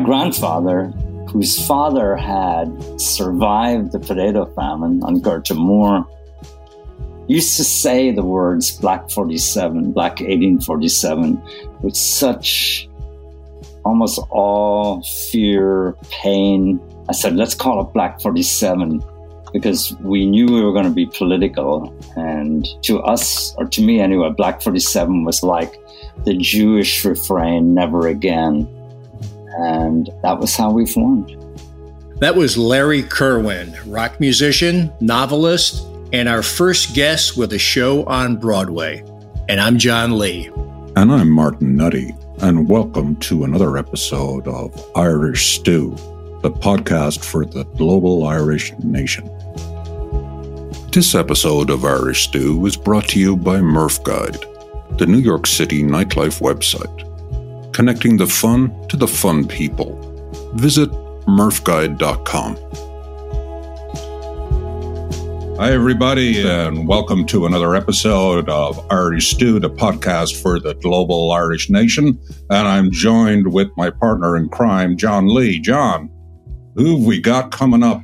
my 0.00 0.06
grandfather, 0.06 0.86
whose 1.30 1.66
father 1.66 2.16
had 2.16 2.68
survived 3.00 3.92
the 3.92 3.98
potato 3.98 4.46
famine 4.54 5.02
on 5.02 5.20
Gorta 5.20 5.54
Mór, 5.54 6.06
used 7.28 7.56
to 7.58 7.64
say 7.64 8.10
the 8.10 8.24
words 8.24 8.78
Black 8.78 9.10
47, 9.10 9.92
Black 9.92 10.20
1847 10.20 11.40
with 11.82 11.96
such 11.96 12.88
almost 13.84 14.18
all 14.30 15.02
fear, 15.30 15.94
pain. 16.10 16.80
I 17.08 17.12
said, 17.12 17.36
let's 17.36 17.54
call 17.54 17.80
it 17.82 17.92
Black 17.92 18.20
47 18.20 19.02
because 19.52 19.94
we 20.00 20.26
knew 20.26 20.46
we 20.46 20.62
were 20.62 20.72
going 20.72 20.84
to 20.84 20.90
be 20.90 21.06
political. 21.06 21.94
And 22.16 22.66
to 22.82 23.00
us, 23.00 23.54
or 23.56 23.66
to 23.66 23.82
me 23.82 24.00
anyway, 24.00 24.30
Black 24.30 24.62
47 24.62 25.24
was 25.24 25.42
like 25.42 25.74
the 26.24 26.36
Jewish 26.36 27.04
refrain, 27.04 27.74
never 27.74 28.08
again. 28.08 28.68
And 29.58 30.08
that 30.22 30.38
was 30.38 30.54
how 30.54 30.70
we 30.70 30.86
formed. 30.86 31.36
That 32.20 32.36
was 32.36 32.56
Larry 32.56 33.02
Kirwan, 33.02 33.74
rock 33.86 34.20
musician, 34.20 34.92
novelist, 35.00 35.86
and 36.12 36.28
our 36.28 36.42
first 36.42 36.94
guest 36.94 37.36
with 37.36 37.52
a 37.52 37.58
show 37.58 38.04
on 38.04 38.36
Broadway. 38.36 39.04
And 39.48 39.60
I'm 39.60 39.78
John 39.78 40.18
Lee. 40.18 40.50
And 40.96 41.12
I'm 41.12 41.30
Martin 41.30 41.76
Nutty. 41.76 42.14
And 42.42 42.68
welcome 42.68 43.16
to 43.16 43.44
another 43.44 43.76
episode 43.76 44.46
of 44.48 44.72
Irish 44.96 45.58
Stew, 45.58 45.90
the 46.42 46.50
podcast 46.50 47.24
for 47.24 47.44
the 47.44 47.64
global 47.76 48.26
Irish 48.26 48.72
nation. 48.84 49.28
This 50.92 51.14
episode 51.14 51.70
of 51.70 51.84
Irish 51.84 52.24
Stew 52.28 52.66
is 52.66 52.76
brought 52.76 53.08
to 53.08 53.20
you 53.20 53.36
by 53.36 53.60
Murph 53.60 54.02
Guide, 54.04 54.44
the 54.98 55.06
New 55.06 55.18
York 55.18 55.46
City 55.46 55.82
nightlife 55.82 56.40
website, 56.40 57.09
connecting 57.80 58.18
the 58.18 58.26
fun 58.26 58.70
to 58.88 58.96
the 58.98 59.08
fun 59.08 59.48
people. 59.48 59.96
Visit 60.56 60.90
murphguide.com. 61.24 62.54
Hi, 65.56 65.72
everybody, 65.72 66.46
and 66.46 66.86
welcome 66.86 67.24
to 67.28 67.46
another 67.46 67.74
episode 67.74 68.50
of 68.50 68.86
Irish 68.92 69.30
Stew, 69.30 69.58
the 69.60 69.70
podcast 69.70 70.42
for 70.42 70.60
the 70.60 70.74
global 70.74 71.32
Irish 71.32 71.70
nation. 71.70 72.20
And 72.50 72.68
I'm 72.68 72.90
joined 72.90 73.50
with 73.50 73.68
my 73.78 73.88
partner 73.88 74.36
in 74.36 74.50
crime, 74.50 74.98
John 74.98 75.34
Lee. 75.34 75.58
John, 75.58 76.10
who've 76.74 77.02
we 77.02 77.18
got 77.18 77.50
coming 77.50 77.82
up 77.82 78.02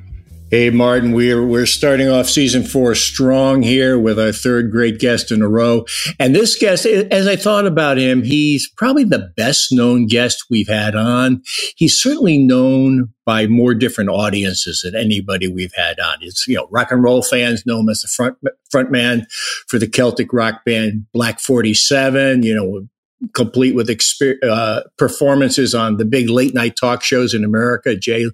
Hey, 0.48 0.70
Martin, 0.70 1.10
we're, 1.10 1.44
we're 1.44 1.66
starting 1.66 2.08
off 2.08 2.28
season 2.28 2.62
four 2.62 2.94
strong 2.94 3.62
here 3.62 3.98
with 3.98 4.16
our 4.16 4.30
third 4.30 4.70
great 4.70 5.00
guest 5.00 5.32
in 5.32 5.42
a 5.42 5.48
row. 5.48 5.86
And 6.20 6.36
this 6.36 6.56
guest, 6.56 6.86
as 6.86 7.26
I 7.26 7.34
thought 7.34 7.66
about 7.66 7.98
him, 7.98 8.22
he's 8.22 8.70
probably 8.76 9.02
the 9.02 9.32
best 9.36 9.72
known 9.72 10.06
guest 10.06 10.44
we've 10.48 10.68
had 10.68 10.94
on. 10.94 11.42
He's 11.74 12.00
certainly 12.00 12.38
known 12.38 13.12
by 13.24 13.48
more 13.48 13.74
different 13.74 14.10
audiences 14.10 14.82
than 14.84 14.94
anybody 14.94 15.48
we've 15.48 15.74
had 15.74 15.98
on. 15.98 16.18
It's, 16.20 16.46
you 16.46 16.54
know, 16.54 16.68
rock 16.70 16.92
and 16.92 17.02
roll 17.02 17.22
fans 17.22 17.66
know 17.66 17.80
him 17.80 17.88
as 17.88 18.02
the 18.02 18.08
front, 18.08 18.38
front 18.70 18.92
man 18.92 19.26
for 19.66 19.80
the 19.80 19.88
Celtic 19.88 20.32
rock 20.32 20.64
band 20.64 21.06
Black 21.12 21.40
47, 21.40 22.44
you 22.44 22.54
know, 22.54 22.86
complete 23.34 23.74
with 23.74 23.88
exper- 23.88 24.42
uh, 24.42 24.82
performances 24.98 25.74
on 25.74 25.96
the 25.96 26.04
big 26.04 26.28
late 26.28 26.54
night 26.54 26.76
talk 26.78 27.02
shows 27.02 27.34
in 27.34 27.44
America, 27.44 27.96
Jay, 27.96 28.26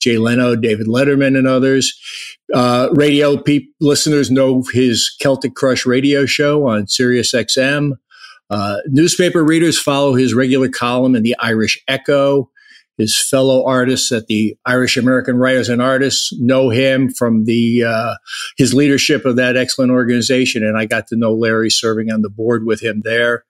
Jay 0.00 0.18
Leno, 0.18 0.56
David 0.56 0.86
Letterman, 0.86 1.36
and 1.36 1.46
others. 1.46 1.98
Uh, 2.52 2.88
radio 2.94 3.36
pe- 3.36 3.66
listeners 3.80 4.30
know 4.30 4.62
his 4.72 5.14
Celtic 5.20 5.54
Crush 5.54 5.86
radio 5.86 6.26
show 6.26 6.66
on 6.66 6.86
Sirius 6.86 7.32
XM. 7.32 7.92
Uh, 8.48 8.78
newspaper 8.86 9.44
readers 9.44 9.78
follow 9.78 10.14
his 10.14 10.34
regular 10.34 10.68
column 10.68 11.14
in 11.14 11.22
the 11.22 11.36
Irish 11.38 11.82
Echo. 11.86 12.50
His 12.98 13.18
fellow 13.18 13.64
artists 13.64 14.12
at 14.12 14.26
the 14.26 14.58
Irish 14.66 14.98
American 14.98 15.36
Writers 15.36 15.70
and 15.70 15.80
Artists 15.80 16.34
know 16.38 16.68
him 16.68 17.08
from 17.08 17.44
the 17.44 17.84
uh, 17.84 18.16
his 18.58 18.74
leadership 18.74 19.24
of 19.24 19.36
that 19.36 19.56
excellent 19.56 19.90
organization, 19.90 20.62
and 20.62 20.76
I 20.76 20.84
got 20.84 21.06
to 21.06 21.16
know 21.16 21.32
Larry 21.32 21.70
serving 21.70 22.10
on 22.10 22.20
the 22.20 22.28
board 22.28 22.66
with 22.66 22.82
him 22.82 23.00
there. 23.02 23.44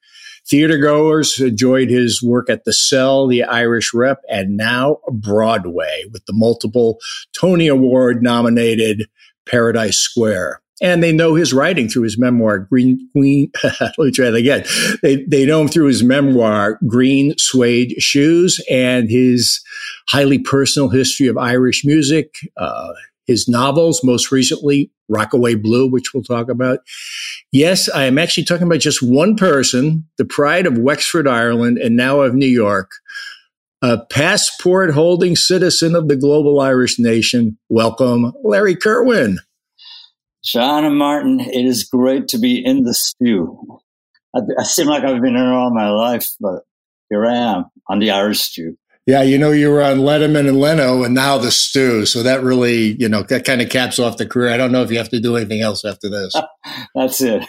Theater 0.50 0.78
goers 0.78 1.40
enjoyed 1.40 1.90
his 1.90 2.20
work 2.20 2.50
at 2.50 2.64
The 2.64 2.72
Cell, 2.72 3.28
The 3.28 3.44
Irish 3.44 3.94
Rep, 3.94 4.20
and 4.28 4.56
now 4.56 4.98
Broadway 5.12 6.02
with 6.12 6.26
the 6.26 6.32
multiple 6.32 6.98
Tony 7.38 7.68
Award 7.68 8.20
nominated 8.20 9.08
Paradise 9.46 9.98
Square. 9.98 10.60
And 10.82 11.02
they 11.02 11.12
know 11.12 11.34
his 11.34 11.52
writing 11.52 11.88
through 11.88 12.02
his 12.04 12.18
memoir, 12.18 12.58
Green 12.58 13.08
Queen. 13.12 13.52
let 13.80 13.98
me 13.98 14.10
try 14.10 14.30
that 14.30 14.34
again. 14.34 14.64
They, 15.02 15.24
they 15.24 15.46
know 15.46 15.60
him 15.60 15.68
through 15.68 15.86
his 15.86 16.02
memoir, 16.02 16.80
Green 16.86 17.34
Suede 17.36 17.94
Shoes, 18.02 18.60
and 18.68 19.08
his 19.08 19.60
highly 20.08 20.38
personal 20.38 20.88
history 20.88 21.28
of 21.28 21.36
Irish 21.36 21.84
music, 21.84 22.34
uh, 22.56 22.92
his 23.30 23.48
novels, 23.48 24.02
most 24.02 24.32
recently 24.32 24.90
Rockaway 25.08 25.54
Blue, 25.54 25.88
which 25.88 26.12
we'll 26.12 26.24
talk 26.24 26.50
about. 26.50 26.80
Yes, 27.52 27.88
I 27.88 28.04
am 28.04 28.18
actually 28.18 28.44
talking 28.44 28.66
about 28.66 28.80
just 28.80 29.02
one 29.02 29.36
person, 29.36 30.08
the 30.18 30.24
pride 30.24 30.66
of 30.66 30.78
Wexford, 30.78 31.28
Ireland, 31.28 31.78
and 31.78 31.96
now 31.96 32.22
of 32.22 32.34
New 32.34 32.48
York, 32.48 32.90
a 33.82 34.04
passport 34.06 34.92
holding 34.92 35.36
citizen 35.36 35.94
of 35.94 36.08
the 36.08 36.16
global 36.16 36.60
Irish 36.60 36.98
nation. 36.98 37.56
Welcome, 37.68 38.32
Larry 38.42 38.74
Kirwan. 38.74 39.38
John 40.44 40.84
and 40.84 40.96
Martin, 40.96 41.38
it 41.38 41.64
is 41.64 41.84
great 41.84 42.26
to 42.28 42.38
be 42.38 42.60
in 42.64 42.82
the 42.82 42.94
stew. 42.94 43.80
I, 44.34 44.40
I 44.58 44.64
seem 44.64 44.88
like 44.88 45.04
I've 45.04 45.22
been 45.22 45.36
here 45.36 45.44
all 45.44 45.72
my 45.72 45.90
life, 45.90 46.26
but 46.40 46.64
here 47.10 47.24
I 47.24 47.36
am 47.36 47.66
on 47.88 48.00
the 48.00 48.10
Irish 48.10 48.40
stew. 48.40 48.76
Yeah, 49.10 49.22
you 49.22 49.38
know, 49.38 49.50
you 49.50 49.70
were 49.70 49.82
on 49.82 49.98
Letterman 49.98 50.46
and 50.46 50.60
Leno 50.60 51.02
and 51.02 51.12
now 51.12 51.36
the 51.36 51.50
stew. 51.50 52.06
So 52.06 52.22
that 52.22 52.44
really, 52.44 52.92
you 52.92 53.08
know, 53.08 53.24
that 53.24 53.44
kind 53.44 53.60
of 53.60 53.68
caps 53.68 53.98
off 53.98 54.18
the 54.18 54.26
career. 54.26 54.52
I 54.52 54.56
don't 54.56 54.70
know 54.70 54.84
if 54.84 54.92
you 54.92 54.98
have 54.98 55.08
to 55.08 55.18
do 55.18 55.36
anything 55.36 55.62
else 55.62 55.84
after 55.84 56.08
this. 56.08 56.32
That's 56.94 57.20
it. 57.20 57.44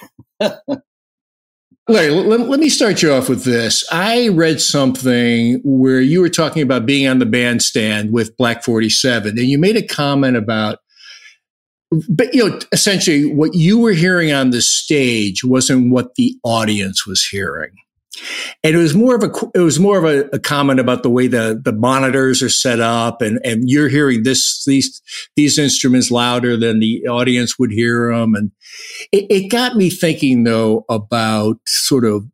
Larry, 1.88 2.10
let, 2.10 2.40
let, 2.50 2.60
me 2.60 2.68
start 2.68 3.04
you 3.04 3.14
off 3.14 3.30
with 3.30 3.44
this. 3.44 3.86
I 3.92 4.30
read 4.30 4.60
something 4.60 5.62
where 5.64 6.02
you 6.02 6.22
were 6.22 6.30
talking 6.30 6.64
about 6.64 6.88
being 6.88 7.08
on 7.08 7.20
the 7.20 7.28
bandstand 7.28 8.12
with 8.12 8.36
Black 8.38 8.64
47, 8.64 9.38
and 9.38 9.48
you 9.48 9.60
made 9.60 9.78
a 9.78 9.86
comment 9.86 10.38
about, 10.38 10.80
but 12.10 12.34
you 12.34 12.50
know, 12.50 12.60
essentially 12.72 13.32
what 13.32 13.54
you 13.54 13.78
were 13.78 13.94
hearing 13.94 14.32
on 14.32 14.50
the 14.50 14.64
stage 14.64 15.44
wasn't 15.44 15.92
what 15.92 16.16
the 16.16 16.36
audience 16.44 17.06
was 17.06 17.24
hearing 17.24 17.74
and 18.64 18.76
it 18.76 18.78
was 18.78 18.94
more 18.94 19.16
of 19.16 19.24
a 19.24 19.32
it 19.56 19.64
was 19.64 19.80
more 19.80 19.98
of 19.98 20.04
a, 20.04 20.28
a, 20.36 20.40
comment 20.40 20.80
about 20.80 21.04
the 21.04 21.10
way 21.10 21.28
the 21.28 21.60
the 21.64 21.72
monitors 21.72 22.42
are 22.44 22.50
set 22.50 22.80
up 22.80 23.22
and 23.22 23.40
and 23.44 23.70
you're 23.70 23.88
hearing 23.88 24.24
this 24.24 24.64
these 24.66 25.02
these 25.36 25.58
instruments 25.58 26.12
louder 26.12 26.58
than 26.58 26.80
the 26.80 27.08
audience 27.08 27.58
would 27.58 27.72
hear 27.72 28.12
them 28.12 28.36
and 28.36 28.52
it, 29.12 29.26
it 29.30 29.48
got 29.50 29.76
me 29.76 29.90
thinking 29.90 30.44
though 30.44 30.86
about 30.90 31.58
sort 31.66 32.06
of 32.06 32.26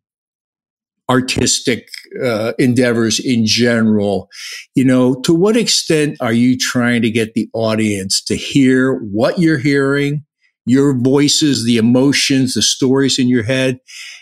artistic 1.10 1.88
uh, 2.22 2.52
endeavors 2.60 3.18
in 3.20 3.46
general. 3.46 4.30
You 4.76 4.86
know 4.86 5.16
to 5.22 5.34
what 5.34 5.56
extent 5.56 6.18
are 6.20 6.34
you 6.34 6.58
trying 6.58 7.02
to 7.04 7.12
get 7.12 7.34
the 7.34 7.50
audience 7.54 8.24
to 8.24 8.36
hear 8.36 8.96
what 8.96 9.40
you're 9.40 9.60
hearing 9.60 10.24
your 10.68 11.00
voices 11.00 11.64
the 11.64 11.78
emotions 11.78 12.54
the 12.54 12.62
stories 12.62 13.18
in 13.18 13.30
your 13.30 13.44
head 13.44 13.80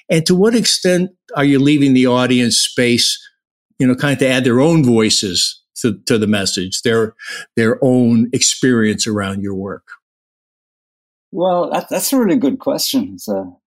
and 0.10 0.26
to 0.26 0.36
what 0.36 0.56
extent 0.56 1.12
are 1.36 1.46
you 1.46 1.60
leaving 1.60 1.94
the 1.94 2.08
audience 2.08 2.58
space, 2.58 3.20
you 3.80 3.88
know, 3.88 3.96
kind 3.96 4.14
of 4.14 4.20
to 4.20 4.28
add 4.28 4.44
their 4.44 4.60
own 4.60 4.84
voices 4.84 5.62
to, 5.78 6.00
to 6.06 6.18
the 6.18 6.28
message, 6.28 6.82
their 6.84 7.16
their 7.56 7.78
own 7.84 8.30
experience 8.34 9.08
around 9.08 9.42
your 9.42 9.56
work? 9.56 9.88
Well, 11.32 11.70
that, 11.72 11.88
that's 11.90 12.14
a 12.14 12.20
really 12.20 12.38
good 12.38 12.60
question. 12.60 13.20
So, 13.20 13.60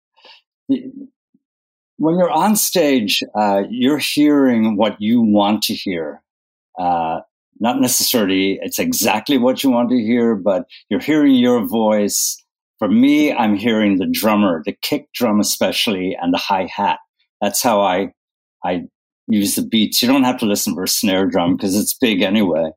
when 0.69 2.19
you're 2.19 2.31
on 2.31 2.57
stage, 2.57 3.23
uh, 3.35 3.63
you're 3.69 3.99
hearing 3.99 4.77
what 4.77 5.01
you 5.01 5.21
want 5.21 5.63
to 5.65 5.75
hear. 5.75 6.23
Uh, 6.79 7.21
not 7.59 7.81
necessarily 7.81 8.59
it's 8.61 8.79
exactly 8.79 9.39
what 9.39 9.65
you 9.65 9.71
want 9.71 9.89
to 9.91 9.97
hear, 9.97 10.35
but 10.35 10.67
you're 10.91 11.01
hearing 11.01 11.35
your 11.35 11.67
voice 11.67 12.43
for 12.79 12.89
me, 12.89 13.33
I'm 13.33 13.57
hearing 13.57 13.97
the 13.97 14.07
drummer, 14.07 14.63
the 14.65 14.77
kick 14.83 15.13
drum 15.15 15.41
especially, 15.41 16.17
and 16.21 16.33
the 16.33 16.39
hi 16.39 16.69
hat. 16.75 16.99
That's 17.41 17.63
how 17.63 17.81
I 17.81 18.13
I 18.65 18.83
use 19.29 19.55
the 19.55 19.67
beats. 19.67 20.03
You 20.03 20.09
don't 20.09 20.25
have 20.25 20.39
to 20.39 20.47
listen 20.47 20.75
for 20.75 20.85
a 20.85 20.89
snare 20.89 21.27
drum 21.27 21.57
because 21.57 21.75
it's 21.75 21.95
big 21.95 22.23
anyway. 22.23 22.71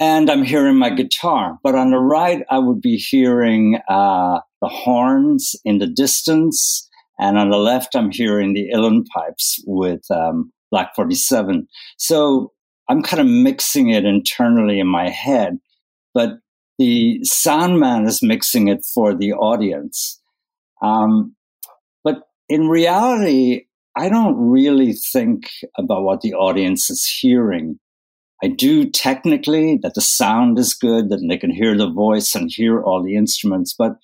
And 0.00 0.30
I'm 0.30 0.42
hearing 0.42 0.76
my 0.76 0.90
guitar. 0.90 1.58
But 1.62 1.74
on 1.74 1.90
the 1.90 1.98
right, 1.98 2.44
I 2.50 2.58
would 2.58 2.80
be 2.80 2.96
hearing 2.96 3.80
uh, 3.88 4.40
the 4.60 4.68
horns 4.68 5.54
in 5.64 5.78
the 5.78 5.86
distance. 5.86 6.88
And 7.18 7.38
on 7.38 7.50
the 7.50 7.58
left, 7.58 7.94
I'm 7.94 8.10
hearing 8.10 8.54
the 8.54 8.68
uilleann 8.74 9.06
pipes 9.06 9.62
with 9.66 10.02
um, 10.10 10.52
Black 10.70 10.94
47. 10.96 11.68
So 11.96 12.52
I'm 12.88 13.02
kind 13.02 13.20
of 13.20 13.26
mixing 13.26 13.90
it 13.90 14.04
internally 14.04 14.80
in 14.80 14.88
my 14.88 15.08
head. 15.08 15.58
But 16.12 16.38
the 16.78 17.20
sound 17.24 17.78
man 17.78 18.06
is 18.06 18.22
mixing 18.22 18.68
it 18.68 18.84
for 18.84 19.14
the 19.14 19.32
audience. 19.32 20.20
Um, 20.82 21.34
but 22.02 22.22
in 22.48 22.68
reality, 22.68 23.66
I 23.96 24.08
don't 24.08 24.36
really 24.36 24.92
think 24.92 25.50
about 25.78 26.02
what 26.02 26.20
the 26.20 26.34
audience 26.34 26.90
is 26.90 27.04
hearing. 27.20 27.78
I 28.42 28.48
do 28.48 28.90
technically 28.90 29.78
that 29.82 29.94
the 29.94 30.00
sound 30.00 30.58
is 30.58 30.74
good, 30.74 31.08
that 31.10 31.24
they 31.28 31.38
can 31.38 31.50
hear 31.50 31.76
the 31.76 31.90
voice 31.90 32.34
and 32.34 32.50
hear 32.52 32.82
all 32.82 33.02
the 33.02 33.16
instruments, 33.16 33.74
but 33.76 33.96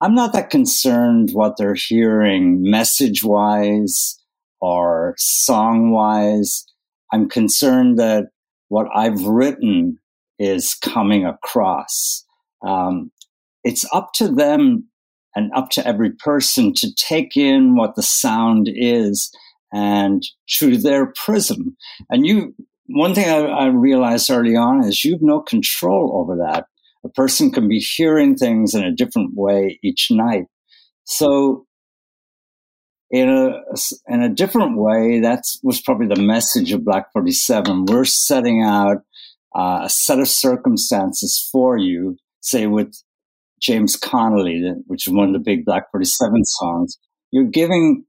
I'm 0.00 0.14
not 0.14 0.32
that 0.34 0.50
concerned 0.50 1.30
what 1.32 1.56
they're 1.56 1.76
hearing 1.76 2.68
message 2.68 3.24
wise 3.24 4.20
or 4.60 5.14
song 5.16 5.92
wise. 5.92 6.66
I'm 7.12 7.28
concerned 7.28 7.98
that 7.98 8.24
what 8.68 8.86
I've 8.94 9.22
written 9.24 9.98
is 10.38 10.74
coming 10.74 11.24
across. 11.24 12.24
Um, 12.66 13.10
it's 13.62 13.84
up 13.92 14.12
to 14.14 14.28
them 14.28 14.88
and 15.34 15.50
up 15.54 15.70
to 15.70 15.86
every 15.86 16.10
person 16.12 16.72
to 16.74 16.94
take 16.94 17.36
in 17.36 17.76
what 17.76 17.96
the 17.96 18.02
sound 18.02 18.68
is 18.70 19.30
and 19.72 20.22
through 20.50 20.78
their 20.78 21.12
prism. 21.24 21.76
And 22.10 22.26
you, 22.26 22.54
one 22.86 23.14
thing 23.14 23.28
I, 23.28 23.40
I 23.40 23.66
realized 23.66 24.30
early 24.30 24.56
on 24.56 24.84
is 24.84 25.04
you've 25.04 25.22
no 25.22 25.40
control 25.40 26.12
over 26.14 26.36
that. 26.36 26.66
A 27.04 27.08
person 27.08 27.50
can 27.50 27.68
be 27.68 27.78
hearing 27.78 28.36
things 28.36 28.74
in 28.74 28.84
a 28.84 28.94
different 28.94 29.32
way 29.34 29.78
each 29.82 30.08
night. 30.10 30.44
So 31.04 31.66
in 33.10 33.28
a 33.28 33.60
in 34.08 34.22
a 34.22 34.28
different 34.28 34.78
way, 34.78 35.20
that 35.20 35.42
was 35.62 35.80
probably 35.80 36.06
the 36.06 36.20
message 36.20 36.72
of 36.72 36.84
Black 36.84 37.12
Forty 37.12 37.30
Seven. 37.30 37.84
We're 37.84 38.04
setting 38.04 38.62
out 38.62 38.98
uh, 39.54 39.80
a 39.84 39.90
set 39.90 40.18
of 40.18 40.28
circumstances 40.28 41.48
for 41.52 41.76
you, 41.76 42.16
say 42.40 42.66
with 42.66 42.94
James 43.60 43.96
Connolly, 43.96 44.62
which 44.86 45.06
is 45.06 45.12
one 45.12 45.28
of 45.28 45.32
the 45.32 45.38
big 45.38 45.64
Black 45.64 45.90
47 45.92 46.44
songs. 46.44 46.98
You're 47.30 47.44
giving 47.44 48.04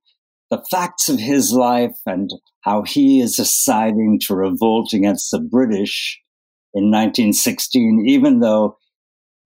the 0.52 0.64
facts 0.70 1.10
of 1.10 1.20
his 1.20 1.52
life 1.52 1.96
and 2.06 2.30
how 2.62 2.84
he 2.84 3.22
is 3.22 3.36
deciding 3.36 4.20
to 4.28 4.36
revolt 4.36 4.94
against 4.94 5.32
the 5.32 5.40
British 5.40 6.20
in 6.74 6.92
1916, 6.92 8.06
even 8.08 8.40
though 8.40 8.78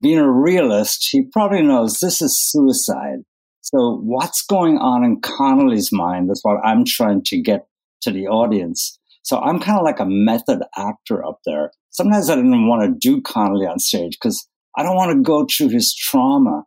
being 0.02 0.18
a 0.18 0.30
realist, 0.30 1.08
he 1.12 1.24
probably 1.32 1.62
knows 1.62 2.00
this 2.00 2.22
is 2.22 2.38
suicide. 2.40 3.20
So 3.62 4.00
what's 4.04 4.44
going 4.44 4.78
on 4.78 5.04
in 5.04 5.22
Connolly's 5.22 5.92
mind? 5.92 6.30
That's 6.30 6.44
what 6.44 6.58
I'm 6.64 6.86
trying 6.86 7.24
to 7.26 7.42
get 7.42 7.68
to 8.02 8.12
the 8.12 8.28
audience. 8.28 8.99
So 9.30 9.40
I'm 9.40 9.60
kind 9.60 9.78
of 9.78 9.86
like 9.86 10.00
a 10.00 10.08
method 10.08 10.64
actor 10.76 11.24
up 11.24 11.42
there. 11.46 11.70
Sometimes 11.92 12.32
I 12.32 12.36
didn't 12.36 12.68
want 12.68 12.82
to 12.82 12.98
do 13.00 13.22
Connolly 13.22 13.68
on 13.68 13.78
stage 13.78 14.18
because 14.20 14.48
I 14.76 14.82
don't 14.82 14.96
want 14.96 15.12
to 15.12 15.22
go 15.22 15.46
through 15.46 15.70
his 15.70 15.94
trauma 15.94 16.64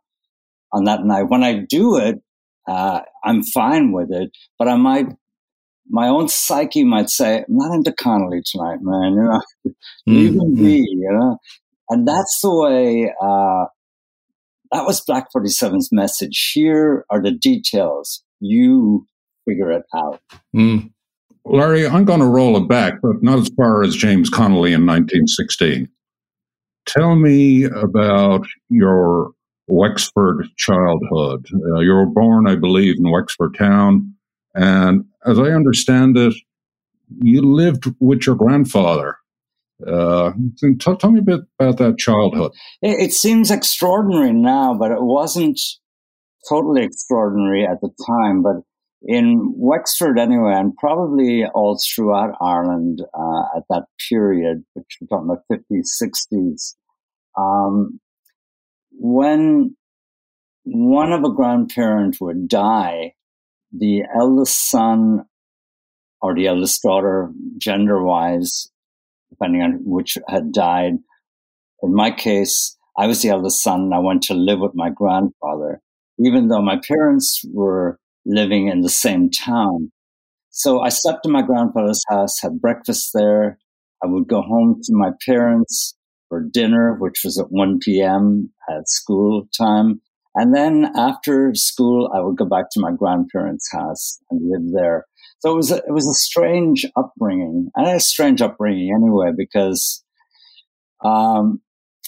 on 0.71 0.85
that 0.85 1.03
night. 1.03 1.23
When 1.23 1.43
I 1.43 1.65
do 1.67 1.97
it, 1.97 2.21
uh, 2.65 3.01
I'm 3.25 3.43
fine 3.43 3.91
with 3.91 4.13
it, 4.13 4.31
but 4.57 4.69
I 4.69 4.77
might, 4.77 5.07
my 5.89 6.07
own 6.07 6.29
psyche 6.29 6.85
might 6.85 7.09
say, 7.09 7.39
I'm 7.39 7.45
not 7.49 7.75
into 7.75 7.91
Connolly 7.91 8.41
tonight, 8.49 8.79
man. 8.79 9.13
You 9.13 9.23
know, 9.23 9.41
leave 10.07 10.31
mm-hmm. 10.31 10.63
be, 10.63 10.85
you 10.87 11.11
know. 11.11 11.39
And 11.89 12.07
that's 12.07 12.39
the 12.41 12.55
way. 12.55 13.13
Uh, 13.21 13.65
that 14.71 14.85
was 14.85 15.01
Black 15.01 15.27
47's 15.35 15.89
message. 15.91 16.51
Here 16.53 17.03
are 17.09 17.21
the 17.21 17.31
details. 17.31 18.23
You 18.39 19.05
figure 19.45 19.73
it 19.73 19.83
out. 19.93 20.21
Mm. 20.55 20.92
Larry, 21.45 21.87
I'm 21.87 22.05
going 22.05 22.21
to 22.21 22.25
roll 22.25 22.57
it 22.57 22.67
back, 22.67 23.01
but 23.01 23.21
not 23.21 23.39
as 23.39 23.49
far 23.49 23.83
as 23.83 23.95
James 23.95 24.29
Connolly 24.29 24.73
in 24.73 24.85
1916. 24.85 25.89
Tell 26.85 27.15
me 27.15 27.65
about 27.65 28.45
your 28.69 29.31
Wexford 29.67 30.47
childhood. 30.57 31.47
Uh, 31.53 31.79
you 31.79 31.91
were 31.91 32.05
born, 32.05 32.47
I 32.47 32.55
believe, 32.55 32.95
in 32.97 33.09
Wexford 33.11 33.55
town. 33.57 34.13
And 34.53 35.05
as 35.25 35.39
I 35.39 35.51
understand 35.51 36.17
it, 36.17 36.33
you 37.21 37.41
lived 37.41 37.93
with 37.99 38.25
your 38.25 38.35
grandfather. 38.35 39.17
Uh, 39.85 40.31
t- 40.59 40.75
tell 40.75 41.11
me 41.11 41.19
a 41.19 41.23
bit 41.23 41.41
about 41.59 41.77
that 41.77 41.97
childhood. 41.97 42.51
It, 42.81 42.99
it 42.99 43.11
seems 43.11 43.51
extraordinary 43.51 44.33
now, 44.33 44.73
but 44.73 44.91
it 44.91 45.01
wasn't 45.01 45.59
totally 46.47 46.83
extraordinary 46.83 47.65
at 47.65 47.81
the 47.81 47.89
time. 48.07 48.43
But 48.43 48.57
in 49.05 49.53
Wexford, 49.57 50.17
anyway, 50.17 50.53
and 50.55 50.75
probably 50.77 51.45
all 51.53 51.77
throughout 51.77 52.35
Ireland 52.41 53.01
uh, 53.13 53.57
at 53.57 53.63
that 53.69 53.85
period, 54.09 54.63
which 54.73 54.97
we're 55.01 55.07
talking 55.07 55.29
about 55.29 55.43
50s, 55.51 55.87
60s, 56.01 56.75
um, 57.37 57.99
when 58.91 59.75
one 60.63 61.11
of 61.11 61.23
a 61.23 61.33
grandparent 61.33 62.17
would 62.21 62.47
die, 62.47 63.13
the 63.71 64.03
eldest 64.15 64.69
son 64.69 65.25
or 66.21 66.33
the 66.33 66.47
eldest 66.47 66.81
daughter, 66.81 67.31
gender 67.57 68.01
wise, 68.01 68.71
depending 69.29 69.61
on 69.61 69.81
which 69.83 70.17
had 70.29 70.53
died. 70.53 70.93
In 71.81 71.93
my 71.93 72.11
case, 72.11 72.77
I 72.97 73.07
was 73.07 73.21
the 73.21 73.29
eldest 73.29 73.61
son 73.61 73.81
and 73.81 73.93
I 73.93 73.99
went 73.99 74.21
to 74.23 74.33
live 74.33 74.59
with 74.59 74.73
my 74.75 74.89
grandfather, 74.89 75.81
even 76.19 76.47
though 76.47 76.61
my 76.61 76.79
parents 76.87 77.41
were 77.51 77.99
living 78.25 78.67
in 78.67 78.81
the 78.81 78.89
same 78.89 79.29
town. 79.29 79.91
So 80.49 80.81
I 80.81 80.89
slept 80.89 81.25
in 81.25 81.31
my 81.31 81.41
grandfather's 81.41 82.03
house, 82.09 82.39
had 82.41 82.61
breakfast 82.61 83.11
there. 83.13 83.57
I 84.03 84.07
would 84.07 84.27
go 84.27 84.41
home 84.41 84.79
to 84.83 84.93
my 84.93 85.11
parents 85.25 85.95
for 86.29 86.43
dinner, 86.43 86.95
which 86.99 87.21
was 87.23 87.39
at 87.39 87.51
1 87.51 87.79
p.m. 87.79 88.51
at 88.69 88.87
school 88.89 89.47
time. 89.57 90.01
And 90.35 90.55
then 90.55 90.91
after 90.95 91.51
school, 91.53 92.11
I 92.15 92.21
would 92.21 92.37
go 92.37 92.45
back 92.45 92.65
to 92.71 92.79
my 92.79 92.91
grandparents' 92.91 93.69
house 93.71 94.19
and 94.29 94.41
live 94.49 94.73
there. 94.73 95.05
So 95.39 95.51
it 95.51 95.55
was 95.55 95.71
a, 95.71 95.77
it 95.77 95.91
was 95.91 96.07
a 96.07 96.13
strange 96.13 96.85
upbringing, 96.95 97.69
and 97.75 97.87
a 97.87 97.99
strange 97.99 98.41
upbringing 98.41 98.93
anyway, 98.95 99.31
because 99.35 100.03
um, 101.03 101.61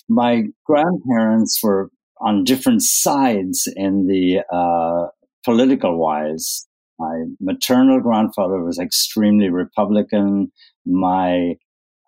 my 0.08 0.44
grandparents 0.66 1.60
were 1.62 1.90
on 2.22 2.46
different 2.46 2.82
sides 2.82 3.68
in 3.76 4.08
the 4.08 4.42
uh, 4.52 5.08
political 5.46 5.98
wise. 5.98 6.68
My 7.00 7.24
maternal 7.40 8.02
grandfather 8.02 8.64
was 8.64 8.80
extremely 8.80 9.50
Republican. 9.50 10.52
My 10.86 11.56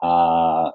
uh, 0.01 0.71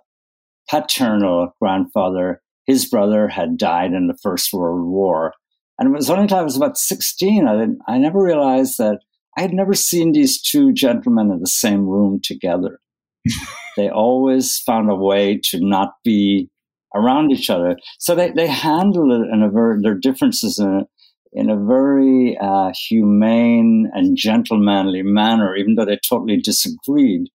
paternal 0.70 1.54
grandfather, 1.60 2.40
his 2.66 2.88
brother 2.88 3.28
had 3.28 3.58
died 3.58 3.92
in 3.92 4.06
the 4.06 4.18
First 4.22 4.52
World 4.52 4.86
War. 4.86 5.32
And 5.78 5.88
it 5.88 5.96
was 5.96 6.10
only 6.10 6.22
until 6.22 6.38
I 6.38 6.42
was 6.42 6.56
about 6.56 6.78
16, 6.78 7.48
I, 7.48 7.52
didn't, 7.52 7.78
I 7.88 7.98
never 7.98 8.22
realized 8.22 8.78
that 8.78 9.00
I 9.36 9.40
had 9.40 9.52
never 9.52 9.74
seen 9.74 10.12
these 10.12 10.40
two 10.40 10.72
gentlemen 10.72 11.30
in 11.30 11.40
the 11.40 11.46
same 11.46 11.88
room 11.88 12.20
together. 12.22 12.78
they 13.76 13.88
always 13.88 14.58
found 14.58 14.90
a 14.90 14.94
way 14.94 15.40
to 15.44 15.58
not 15.60 15.94
be 16.04 16.50
around 16.94 17.32
each 17.32 17.48
other. 17.48 17.76
So 17.98 18.14
they, 18.14 18.30
they 18.30 18.46
handled 18.46 19.12
it 19.12 19.32
in 19.32 19.42
a 19.42 19.50
very, 19.50 19.80
their 19.80 19.94
differences 19.94 20.58
in 20.58 20.68
a, 20.68 20.86
in 21.32 21.48
a 21.48 21.56
very 21.56 22.36
uh, 22.40 22.70
humane 22.88 23.90
and 23.94 24.16
gentlemanly 24.16 25.02
manner, 25.02 25.56
even 25.56 25.74
though 25.74 25.84
they 25.84 25.98
totally 26.08 26.36
disagreed, 26.36 27.28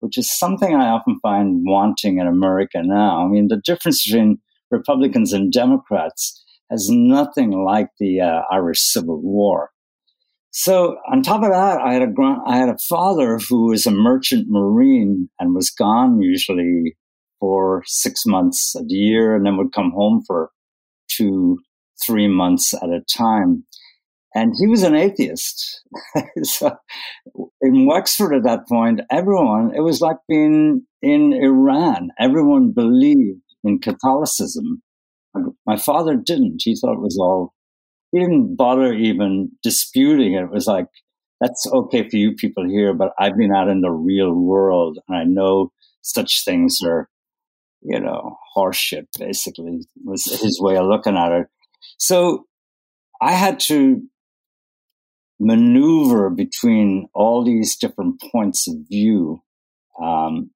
which 0.00 0.16
is 0.16 0.30
something 0.30 0.74
I 0.74 0.90
often 0.90 1.18
find 1.20 1.62
wanting 1.64 2.18
in 2.18 2.26
America 2.26 2.82
now. 2.82 3.24
I 3.24 3.28
mean, 3.28 3.48
the 3.48 3.60
difference 3.64 4.04
between 4.06 4.38
Republicans 4.70 5.32
and 5.32 5.52
Democrats 5.52 6.42
has 6.70 6.88
nothing 6.88 7.50
like 7.50 7.88
the 7.98 8.20
uh, 8.20 8.42
Irish 8.50 8.80
Civil 8.80 9.20
War. 9.20 9.70
So 10.50 10.96
on 11.10 11.22
top 11.22 11.42
of 11.42 11.50
that, 11.50 11.80
I 11.80 11.94
had 11.94 12.02
a 12.02 12.12
I 12.46 12.56
had 12.58 12.68
a 12.68 12.78
father 12.88 13.38
who 13.38 13.70
was 13.70 13.86
a 13.86 13.90
merchant 13.90 14.46
marine 14.48 15.30
and 15.40 15.54
was 15.54 15.70
gone 15.70 16.20
usually 16.20 16.94
for 17.40 17.82
six 17.86 18.24
months 18.26 18.74
a 18.76 18.82
year, 18.86 19.34
and 19.34 19.44
then 19.46 19.56
would 19.56 19.72
come 19.72 19.92
home 19.92 20.22
for 20.26 20.50
two 21.08 21.58
three 22.04 22.28
months 22.28 22.74
at 22.74 22.90
a 22.90 23.02
time. 23.16 23.64
And 24.34 24.54
he 24.58 24.66
was 24.66 24.82
an 24.82 24.94
atheist. 24.94 25.82
so 26.42 26.72
in 27.60 27.86
Wexford 27.86 28.34
at 28.34 28.44
that 28.44 28.66
point, 28.66 29.02
everyone, 29.10 29.74
it 29.74 29.80
was 29.80 30.00
like 30.00 30.16
being 30.28 30.86
in 31.02 31.32
Iran. 31.34 32.10
Everyone 32.18 32.72
believed 32.72 33.42
in 33.62 33.78
Catholicism. 33.78 34.82
My 35.66 35.76
father 35.76 36.16
didn't. 36.16 36.62
He 36.64 36.74
thought 36.74 36.94
it 36.94 37.00
was 37.00 37.18
all, 37.20 37.52
he 38.10 38.20
didn't 38.20 38.56
bother 38.56 38.92
even 38.94 39.50
disputing 39.62 40.34
it. 40.34 40.44
It 40.44 40.50
was 40.50 40.66
like, 40.66 40.86
that's 41.42 41.66
okay 41.72 42.08
for 42.08 42.16
you 42.16 42.34
people 42.34 42.64
here, 42.68 42.94
but 42.94 43.12
I've 43.18 43.36
been 43.36 43.52
out 43.52 43.68
in 43.68 43.80
the 43.80 43.90
real 43.90 44.32
world 44.32 44.98
and 45.08 45.18
I 45.18 45.24
know 45.24 45.72
such 46.00 46.44
things 46.44 46.78
are, 46.84 47.08
you 47.80 47.98
know, 47.98 48.36
horseshit, 48.56 49.06
basically, 49.18 49.80
was 50.04 50.24
his 50.24 50.60
way 50.60 50.76
of 50.76 50.86
looking 50.86 51.16
at 51.16 51.32
it. 51.32 51.46
So 51.98 52.46
I 53.20 53.32
had 53.32 53.60
to 53.68 54.02
maneuver 55.38 56.30
between 56.30 57.08
all 57.14 57.44
these 57.44 57.76
different 57.76 58.20
points 58.32 58.68
of 58.68 58.76
view. 58.88 59.42
Um, 60.02 60.50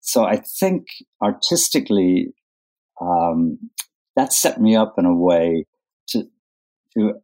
so 0.00 0.24
I 0.24 0.42
think 0.60 0.86
artistically, 1.22 2.34
um, 3.00 3.58
that 4.16 4.32
set 4.32 4.60
me 4.60 4.74
up 4.76 4.94
in 4.98 5.04
a 5.04 5.14
way 5.14 5.66
to 6.08 6.24
to 6.96 7.14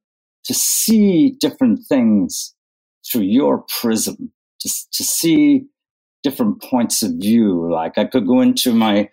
to 0.45 0.55
see 0.55 1.37
different 1.41 1.81
things 1.89 2.55
through 3.11 3.23
your 3.23 3.65
prism, 3.81 4.33
to 4.61 4.69
to 4.93 5.05
see 5.05 5.67
different 6.23 6.63
points 6.63 7.03
of 7.03 7.13
view. 7.19 7.71
Like 7.73 7.99
I 7.99 8.05
could 8.05 8.27
go 8.27 8.41
into 8.41 8.73
my 8.73 9.09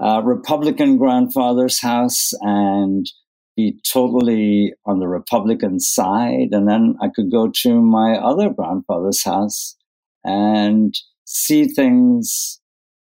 uh, 0.00 0.22
Republican 0.22 0.96
grandfather's 0.96 1.80
house 1.80 2.32
and 2.40 3.06
be 3.56 3.78
totally 3.90 4.74
on 4.86 4.98
the 4.98 5.08
Republican 5.08 5.80
side. 5.80 6.48
And 6.52 6.68
then 6.68 6.96
I 7.02 7.08
could 7.14 7.30
go 7.30 7.50
to 7.62 7.80
my 7.80 8.16
other 8.16 8.50
grandfather's 8.50 9.22
house 9.22 9.76
and 10.24 10.94
see 11.24 11.66
things 11.66 12.60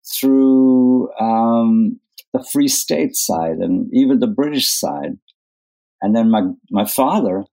through 0.05 1.11
um, 1.19 1.99
the 2.33 2.43
Free 2.51 2.67
State 2.67 3.15
side 3.15 3.57
and 3.57 3.89
even 3.93 4.19
the 4.19 4.27
British 4.27 4.69
side. 4.69 5.17
And 6.01 6.15
then 6.15 6.29
my, 6.29 6.41
my 6.69 6.85
father, 6.85 7.45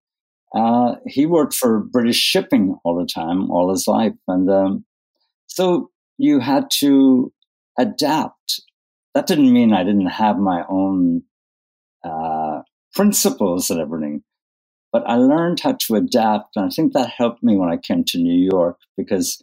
uh, 0.55 0.97
he 1.07 1.27
worked 1.27 1.55
for 1.55 1.79
British 1.81 2.17
shipping 2.17 2.77
all 2.85 2.97
the 2.99 3.07
time, 3.07 3.51
all 3.51 3.71
his 3.71 3.87
life. 3.87 4.15
And 4.27 4.51
um, 4.51 4.85
so 5.47 5.91
you 6.19 6.41
had 6.41 6.71
to 6.81 7.33
adapt. 7.79 8.61
That 9.15 9.27
didn't 9.27 9.53
mean 9.53 9.73
I 9.73 9.85
didn't 9.85 10.07
have 10.07 10.39
my 10.39 10.65
own 10.69 11.23
uh, 12.05 12.63
principles 12.95 13.71
and 13.71 13.81
everything, 13.81 14.23
but 14.93 15.03
I 15.07 15.17
learned 15.17 15.61
how 15.61 15.77
to 15.87 15.95
adapt. 15.95 16.57
And 16.57 16.67
I 16.67 16.69
think 16.69 16.93
that 16.93 17.13
helped 17.17 17.43
me 17.43 17.57
when 17.57 17.71
I 17.71 17.77
came 17.77 18.05
to 18.09 18.19
New 18.19 18.49
York 18.51 18.79
because 18.97 19.43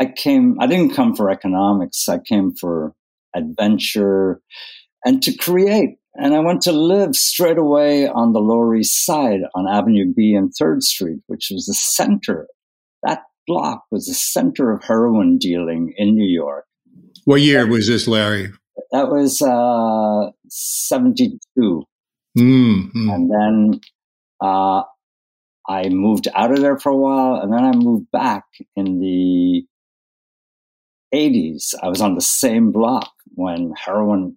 I 0.00 0.06
came, 0.06 0.56
I 0.60 0.66
didn't 0.66 0.94
come 0.94 1.14
for 1.14 1.30
economics. 1.30 2.08
I 2.08 2.18
came 2.18 2.54
for 2.54 2.94
adventure 3.34 4.40
and 5.04 5.22
to 5.22 5.36
create. 5.36 5.96
And 6.14 6.34
I 6.34 6.40
went 6.40 6.62
to 6.62 6.72
live 6.72 7.14
straight 7.14 7.58
away 7.58 8.08
on 8.08 8.32
the 8.32 8.40
Lower 8.40 8.74
East 8.74 9.04
Side 9.04 9.40
on 9.54 9.68
Avenue 9.68 10.14
B 10.14 10.34
and 10.34 10.50
3rd 10.50 10.82
Street, 10.82 11.20
which 11.26 11.48
was 11.50 11.66
the 11.66 11.74
center. 11.74 12.46
That 13.02 13.22
block 13.46 13.84
was 13.90 14.06
the 14.06 14.14
center 14.14 14.72
of 14.72 14.82
heroin 14.84 15.36
dealing 15.36 15.92
in 15.96 16.14
New 16.14 16.26
York. 16.26 16.64
What 17.24 17.42
year 17.42 17.66
was 17.66 17.86
this, 17.86 18.08
Larry? 18.08 18.52
That 18.92 19.08
was 19.08 19.42
uh, 19.42 20.30
72. 20.48 21.84
Mm-hmm. 22.36 23.10
And 23.10 23.30
then 23.30 23.80
uh, 24.40 24.82
I 25.68 25.88
moved 25.88 26.28
out 26.34 26.52
of 26.52 26.60
there 26.60 26.78
for 26.78 26.90
a 26.90 26.96
while, 26.96 27.36
and 27.36 27.52
then 27.52 27.64
I 27.64 27.72
moved 27.72 28.10
back 28.10 28.44
in 28.74 29.00
the 29.00 29.64
80s. 31.14 31.74
I 31.82 31.88
was 31.88 32.00
on 32.00 32.14
the 32.14 32.20
same 32.20 32.72
block 32.72 33.10
when 33.34 33.72
heroin 33.76 34.36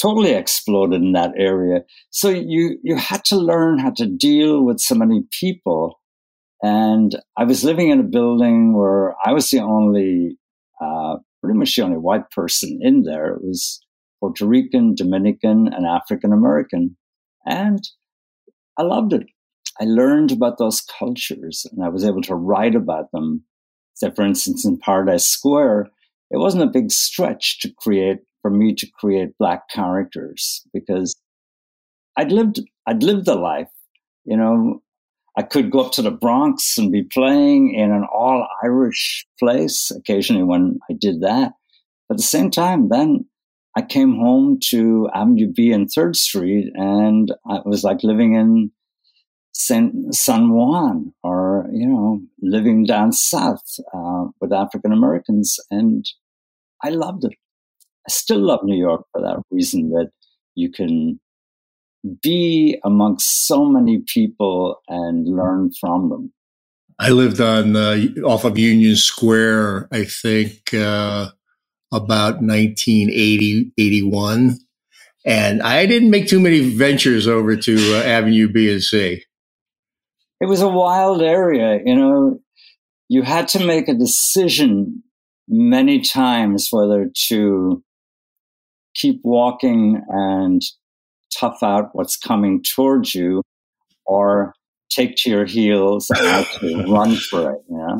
totally 0.00 0.32
exploded 0.32 1.00
in 1.00 1.12
that 1.12 1.32
area. 1.36 1.80
So 2.10 2.28
you 2.28 2.78
you 2.82 2.96
had 2.96 3.24
to 3.26 3.36
learn 3.36 3.78
how 3.78 3.90
to 3.90 4.06
deal 4.06 4.64
with 4.64 4.80
so 4.80 4.94
many 4.94 5.24
people. 5.30 6.00
And 6.62 7.14
I 7.36 7.44
was 7.44 7.64
living 7.64 7.90
in 7.90 8.00
a 8.00 8.04
building 8.04 8.74
where 8.74 9.14
I 9.24 9.32
was 9.32 9.50
the 9.50 9.60
only, 9.60 10.38
uh, 10.80 11.16
pretty 11.42 11.58
much 11.58 11.76
the 11.76 11.82
only 11.82 11.98
white 11.98 12.30
person 12.30 12.78
in 12.80 13.02
there. 13.02 13.34
It 13.34 13.44
was 13.44 13.80
Puerto 14.20 14.46
Rican, 14.46 14.94
Dominican, 14.94 15.68
and 15.72 15.84
African 15.86 16.32
American. 16.32 16.96
And 17.46 17.86
I 18.78 18.82
loved 18.82 19.12
it. 19.12 19.26
I 19.80 19.84
learned 19.84 20.32
about 20.32 20.58
those 20.58 20.80
cultures 20.80 21.66
and 21.72 21.84
I 21.84 21.88
was 21.88 22.04
able 22.04 22.22
to 22.22 22.34
write 22.34 22.74
about 22.74 23.10
them. 23.12 23.44
So, 23.94 24.10
for 24.10 24.24
instance, 24.24 24.64
in 24.64 24.78
Paradise 24.78 25.26
Square, 25.26 25.88
it 26.30 26.38
wasn't 26.38 26.64
a 26.64 26.68
big 26.72 26.90
stretch 26.90 27.60
to 27.60 27.72
create 27.78 28.18
for 28.42 28.50
me 28.50 28.74
to 28.74 28.86
create 28.98 29.38
black 29.38 29.68
characters 29.70 30.62
because 30.72 31.16
I'd 32.16 32.32
lived 32.32 32.60
I'd 32.86 33.02
lived 33.02 33.24
the 33.24 33.34
life. 33.34 33.70
You 34.24 34.36
know, 34.36 34.82
I 35.36 35.42
could 35.42 35.70
go 35.70 35.80
up 35.80 35.92
to 35.92 36.02
the 36.02 36.10
Bronx 36.10 36.78
and 36.78 36.92
be 36.92 37.02
playing 37.02 37.74
in 37.74 37.90
an 37.90 38.04
all 38.12 38.46
Irish 38.62 39.26
place 39.38 39.90
occasionally 39.90 40.44
when 40.44 40.78
I 40.90 40.94
did 40.94 41.20
that. 41.22 41.52
But 42.08 42.14
at 42.14 42.18
the 42.18 42.22
same 42.22 42.50
time, 42.50 42.88
then 42.88 43.26
I 43.76 43.82
came 43.82 44.16
home 44.16 44.58
to 44.70 45.08
Avenue 45.14 45.52
B 45.52 45.72
and 45.72 45.90
Third 45.90 46.16
Street, 46.16 46.70
and 46.74 47.32
I 47.48 47.60
was 47.64 47.82
like 47.82 48.04
living 48.04 48.34
in 48.34 48.70
San, 49.52 50.12
San 50.12 50.52
Juan 50.52 51.12
or 51.22 51.66
you 51.72 51.86
know 51.86 52.20
living 52.42 52.84
down 52.84 53.12
south 53.12 53.64
uh, 53.92 54.26
with 54.40 54.52
African 54.52 54.92
Americans, 54.92 55.58
and 55.70 56.04
I 56.82 56.90
loved 56.90 57.24
it. 57.24 57.32
I 58.06 58.10
still 58.10 58.40
love 58.40 58.60
New 58.62 58.76
York 58.78 59.06
for 59.12 59.22
that 59.22 59.42
reason 59.50 59.90
that 59.90 60.10
you 60.54 60.70
can 60.70 61.18
be 62.22 62.78
amongst 62.84 63.46
so 63.46 63.64
many 63.64 64.02
people 64.06 64.82
and 64.88 65.26
learn 65.26 65.70
from 65.80 66.10
them. 66.10 66.32
I 66.98 67.10
lived 67.10 67.40
on 67.40 67.74
uh, 67.74 67.98
off 68.24 68.44
of 68.44 68.58
Union 68.58 68.94
Square, 68.96 69.88
I 69.90 70.04
think, 70.04 70.74
uh, 70.74 71.30
about 71.94 72.42
1980, 72.42 73.72
81. 73.78 74.58
And 75.26 75.62
I 75.62 75.86
didn't 75.86 76.10
make 76.10 76.28
too 76.28 76.40
many 76.40 76.70
ventures 76.70 77.26
over 77.26 77.56
to 77.56 77.96
uh, 77.96 78.02
Avenue 78.02 78.48
B 78.48 78.70
and 78.70 78.82
C. 78.82 79.24
It 80.40 80.46
was 80.46 80.60
a 80.60 80.68
wild 80.68 81.22
area, 81.22 81.80
you 81.84 81.96
know. 81.96 82.40
You 83.08 83.22
had 83.22 83.48
to 83.48 83.64
make 83.64 83.88
a 83.88 83.94
decision 83.94 85.02
many 85.48 86.00
times 86.00 86.68
whether 86.70 87.10
to 87.28 87.82
keep 88.94 89.20
walking 89.22 90.02
and 90.08 90.62
tough 91.38 91.62
out 91.62 91.90
what's 91.92 92.16
coming 92.16 92.62
towards 92.62 93.14
you 93.14 93.42
or 94.06 94.54
take 94.90 95.16
to 95.16 95.30
your 95.30 95.44
heels 95.44 96.10
and 96.10 96.46
run 96.90 97.16
for 97.16 97.52
it. 97.52 97.58
You 97.68 97.76
know? 97.76 97.98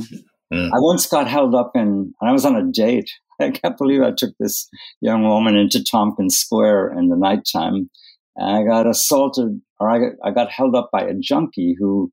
Mm. 0.52 0.68
I 0.68 0.78
once 0.78 1.06
got 1.06 1.28
held 1.28 1.54
up 1.54 1.72
in, 1.74 2.12
and 2.20 2.30
I 2.30 2.32
was 2.32 2.44
on 2.44 2.56
a 2.56 2.70
date. 2.70 3.10
I 3.40 3.50
can't 3.50 3.76
believe 3.76 4.02
I 4.02 4.12
took 4.16 4.34
this 4.38 4.68
young 5.00 5.24
woman 5.24 5.56
into 5.56 5.84
Tompkins 5.84 6.36
Square 6.36 6.92
in 6.98 7.08
the 7.08 7.16
nighttime. 7.16 7.90
And 8.36 8.56
I 8.56 8.64
got 8.64 8.88
assaulted, 8.88 9.60
or 9.78 9.88
I 9.88 9.98
got, 9.98 10.12
I 10.24 10.30
got 10.32 10.50
held 10.50 10.74
up 10.74 10.90
by 10.92 11.02
a 11.02 11.14
junkie 11.14 11.76
who 11.78 12.10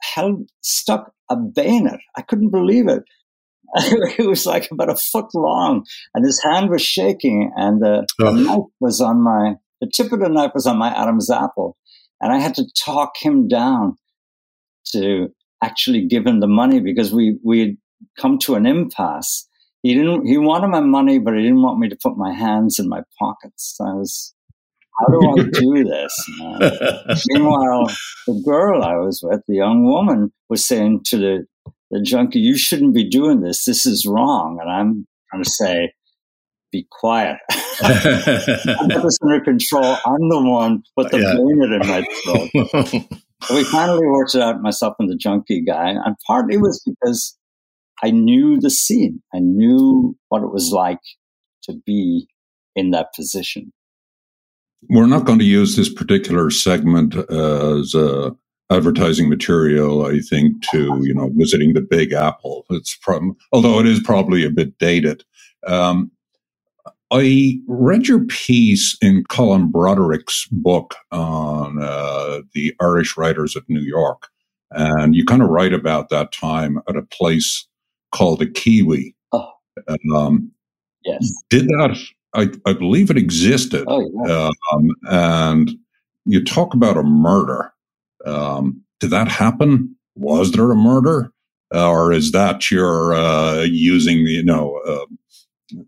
held, 0.00 0.48
stuck 0.60 1.12
a 1.30 1.36
bayonet. 1.36 2.00
I 2.16 2.22
couldn't 2.22 2.50
believe 2.50 2.88
it. 2.88 3.02
it 4.18 4.28
was 4.28 4.44
like 4.44 4.70
about 4.70 4.90
a 4.90 4.96
foot 4.96 5.34
long, 5.34 5.84
and 6.14 6.26
his 6.26 6.42
hand 6.42 6.68
was 6.68 6.82
shaking, 6.82 7.50
and 7.56 7.80
the, 7.80 8.06
oh. 8.20 8.24
the 8.24 8.42
knife 8.42 8.70
was 8.80 9.00
on 9.00 9.22
my 9.22 9.54
the 9.80 9.90
tip 9.92 10.12
of 10.12 10.20
the 10.20 10.28
knife 10.28 10.52
was 10.54 10.66
on 10.66 10.76
my 10.76 10.90
Adam's 10.90 11.30
apple, 11.30 11.76
and 12.20 12.32
I 12.32 12.38
had 12.38 12.54
to 12.56 12.66
talk 12.84 13.14
him 13.20 13.48
down 13.48 13.96
to 14.92 15.28
actually 15.62 16.06
give 16.06 16.26
him 16.26 16.40
the 16.40 16.46
money 16.46 16.80
because 16.80 17.14
we 17.14 17.38
we 17.42 17.60
had 17.60 17.76
come 18.18 18.38
to 18.40 18.56
an 18.56 18.66
impasse. 18.66 19.48
He 19.82 19.94
didn't. 19.94 20.26
He 20.26 20.38
wanted 20.38 20.68
my 20.68 20.80
money, 20.80 21.18
but 21.18 21.34
he 21.34 21.42
didn't 21.42 21.62
want 21.62 21.78
me 21.78 21.88
to 21.88 21.98
put 22.02 22.16
my 22.16 22.32
hands 22.32 22.78
in 22.78 22.88
my 22.88 23.02
pockets. 23.18 23.76
I 23.80 23.92
was, 23.94 24.34
how 24.98 25.06
do 25.06 25.28
I 25.28 25.42
do 25.52 25.84
this? 25.84 27.24
Meanwhile, 27.28 27.86
the 28.26 28.42
girl 28.44 28.84
I 28.84 28.94
was 28.96 29.20
with, 29.22 29.42
the 29.48 29.56
young 29.56 29.84
woman, 29.84 30.32
was 30.48 30.66
saying 30.66 31.00
to 31.06 31.16
the 31.16 31.46
the 31.92 32.00
junkie, 32.00 32.40
you 32.40 32.56
shouldn't 32.56 32.94
be 32.94 33.08
doing 33.08 33.42
this. 33.42 33.64
This 33.64 33.84
is 33.84 34.06
wrong. 34.06 34.58
And 34.60 34.70
I'm 34.70 35.06
trying 35.30 35.44
to 35.44 35.50
say, 35.50 35.92
be 36.72 36.86
quiet. 36.90 37.36
I'm 37.82 38.88
this 38.88 39.18
under 39.22 39.40
control. 39.40 39.98
I'm 40.06 40.28
the 40.28 40.42
one 40.42 40.82
put 40.96 41.10
the 41.10 41.18
yeah. 41.18 41.36
in 41.36 41.86
my 41.86 42.04
throat. 42.24 43.04
so 43.44 43.54
we 43.54 43.64
finally 43.64 44.06
worked 44.06 44.34
it 44.34 44.40
out, 44.40 44.62
myself 44.62 44.94
and 44.98 45.10
the 45.10 45.16
junkie 45.16 45.62
guy. 45.62 45.90
And 45.90 46.16
partly 46.26 46.56
was 46.56 46.82
because 46.84 47.36
I 48.02 48.10
knew 48.10 48.60
the 48.60 48.70
scene. 48.70 49.22
I 49.32 49.38
knew 49.38 50.16
what 50.28 50.42
it 50.42 50.52
was 50.52 50.72
like 50.72 51.00
to 51.64 51.74
be 51.86 52.26
in 52.74 52.90
that 52.90 53.14
position. 53.14 53.72
We're 54.88 55.06
not 55.06 55.24
going 55.24 55.38
to 55.38 55.44
use 55.44 55.76
this 55.76 55.92
particular 55.92 56.50
segment 56.50 57.14
as 57.14 57.94
a 57.94 58.34
advertising 58.70 59.28
material, 59.28 60.06
I 60.06 60.18
think, 60.18 60.62
to 60.70 60.98
you 61.02 61.14
know 61.14 61.30
visiting 61.34 61.74
the 61.74 61.80
Big 61.80 62.12
Apple. 62.12 62.66
It's 62.70 62.94
from 63.00 63.36
although 63.52 63.78
it 63.78 63.86
is 63.86 64.00
probably 64.00 64.44
a 64.44 64.50
bit 64.50 64.78
dated. 64.78 65.24
Um, 65.66 66.10
I 67.12 67.58
read 67.68 68.08
your 68.08 68.24
piece 68.24 68.96
in 69.02 69.24
Colin 69.28 69.70
Broderick's 69.70 70.48
book 70.50 70.96
on 71.10 71.80
uh, 71.80 72.40
the 72.54 72.74
Irish 72.80 73.16
writers 73.18 73.54
of 73.54 73.68
New 73.68 73.82
York, 73.82 74.28
and 74.70 75.14
you 75.14 75.24
kind 75.24 75.42
of 75.42 75.50
write 75.50 75.74
about 75.74 76.08
that 76.08 76.32
time 76.32 76.80
at 76.88 76.96
a 76.96 77.02
place 77.02 77.68
called 78.12 78.42
a 78.42 78.46
Kiwi. 78.46 79.14
Oh. 79.32 79.50
Um, 80.14 80.50
yes. 81.04 81.32
Did 81.50 81.66
that? 81.68 81.98
I, 82.34 82.48
I 82.64 82.72
believe 82.72 83.10
it 83.10 83.18
existed. 83.18 83.84
Oh, 83.88 84.10
yeah. 84.26 84.50
um, 84.72 84.88
and 85.10 85.70
you 86.24 86.42
talk 86.42 86.72
about 86.72 86.96
a 86.96 87.02
murder. 87.02 87.72
Um, 88.24 88.82
did 89.00 89.10
that 89.10 89.28
happen? 89.28 89.96
Was 90.14 90.52
there 90.52 90.70
a 90.70 90.76
murder? 90.76 91.32
or 91.72 92.12
is 92.12 92.32
that 92.32 92.70
your 92.70 93.14
uh, 93.14 93.62
using, 93.62 94.18
you 94.26 94.44
know, 94.44 94.80
uh, 94.86 95.06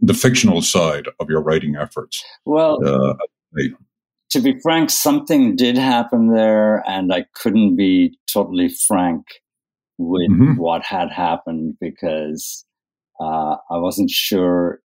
the 0.01 0.15
fictional 0.15 0.63
side 0.63 1.07
of 1.21 1.29
your 1.29 1.43
writing 1.43 1.77
efforts? 1.77 2.25
Well, 2.45 2.79
uh, 2.87 3.15
to 4.31 4.41
be 4.41 4.59
frank, 4.63 4.91
something 4.91 5.57
did 5.57 5.77
happen 5.77 6.33
there, 6.33 6.83
and 6.89 7.13
I 7.13 7.27
couldn't 7.35 7.77
be 7.77 8.19
totally 8.27 8.69
frank 8.69 9.27
with 9.99 10.31
mm-hmm. 10.31 10.57
what 10.57 10.85
had 10.85 11.11
happened 11.11 11.77
because 11.81 12.65
uh, 13.21 13.57
I 13.71 13.79
wasn't 13.79 14.11
sure 14.11 14.81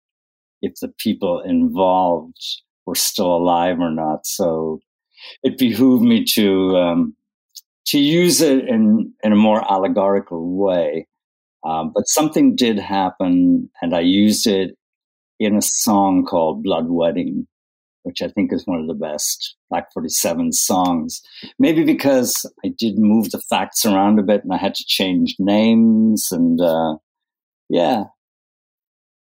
if 0.62 0.74
the 0.82 0.92
people 1.00 1.42
involved 1.42 2.38
were 2.86 2.96
still 2.96 3.36
alive 3.36 3.80
or 3.80 3.92
not. 3.92 4.26
So 4.26 4.80
it 5.44 5.58
behooved 5.58 6.04
me 6.04 6.24
to 6.36 6.78
um, 6.78 7.16
to 7.88 8.00
use 8.00 8.42
it 8.42 8.68
in 8.68 9.14
in 9.24 9.32
a 9.32 9.38
more 9.38 9.72
allegorical 9.72 10.58
way. 10.58 11.08
Um, 11.64 11.92
but 11.94 12.08
something 12.08 12.56
did 12.56 12.78
happen, 12.78 13.70
and 13.82 13.96
I 13.96 14.02
used 14.02 14.46
it 14.46 14.76
in 15.40 15.56
a 15.56 15.62
song 15.62 16.26
called 16.26 16.64
"Blood 16.64 16.88
Wedding," 16.90 17.48
which 18.06 18.22
I 18.22 18.28
think 18.30 18.54
is 18.54 18.66
one 18.66 18.80
of 18.80 18.88
the 18.88 18.94
best 18.94 19.56
Black 19.70 19.92
Forty 19.94 20.10
Seven 20.10 20.52
songs. 20.52 21.22
Maybe 21.60 21.84
because 21.84 22.50
I 22.64 22.70
did 22.70 22.98
move 22.98 23.32
the 23.32 23.42
facts 23.50 23.86
around 23.86 24.20
a 24.20 24.24
bit, 24.24 24.44
and 24.44 24.54
I 24.54 24.58
had 24.58 24.76
to 24.76 24.86
change 24.86 25.36
names, 25.40 26.30
and 26.32 26.62
uh, 26.62 26.98
yeah, 27.70 28.06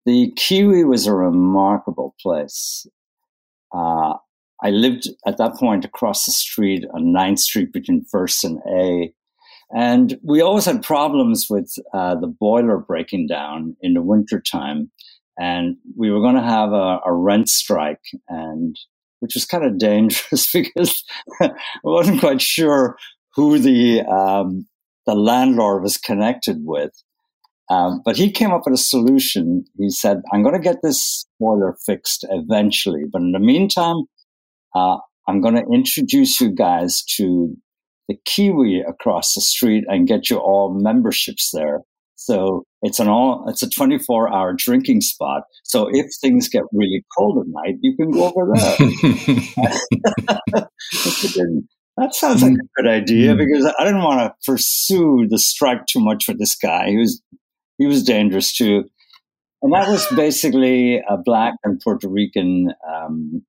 the 0.06 0.32
Kiwi 0.36 0.84
was 0.84 1.08
a 1.08 1.14
remarkable 1.14 2.16
place. 2.22 2.86
Uh, 3.74 4.14
I 4.64 4.70
lived 4.70 5.10
at 5.26 5.38
that 5.38 5.56
point 5.56 5.86
across 5.86 6.26
the 6.26 6.32
street 6.32 6.86
on 6.94 7.14
9th 7.14 7.40
Street 7.40 7.74
between 7.74 8.06
First 8.06 8.44
and 8.44 8.60
A. 8.68 9.14
And 9.76 10.18
we 10.24 10.42
always 10.42 10.66
had 10.66 10.82
problems 10.82 11.48
with 11.50 11.74
uh, 11.94 12.16
the 12.16 12.28
boiler 12.28 12.78
breaking 12.78 13.28
down 13.28 13.76
in 13.82 13.94
the 13.94 14.02
wintertime. 14.02 14.92
And 15.40 15.78
we 15.96 16.10
were 16.10 16.22
going 16.22 16.36
to 16.36 16.42
have 16.42 16.72
a, 16.72 17.00
a, 17.06 17.14
rent 17.14 17.48
strike, 17.48 18.02
and 18.28 18.76
which 19.20 19.36
was 19.36 19.46
kind 19.46 19.64
of 19.64 19.78
dangerous 19.78 20.52
because 20.54 21.04
I 21.40 21.52
wasn't 21.84 22.20
quite 22.20 22.42
sure 22.42 22.98
who 23.36 23.60
the 23.60 24.02
um, 24.02 24.68
the 25.06 25.16
landlord 25.16 25.84
was 25.84 25.98
connected 25.98 26.58
with. 26.62 26.92
Um, 27.70 28.02
but 28.06 28.16
he 28.16 28.32
came 28.32 28.52
up 28.52 28.62
with 28.66 28.74
a 28.76 28.82
solution. 28.82 29.66
He 29.78 29.90
said, 29.90 30.22
I'm 30.32 30.42
going 30.42 30.56
to 30.56 30.62
get 30.62 30.78
this 30.82 31.26
boiler 31.40 31.76
fixed 31.86 32.26
eventually. 32.30 33.04
But 33.12 33.22
in 33.22 33.34
the 33.34 33.40
meantime, 33.40 34.04
uh, 34.74 34.98
I'm 35.28 35.42
going 35.42 35.56
to 35.56 35.66
introduce 35.72 36.40
you 36.40 36.50
guys 36.50 37.04
to 37.18 37.56
the 38.08 38.18
Kiwi 38.26 38.82
across 38.88 39.34
the 39.34 39.42
street 39.42 39.84
and 39.88 40.08
get 40.08 40.30
you 40.30 40.38
all 40.38 40.74
memberships 40.74 41.52
there. 41.54 41.82
So 42.28 42.66
it's 42.82 43.00
an 43.00 43.08
all, 43.08 43.46
it's 43.48 43.64
a 43.64 43.70
24 43.70 44.34
hour 44.34 44.54
drinking 44.54 45.00
spot. 45.00 45.44
So 45.64 45.88
if 45.90 46.08
things 46.20 46.50
get 46.50 46.64
really 46.74 47.06
cold 47.18 47.38
at 47.40 47.46
night, 47.48 47.76
you 47.82 47.96
can 47.96 48.12
go 48.12 48.34
over 48.36 48.52
there. 48.54 48.78
that 51.96 52.14
sounds 52.14 52.44
like 52.44 52.52
a 52.52 52.82
good 52.82 52.90
idea 52.90 53.32
hmm. 53.32 53.38
because 53.38 53.74
I 53.80 53.86
didn't 53.86 54.04
want 54.04 54.20
to 54.20 54.34
pursue 54.46 55.26
the 55.30 55.40
strike 55.40 55.86
too 55.86 56.02
much 56.02 56.28
with 56.28 56.38
this 56.38 56.56
guy. 56.56 56.90
He 56.90 56.98
was 56.98 57.22
he 57.78 57.88
was 57.88 58.04
dangerous 58.04 58.54
too. 58.54 58.84
And 59.62 59.74
that 59.74 59.88
was 59.88 60.06
basically 60.14 60.98
a 60.98 61.16
black 61.24 61.54
and 61.64 61.80
Puerto 61.80 62.10
Rican 62.10 62.74
um, 62.94 63.46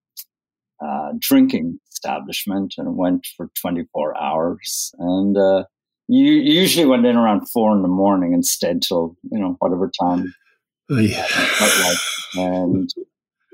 uh, 0.80 1.14
drinking 1.18 1.80
establishment, 1.90 2.74
and 2.78 2.96
went 2.96 3.26
for 3.36 3.50
24 3.60 4.16
hours. 4.16 4.92
And 5.00 5.36
uh, 5.36 5.64
you 6.08 6.32
usually 6.32 6.86
went 6.86 7.06
in 7.06 7.16
around 7.16 7.48
four 7.50 7.74
in 7.76 7.82
the 7.82 7.88
morning 7.88 8.32
and 8.32 8.44
stayed 8.44 8.82
till 8.82 9.16
you 9.30 9.38
know 9.38 9.56
whatever 9.58 9.90
time. 10.00 10.34
Oh, 10.90 10.98
yeah. 10.98 11.26
Like. 11.60 11.98
And 12.36 12.90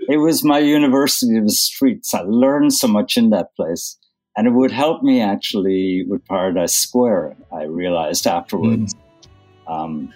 it 0.08 0.18
was 0.18 0.44
my 0.44 0.58
university 0.58 1.36
of 1.36 1.44
the 1.44 1.52
streets. 1.52 2.14
I 2.14 2.20
learned 2.20 2.72
so 2.72 2.86
much 2.86 3.16
in 3.16 3.30
that 3.30 3.54
place. 3.56 3.98
And 4.36 4.46
it 4.46 4.50
would 4.50 4.72
help 4.72 5.02
me 5.02 5.20
actually 5.20 6.04
with 6.08 6.24
Paradise 6.26 6.74
Square, 6.74 7.36
I 7.52 7.64
realized 7.64 8.26
afterwards. 8.26 8.94
Mm. 8.94 9.72
Um, 9.72 10.14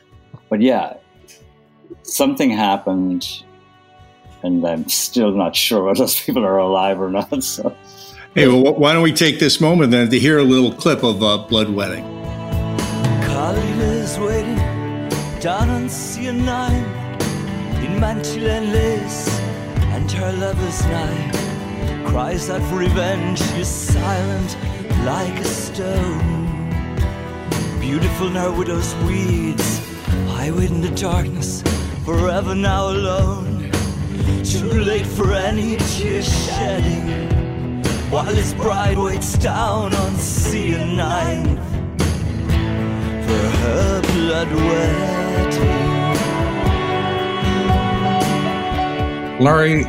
but 0.48 0.61
yeah, 0.61 0.94
something 2.03 2.51
happened, 2.51 3.44
and 4.42 4.66
I'm 4.66 4.88
still 4.88 5.31
not 5.33 5.55
sure 5.55 5.85
whether 5.85 5.98
those 6.01 6.20
people 6.20 6.44
are 6.44 6.59
alive 6.59 7.01
or 7.01 7.11
not. 7.11 7.42
So. 7.44 7.74
Hey, 8.35 8.48
well, 8.48 8.74
why 8.74 8.92
don't 8.92 9.03
we 9.03 9.12
take 9.12 9.38
this 9.38 9.61
moment 9.61 9.92
then 9.92 10.11
to 10.11 10.18
hear 10.18 10.38
a 10.38 10.44
little 10.44 10.72
clip 10.72 11.03
of 11.03 11.22
uh, 11.22 11.38
Blood 11.38 11.70
Wedding? 11.70 12.17
Colleen 13.38 13.81
is 13.81 14.18
waiting 14.18 14.57
down 15.38 15.70
on 15.70 15.85
CN9 15.85 17.85
in 17.85 18.01
mantle 18.01 18.48
and 18.48 18.72
lace, 18.72 19.29
and 19.94 20.11
her 20.11 20.33
lover's 20.33 20.85
nigh 20.87 22.03
cries 22.07 22.51
out 22.51 22.61
for 22.62 22.79
revenge. 22.79 23.38
She's 23.38 23.68
silent 23.68 24.59
like 25.05 25.38
a 25.38 25.44
stone, 25.44 26.68
beautiful 27.79 28.27
in 28.27 28.35
her 28.35 28.51
widow's 28.51 28.92
weeds. 29.07 29.88
I 30.31 30.51
wait 30.51 30.72
in 30.72 30.81
the 30.81 30.94
darkness, 30.96 31.62
forever 32.05 32.57
now 32.57 32.90
alone. 32.90 33.70
Too 34.42 34.83
late 34.83 35.07
for 35.07 35.33
any 35.33 35.77
tear 35.77 36.22
shedding, 36.22 37.85
while 38.11 38.35
his 38.35 38.53
bride 38.55 38.98
waits 38.98 39.38
down 39.38 39.94
on 39.94 40.12
CN9 40.14 41.67
over 43.28 43.48
her 43.48 44.00
blood 44.02 44.52
wet. 44.52 45.54
Larry, 49.40 49.84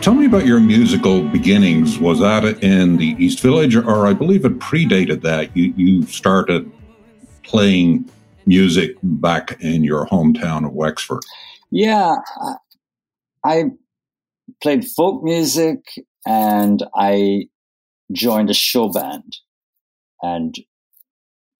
tell 0.00 0.14
me 0.14 0.26
about 0.26 0.46
your 0.46 0.60
musical 0.60 1.22
beginnings. 1.28 1.98
Was 1.98 2.20
that 2.20 2.44
in 2.62 2.96
the 2.96 3.14
East 3.18 3.40
Village, 3.40 3.76
or 3.76 4.06
I 4.06 4.12
believe 4.14 4.44
it 4.44 4.58
predated 4.58 5.22
that? 5.22 5.56
You, 5.56 5.72
you 5.76 6.06
started 6.06 6.70
playing 7.42 8.10
music 8.46 8.96
back 9.02 9.60
in 9.60 9.84
your 9.84 10.06
hometown 10.06 10.66
of 10.66 10.72
Wexford. 10.72 11.22
Yeah, 11.70 12.16
I 13.44 13.64
played 14.62 14.84
folk 14.84 15.22
music 15.22 15.84
and 16.26 16.82
I 16.96 17.46
joined 18.12 18.50
a 18.50 18.54
show 18.54 18.88
band 18.88 19.36
and 20.22 20.56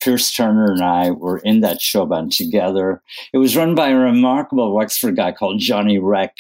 Pierce 0.03 0.33
Turner 0.33 0.73
and 0.73 0.83
I 0.83 1.11
were 1.11 1.39
in 1.39 1.61
that 1.61 1.81
show 1.81 2.07
band 2.07 2.33
together. 2.33 3.03
It 3.33 3.39
was 3.39 3.57
run 3.57 3.75
by 3.75 3.91
a 3.91 3.97
remarkable 3.97 4.75
Wexford 4.75 5.17
guy 5.17 5.33
called 5.33 5.61
Johnny 5.61 5.99
Reck, 5.99 6.35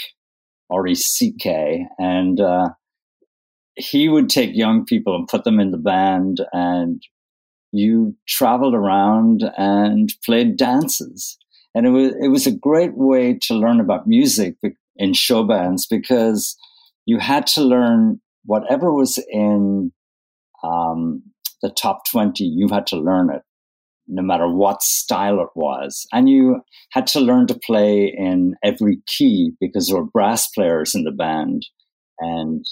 R 0.71 0.87
E 0.87 0.95
C 0.95 1.33
K. 1.39 1.87
And 1.99 2.41
uh, 2.41 2.71
he 3.77 4.09
would 4.09 4.29
take 4.29 4.57
young 4.57 4.85
people 4.85 5.15
and 5.15 5.29
put 5.29 5.45
them 5.45 5.61
in 5.61 5.71
the 5.71 5.79
band 5.79 6.41
and 6.53 7.03
you 7.73 8.17
traveled 8.27 8.75
around 8.75 9.45
and 9.57 10.13
played 10.25 10.57
dances. 10.57 11.39
And 11.75 11.87
it 11.87 11.91
was, 11.91 12.13
it 12.21 12.29
was 12.29 12.47
a 12.47 12.53
great 12.53 12.97
way 12.97 13.39
to 13.43 13.55
learn 13.55 13.79
about 13.79 14.07
music 14.07 14.57
in 14.97 15.13
show 15.15 15.45
bands 15.45 15.87
because 15.87 16.57
you 17.07 17.19
had 17.19 17.47
to 17.49 17.63
learn 17.63 18.21
whatever 18.45 18.93
was 18.93 19.23
in 19.31 19.93
um, 20.65 21.23
the 21.63 21.71
top 21.71 22.07
20, 22.11 22.43
you 22.43 22.69
had 22.69 22.87
to 22.89 22.97
learn 22.97 23.31
it 23.31 23.43
no 24.11 24.23
matter 24.23 24.49
what 24.49 24.83
style 24.83 25.41
it 25.41 25.49
was. 25.55 26.07
And 26.13 26.29
you 26.29 26.63
had 26.91 27.07
to 27.09 27.21
learn 27.21 27.47
to 27.47 27.59
play 27.59 28.15
in 28.17 28.57
every 28.63 28.99
key 29.07 29.53
because 29.61 29.89
there 29.89 29.97
were 29.97 30.11
brass 30.11 30.49
players 30.49 30.95
in 30.95 31.05
the 31.05 31.13
band. 31.13 31.67
And 32.19 32.65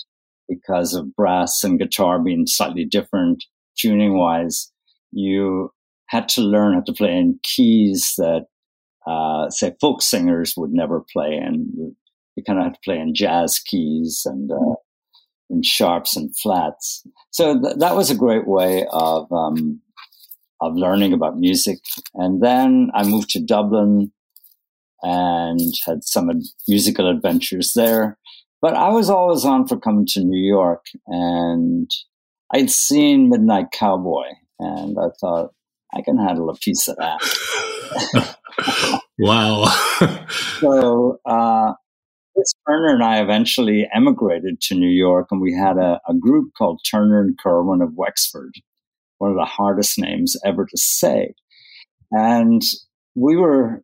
because 0.48 0.94
of 0.94 1.14
brass 1.14 1.62
and 1.62 1.78
guitar 1.78 2.18
being 2.18 2.46
slightly 2.46 2.84
different 2.84 3.44
tuning 3.78 4.18
wise, 4.18 4.70
you 5.12 5.72
had 6.06 6.28
to 6.30 6.40
learn 6.40 6.74
how 6.74 6.80
to 6.80 6.92
play 6.92 7.16
in 7.16 7.38
keys 7.42 8.14
that, 8.18 8.46
uh, 9.06 9.48
say, 9.50 9.74
folk 9.80 10.02
singers 10.02 10.54
would 10.56 10.72
never 10.72 11.04
play 11.12 11.34
in. 11.34 11.70
You, 11.76 11.96
kind 12.46 12.60
of 12.60 12.66
had 12.66 12.74
to 12.74 12.80
play 12.84 12.98
in 13.00 13.16
jazz 13.16 13.58
keys 13.58 14.22
and 14.24 14.52
uh, 14.52 14.74
in 15.50 15.60
sharps 15.62 16.16
and 16.16 16.34
flats. 16.36 17.04
So 17.32 17.60
th- 17.60 17.78
that 17.78 17.96
was 17.96 18.12
a 18.12 18.16
great 18.16 18.46
way 18.46 18.86
of 18.92 19.30
um, 19.32 19.80
of 20.60 20.74
learning 20.74 21.12
about 21.12 21.38
music. 21.38 21.78
And 22.14 22.42
then 22.42 22.90
I 22.94 23.04
moved 23.04 23.30
to 23.30 23.40
Dublin 23.40 24.12
and 25.02 25.60
had 25.86 26.04
some 26.04 26.30
ad- 26.30 26.42
musical 26.66 27.08
adventures 27.08 27.72
there. 27.74 28.18
But 28.60 28.74
I 28.74 28.88
was 28.88 29.08
always 29.08 29.44
on 29.44 29.68
for 29.68 29.78
coming 29.78 30.06
to 30.14 30.24
New 30.24 30.44
York, 30.44 30.86
and 31.06 31.88
I'd 32.52 32.70
seen 32.70 33.28
Midnight 33.28 33.66
Cowboy 33.72 34.30
and 34.58 34.98
I 34.98 35.08
thought 35.20 35.52
I 35.94 36.02
can 36.02 36.18
handle 36.18 36.50
a 36.50 36.56
piece 36.56 36.88
of 36.88 36.96
that. 36.96 38.34
wow! 39.18 39.64
so 40.60 41.18
uh, 41.24 41.72
Chris 42.34 42.54
Turner 42.66 42.94
and 42.94 43.02
I 43.02 43.22
eventually 43.22 43.88
emigrated 43.94 44.60
to 44.62 44.74
New 44.74 44.90
York, 44.90 45.28
and 45.30 45.40
we 45.40 45.54
had 45.54 45.78
a, 45.78 46.00
a 46.08 46.14
group 46.14 46.52
called 46.56 46.80
Turner 46.88 47.20
and 47.20 47.38
Kirwan 47.38 47.82
of 47.82 47.94
Wexford, 47.94 48.54
one 49.18 49.30
of 49.30 49.36
the 49.36 49.44
hardest 49.44 49.98
names 49.98 50.36
ever 50.44 50.64
to 50.64 50.76
say, 50.76 51.34
and 52.10 52.62
we 53.14 53.36
were 53.36 53.82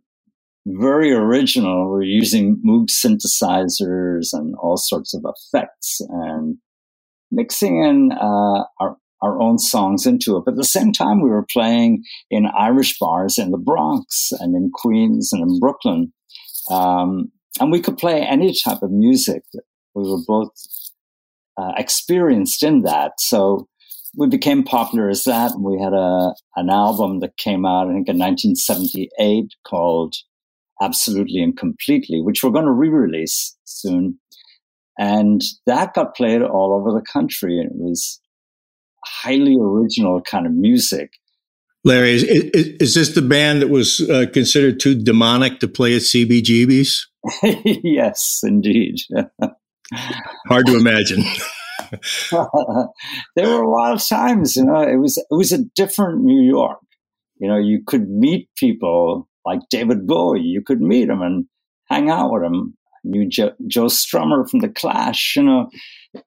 very 0.67 1.13
original. 1.13 1.91
We're 1.91 2.03
using 2.03 2.61
Moog 2.67 2.89
synthesizers 2.89 4.29
and 4.33 4.55
all 4.57 4.77
sorts 4.77 5.15
of 5.15 5.25
effects 5.25 6.01
and 6.09 6.57
mixing 7.31 7.85
in 7.85 8.13
uh, 8.13 8.65
our 8.81 8.97
our 9.23 9.41
own 9.41 9.59
songs 9.59 10.07
into 10.07 10.37
it. 10.37 10.43
But 10.45 10.53
at 10.53 10.59
the 10.59 10.65
same 10.65 10.93
time, 10.93 11.23
we 11.23 11.31
were 11.31 11.47
playing 11.51 12.05
in 12.31 12.47
Irish 12.59 12.99
bars 12.99 13.39
in 13.39 13.53
the 13.53 13.59
Bronx 13.59 14.31
and 14.39 14.55
in 14.55 14.71
Queens 14.73 15.31
and 15.33 15.43
in 15.43 15.59
Brooklyn. 15.59 16.13
Um, 16.71 17.33
and 17.59 17.73
we 17.73 17.81
could 17.81 17.97
play 17.97 18.21
any 18.21 18.55
type 18.65 18.83
of 18.83 18.91
music. 18.91 19.43
We 19.95 20.11
were 20.11 20.21
both 20.27 20.53
uh, 21.57 21.73
experienced 21.79 22.63
in 22.63 22.83
that. 22.83 23.13
So 23.19 23.67
we 24.17 24.29
became 24.29 24.63
popular 24.63 25.09
as 25.09 25.25
that. 25.25 25.53
We 25.59 25.81
had 25.81 25.93
a 25.93 26.35
an 26.57 26.71
album 26.71 27.21
that 27.21 27.37
came 27.37 27.65
out, 27.65 27.89
I 27.89 27.93
think, 27.95 28.09
in 28.09 28.19
1978 28.19 29.47
called 29.67 30.15
Absolutely 30.83 31.43
and 31.43 31.57
Completely, 31.57 32.21
which 32.21 32.43
we're 32.43 32.51
going 32.51 32.65
to 32.67 32.73
re-release 32.73 33.57
soon. 33.65 34.19
And 34.99 35.43
that 35.67 35.95
got 35.95 36.15
played 36.15 36.43
all 36.43 36.73
over 36.73 36.93
the 36.93 37.05
country. 37.05 37.59
And 37.59 37.71
it 37.71 37.77
was 37.77 38.21
highly 39.05 39.57
original 39.61 40.21
kind 40.23 40.47
of 40.47 40.53
music. 40.53 41.11
Larry, 41.85 42.13
is, 42.13 42.23
is, 42.23 42.67
is 42.81 42.95
this 42.95 43.15
the 43.15 43.23
band 43.23 43.61
that 43.61 43.69
was 43.69 44.01
uh, 44.09 44.25
considered 44.33 44.81
too 44.81 44.95
demonic 44.95 45.61
to 45.61 45.69
play 45.69 45.95
at 45.95 46.03
CBGB's? 46.03 47.09
yes, 47.43 48.41
indeed. 48.43 48.97
Hard 50.49 50.67
to 50.67 50.77
imagine. 50.77 51.25
there 53.37 53.49
were 53.49 53.69
wild 53.69 54.01
times, 54.01 54.57
you 54.57 54.65
know. 54.65 54.83
It 54.83 54.97
was 54.97 55.19
it 55.19 55.35
was 55.35 55.53
a 55.53 55.65
different 55.77 56.23
New 56.23 56.43
York. 56.43 56.79
You 57.39 57.49
know, 57.49 57.59
you 57.59 57.83
could 57.87 58.09
meet 58.09 58.49
people 58.57 59.29
like 59.45 59.61
David 59.71 60.07
Bowie. 60.07 60.41
You 60.41 60.63
could 60.63 60.81
meet 60.81 61.09
him 61.09 61.23
and 61.23 61.47
hang 61.89 62.11
out 62.11 62.33
with 62.33 62.43
him. 62.43 62.77
Knew 63.05 63.29
Joe, 63.29 63.53
Joe 63.67 63.87
Strummer 63.87 64.49
from 64.49 64.61
the 64.61 64.69
Clash. 64.69 65.35
You 65.37 65.43
know, 65.43 65.71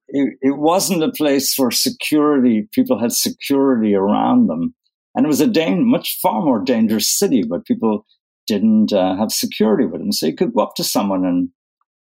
it, 0.09 0.37
it 0.41 0.57
wasn't 0.57 1.03
a 1.03 1.11
place 1.11 1.53
for 1.53 1.71
security. 1.71 2.67
People 2.71 2.99
had 2.99 3.11
security 3.11 3.95
around 3.95 4.47
them, 4.47 4.75
and 5.15 5.25
it 5.25 5.29
was 5.29 5.41
a 5.41 5.47
dan- 5.47 5.89
much 5.89 6.19
far 6.21 6.41
more 6.43 6.63
dangerous 6.63 7.09
city. 7.09 7.43
But 7.43 7.65
people 7.65 8.05
didn't 8.45 8.93
uh, 8.93 9.17
have 9.17 9.31
security 9.31 9.85
with 9.85 10.01
them, 10.01 10.11
so 10.11 10.27
you 10.27 10.35
could 10.35 10.53
go 10.53 10.61
up 10.61 10.75
to 10.75 10.83
someone 10.83 11.25
and 11.25 11.49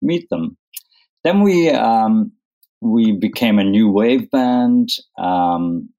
meet 0.01 0.29
them. 0.29 0.57
Then 1.23 1.41
we 1.41 1.69
um, 1.69 2.31
we 2.81 3.11
became 3.11 3.59
a 3.59 3.63
new 3.63 3.89
wave 3.89 4.29
band, 4.31 4.89
um, 5.17 5.89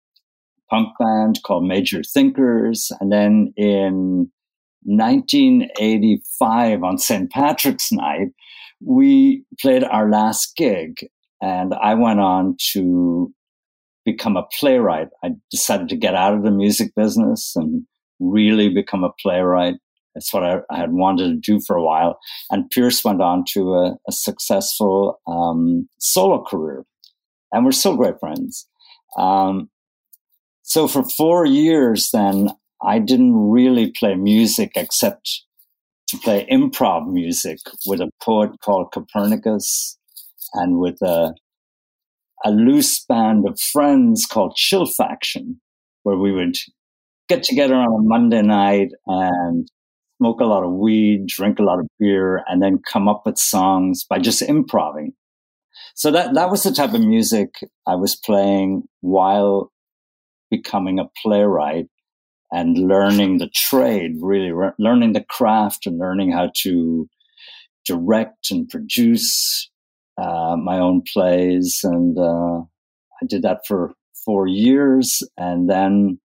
punk 0.69 0.89
band 0.99 1.41
called 1.45 1.65
Major 1.65 2.03
Thinkers. 2.03 2.91
And 3.01 3.13
then 3.13 3.53
in 3.57 4.31
1985 4.85 6.83
on 6.83 6.99
St. 6.99 7.31
Patrick's 7.31 7.93
Night, 7.93 8.29
we 8.83 9.45
played 9.61 9.85
our 9.85 10.11
last 10.11 10.57
gig. 10.57 11.07
And 11.43 11.75
I 11.75 11.95
went 11.95 12.21
on 12.21 12.57
to 12.73 13.33
become 14.05 14.37
a 14.37 14.47
playwright. 14.59 15.09
I 15.23 15.31
decided 15.51 15.89
to 15.91 15.97
get 15.97 16.15
out 16.15 16.35
of 16.35 16.43
the 16.43 16.51
music 16.51 16.95
business 16.95 17.55
and 17.57 17.85
really 18.19 18.69
become 18.69 19.05
a 19.05 19.13
playwright. 19.21 19.75
That's 20.15 20.33
what 20.33 20.45
I, 20.45 20.59
I, 20.71 20.79
had 20.79 20.93
wanted 20.93 21.29
to 21.29 21.53
do 21.53 21.61
for 21.67 21.77
a 21.77 21.83
while. 21.83 22.19
And 22.51 22.71
Pierce 22.71 23.05
went 23.05 23.23
on 23.23 23.45
to 23.53 23.75
a, 23.75 23.97
a 24.09 24.13
successful 24.13 25.21
um, 25.27 25.89
solo 25.99 26.43
career. 26.43 26.85
And 27.53 27.65
we're 27.65 27.73
still 27.73 27.97
great 27.97 28.19
friends. 28.19 28.67
Um, 29.17 29.71
so 30.63 30.89
for 30.89 31.03
four 31.03 31.47
years, 31.47 32.11
then 32.13 32.51
I 32.83 32.99
didn't 32.99 33.51
really 33.51 33.93
play 33.99 34.15
music 34.15 34.73
except 34.77 35.43
to 36.09 36.19
play 36.19 36.47
improv 36.51 37.11
music 37.11 37.59
with 37.87 38.01
a 38.01 38.11
poet 38.23 38.51
called 38.65 38.93
Copernicus 38.93 39.99
and 40.55 40.79
with 40.79 41.01
a, 41.03 41.35
a 42.45 42.51
loose 42.51 43.05
band 43.05 43.47
of 43.47 43.61
friends 43.61 44.27
called 44.27 44.57
Chill 44.57 44.87
Faction, 44.87 45.61
where 46.03 46.17
we 46.17 46.33
would 46.33 46.57
get 47.29 47.43
together 47.45 47.75
on 47.75 47.87
a 47.87 48.03
Monday 48.03 48.43
night 48.43 48.89
and 49.07 49.69
smoke 50.21 50.41
a 50.41 50.45
lot 50.45 50.63
of 50.63 50.73
weed, 50.73 51.27
drink 51.27 51.59
a 51.59 51.63
lot 51.63 51.79
of 51.79 51.87
beer, 51.99 52.45
and 52.47 52.63
then 52.63 52.79
come 52.93 53.09
up 53.09 53.23
with 53.25 53.39
songs 53.39 54.05
by 54.05 54.19
just 54.19 54.43
improvising. 54.43 55.15
So 55.95 56.11
that, 56.11 56.35
that 56.35 56.51
was 56.51 56.63
the 56.63 56.73
type 56.73 56.93
of 56.93 57.01
music 57.01 57.55
I 57.87 57.95
was 57.95 58.17
playing 58.17 58.83
while 59.01 59.73
becoming 60.51 60.99
a 60.99 61.09
playwright 61.23 61.87
and 62.53 62.77
learning 62.77 63.39
the 63.39 63.49
trade, 63.55 64.17
really 64.21 64.53
re- 64.53 64.73
learning 64.79 65.15
the 65.15 65.25
craft 65.25 65.87
and 65.87 65.99
learning 65.99 66.33
how 66.33 66.51
to 66.63 67.09
direct 67.87 68.51
and 68.51 68.69
produce 68.69 69.71
uh, 70.21 70.57
my 70.57 70.79
own 70.79 71.03
plays. 71.13 71.81
And 71.83 72.19
uh, 72.19 72.59
I 72.61 73.27
did 73.27 73.43
that 73.43 73.61
for 73.67 73.95
four 74.25 74.47
years. 74.47 75.23
And 75.39 75.71
then 75.71 76.21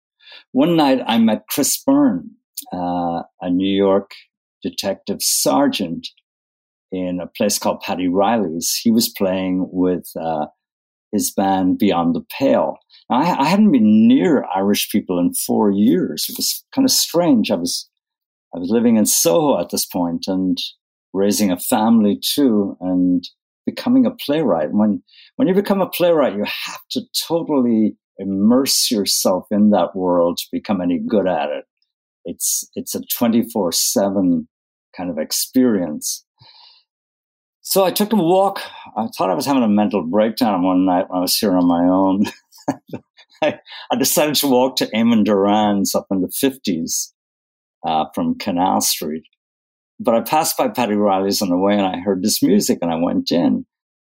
one 0.53 0.77
night 0.77 1.01
I 1.07 1.19
met 1.19 1.47
Chris 1.49 1.81
Byrne, 1.85 2.31
uh, 2.73 3.23
a 3.41 3.51
New 3.51 3.75
York 3.75 4.13
detective 4.63 5.19
sergeant 5.21 6.09
in 6.91 7.21
a 7.21 7.27
place 7.27 7.59
called 7.59 7.81
Paddy 7.81 8.09
Reilly's. 8.09 8.79
He 8.83 8.91
was 8.91 9.09
playing 9.09 9.69
with 9.73 10.09
uh, 10.21 10.47
his 11.13 11.33
band 11.33 11.79
Beyond 11.79 12.15
the 12.15 12.25
Pale. 12.39 12.77
Now, 13.11 13.17
I, 13.17 13.43
I, 13.43 13.49
hadn't 13.49 13.73
been 13.73 14.09
near 14.09 14.45
Irish 14.55 14.91
people 14.91 15.19
in 15.19 15.35
four 15.35 15.71
years. 15.71 16.27
It 16.29 16.37
was 16.37 16.65
kind 16.75 16.85
of 16.85 16.91
strange. 16.91 17.51
I 17.51 17.57
was 17.57 17.89
I 18.55 18.59
was 18.59 18.71
living 18.71 18.97
in 18.97 19.07
Soho 19.07 19.61
at 19.61 19.71
this 19.71 19.85
point 19.85 20.27
and 20.29 20.57
raising 21.13 21.51
a 21.51 21.59
family 21.59 22.19
too, 22.35 22.77
and 22.81 23.25
becoming 23.67 24.07
a 24.07 24.11
playwright. 24.11 24.73
When 24.73 25.03
when 25.37 25.49
you 25.49 25.55
become 25.55 25.81
a 25.81 25.89
playwright, 25.89 26.37
you 26.37 26.45
have 26.45 26.81
to 26.93 27.03
totally 27.27 27.97
immerse 28.19 28.91
yourself 28.91 29.47
in 29.51 29.71
that 29.71 29.97
world 29.97 30.39
to 30.39 30.47
become 30.53 30.81
any 30.81 31.01
good 31.07 31.27
at 31.27 31.49
it. 31.51 31.65
It's 32.25 32.69
it's 32.75 32.95
a 32.95 33.03
twenty 33.17 33.49
four 33.51 33.73
seven 33.73 34.49
kind 34.97 35.11
of 35.11 35.19
experience. 35.19 36.25
So 37.63 37.83
I 37.83 37.91
took 37.91 38.13
a 38.13 38.17
walk. 38.17 38.61
I 38.97 39.09
thought 39.17 39.31
I 39.31 39.35
was 39.35 39.47
having 39.47 39.63
a 39.63 39.69
mental 39.69 40.03
breakdown 40.03 40.63
one 40.63 40.85
night 40.85 41.07
when 41.09 41.19
I 41.19 41.23
was 41.23 41.37
here 41.37 41.57
on 41.57 41.67
my 41.67 41.83
own. 41.85 42.25
I, 43.43 43.59
I, 43.91 43.97
decided 43.97 44.35
to 44.37 44.47
walk 44.49 44.77
to 44.77 44.87
Eamonn 44.87 45.25
Doran's 45.25 45.95
up 45.95 46.07
in 46.11 46.21
the 46.21 46.29
50s 46.29 47.13
uh, 47.87 48.05
from 48.15 48.39
Canal 48.39 48.81
Street. 48.81 49.25
But 49.99 50.15
I 50.15 50.21
passed 50.21 50.57
by 50.57 50.69
Paddy 50.69 50.95
Reilly's 50.95 51.43
on 51.43 51.49
the 51.49 51.57
way 51.57 51.75
and 51.75 51.87
I 51.87 52.01
heard 52.01 52.23
this 52.23 52.43
music 52.43 52.79
and 52.83 52.91
I 52.91 52.97
went 52.97 53.31
in. 53.31 53.67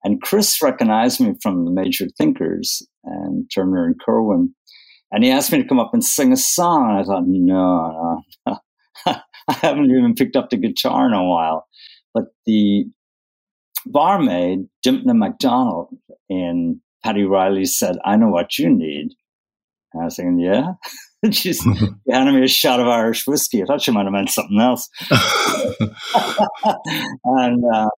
And 0.03 0.21
Chris 0.21 0.61
recognized 0.61 1.19
me 1.19 1.35
from 1.41 1.65
the 1.65 1.71
Major 1.71 2.07
Thinkers 2.17 2.81
and 3.03 3.49
Turner 3.53 3.85
and 3.85 3.95
Kirwan. 3.99 4.55
And 5.11 5.23
he 5.23 5.31
asked 5.31 5.51
me 5.51 5.61
to 5.61 5.67
come 5.67 5.79
up 5.79 5.91
and 5.93 6.03
sing 6.03 6.31
a 6.31 6.37
song. 6.37 6.89
And 6.89 6.99
I 6.99 7.03
thought, 7.03 7.23
no, 7.27 8.23
no. 8.47 8.57
I 9.47 9.53
haven't 9.53 9.91
even 9.91 10.15
picked 10.15 10.35
up 10.35 10.49
the 10.49 10.57
guitar 10.57 11.07
in 11.07 11.13
a 11.13 11.23
while. 11.23 11.67
But 12.13 12.25
the 12.45 12.85
barmaid, 13.85 14.67
Dympna 14.85 15.17
McDonald 15.17 15.89
in 16.29 16.81
Paddy 17.03 17.23
Reilly 17.23 17.65
said, 17.65 17.97
I 18.05 18.15
know 18.15 18.29
what 18.29 18.57
you 18.57 18.69
need. 18.69 19.09
And 19.93 20.01
I 20.01 20.05
was 20.05 20.15
thinking, 20.15 20.39
yeah. 20.39 20.73
She's 21.31 21.63
handed 22.09 22.33
me 22.33 22.43
a 22.43 22.47
shot 22.47 22.79
of 22.79 22.87
Irish 22.87 23.27
whiskey. 23.27 23.61
I 23.61 23.65
thought 23.65 23.81
she 23.81 23.91
might 23.91 24.05
have 24.05 24.13
meant 24.13 24.29
something 24.29 24.59
else. 24.59 24.89
and 27.23 27.63
uh, 27.73 27.89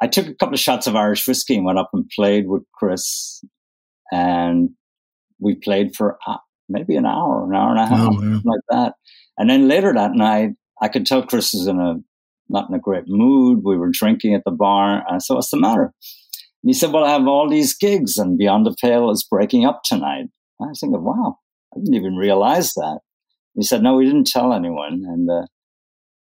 I 0.00 0.06
took 0.06 0.26
a 0.26 0.34
couple 0.34 0.54
of 0.54 0.60
shots 0.60 0.86
of 0.86 0.96
Irish 0.96 1.26
whiskey 1.26 1.56
and 1.56 1.66
went 1.66 1.78
up 1.78 1.90
and 1.92 2.08
played 2.14 2.48
with 2.48 2.62
Chris. 2.72 3.42
And 4.10 4.70
we 5.38 5.54
played 5.54 5.94
for 5.94 6.18
uh, 6.26 6.38
maybe 6.68 6.96
an 6.96 7.06
hour, 7.06 7.44
an 7.44 7.54
hour 7.54 7.70
and 7.70 7.80
a 7.80 7.86
half, 7.86 8.08
oh, 8.12 8.40
like 8.44 8.60
that. 8.70 8.94
And 9.38 9.50
then 9.50 9.68
later 9.68 9.92
that 9.92 10.12
night, 10.12 10.50
I 10.80 10.88
could 10.88 11.06
tell 11.06 11.26
Chris 11.26 11.52
was 11.52 11.66
in 11.66 11.80
a 11.80 11.96
not 12.48 12.68
in 12.68 12.74
a 12.74 12.80
great 12.80 13.04
mood. 13.06 13.60
We 13.64 13.76
were 13.76 13.90
drinking 13.90 14.34
at 14.34 14.44
the 14.44 14.50
bar. 14.50 15.04
And 15.06 15.16
I 15.16 15.18
said, 15.18 15.34
What's 15.34 15.50
the 15.50 15.60
matter? 15.60 15.92
And 16.62 16.70
he 16.70 16.72
said, 16.72 16.92
Well, 16.92 17.04
I 17.04 17.10
have 17.10 17.26
all 17.26 17.48
these 17.48 17.76
gigs 17.76 18.18
and 18.18 18.38
Beyond 18.38 18.66
the 18.66 18.76
Pale 18.80 19.10
is 19.10 19.26
breaking 19.28 19.64
up 19.64 19.82
tonight. 19.84 20.26
I 20.60 20.66
was 20.66 20.80
thinking, 20.80 21.02
Wow, 21.02 21.38
I 21.74 21.78
didn't 21.78 21.94
even 21.94 22.16
realize 22.16 22.74
that. 22.74 23.00
He 23.54 23.62
said, 23.62 23.82
No, 23.82 23.96
we 23.96 24.04
didn't 24.04 24.26
tell 24.26 24.52
anyone. 24.52 25.02
And 25.06 25.30
uh, 25.30 25.46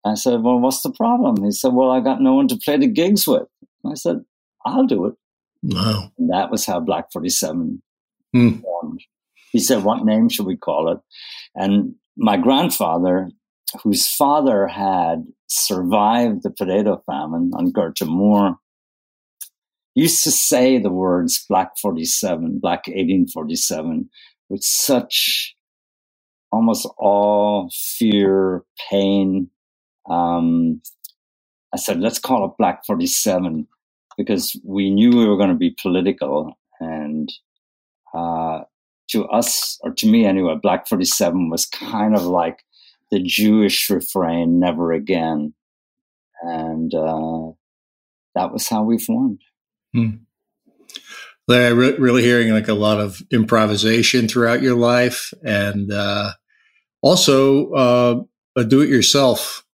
I 0.05 0.15
said, 0.15 0.43
Well, 0.43 0.59
what's 0.59 0.83
the 0.83 0.93
problem? 0.93 1.45
He 1.45 1.51
said, 1.51 1.73
Well, 1.73 1.91
I 1.91 2.01
got 2.01 2.21
no 2.21 2.35
one 2.35 2.49
to 2.49 2.59
play 2.65 2.79
the 2.79 2.89
gigs 2.89 3.27
with. 3.27 3.47
And 3.85 3.93
I 3.93 3.95
said, 3.95 4.25
I'll 4.65 4.87
do 4.87 5.07
it. 5.07 5.15
Wow. 5.63 6.13
And 6.19 6.31
that 6.31 6.51
was 6.51 6.67
how 6.67 6.81
Black 6.81 7.13
47 7.13 7.61
hmm. 7.61 7.75
Formed. 8.33 9.01
He 9.53 9.59
said, 9.59 9.85
What 9.85 10.05
name 10.05 10.29
should 10.29 10.47
we 10.47 10.57
call 10.57 10.93
it? 10.93 10.99
And 11.55 11.95
my 12.17 12.37
grandfather 12.37 13.31
whose 13.83 14.09
father 14.09 14.67
had 14.67 15.25
survived 15.47 16.43
the 16.43 16.51
potato 16.51 17.03
famine 17.07 17.51
on 17.55 17.71
Gorta 17.71 18.05
Mór, 18.05 18.57
used 19.95 20.23
to 20.25 20.31
say 20.31 20.79
the 20.79 20.91
words 20.91 21.45
Black 21.49 21.77
47, 21.81 22.59
Black 22.61 22.87
1847 22.87 24.09
with 24.49 24.63
such 24.63 25.55
almost 26.51 26.89
all 26.97 27.71
fear, 27.75 28.65
pain. 28.91 29.51
Um, 30.09 30.81
I 31.75 31.77
said, 31.77 32.01
let's 32.01 32.19
call 32.19 32.47
it 32.47 32.57
Black 32.59 32.87
47 32.87 33.67
because 34.17 34.59
we 34.65 34.91
knew 34.91 35.11
we 35.11 35.29
were 35.29 35.37
going 35.37 35.51
to 35.51 35.55
be 35.55 35.77
political. 35.83 36.59
And 36.81 37.31
uh, 38.15 38.61
to 39.11 39.25
us, 39.27 39.79
or 39.83 39.93
to 39.93 40.07
me 40.07 40.25
anyway, 40.25 40.55
Black 40.61 40.87
47 40.89 41.51
was 41.51 41.67
kind 41.67 42.15
of 42.15 42.25
like 42.25 42.65
the 43.11 43.23
Jewish 43.23 43.89
refrain, 43.89 44.59
never 44.61 44.93
again. 44.93 45.55
and 46.43 46.95
uh, 46.95 47.51
that 48.35 48.53
was 48.53 48.69
how 48.69 48.83
we 48.83 48.99
formed. 48.99 49.41
Hmm. 49.95 50.11
Larry, 51.47 51.73
re- 51.73 51.97
really 51.97 52.23
hearing 52.23 52.53
like 52.53 52.69
a 52.69 52.75
lot 52.75 53.01
of 53.01 53.23
improvisation 53.31 54.29
throughout 54.29 54.63
your 54.63 54.77
life, 54.77 55.33
and 55.43 55.91
uh, 55.91 56.33
also 57.03 57.73
uh, 57.73 58.21
a 58.57 58.65
do-it-yourself 58.65 59.65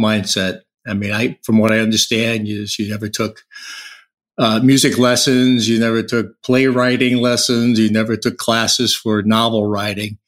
mindset. 0.00 0.60
I 0.86 0.92
mean, 0.92 1.12
I 1.12 1.38
from 1.42 1.58
what 1.58 1.72
I 1.72 1.78
understand, 1.78 2.46
is 2.46 2.78
you 2.78 2.90
never 2.90 3.08
took 3.08 3.42
uh, 4.38 4.60
music 4.60 4.98
lessons, 4.98 5.68
you 5.68 5.78
never 5.78 6.02
took 6.02 6.40
playwriting 6.42 7.18
lessons, 7.18 7.78
you 7.78 7.90
never 7.90 8.16
took 8.16 8.36
classes 8.36 8.94
for 8.94 9.22
novel 9.22 9.66
writing. 9.66 10.18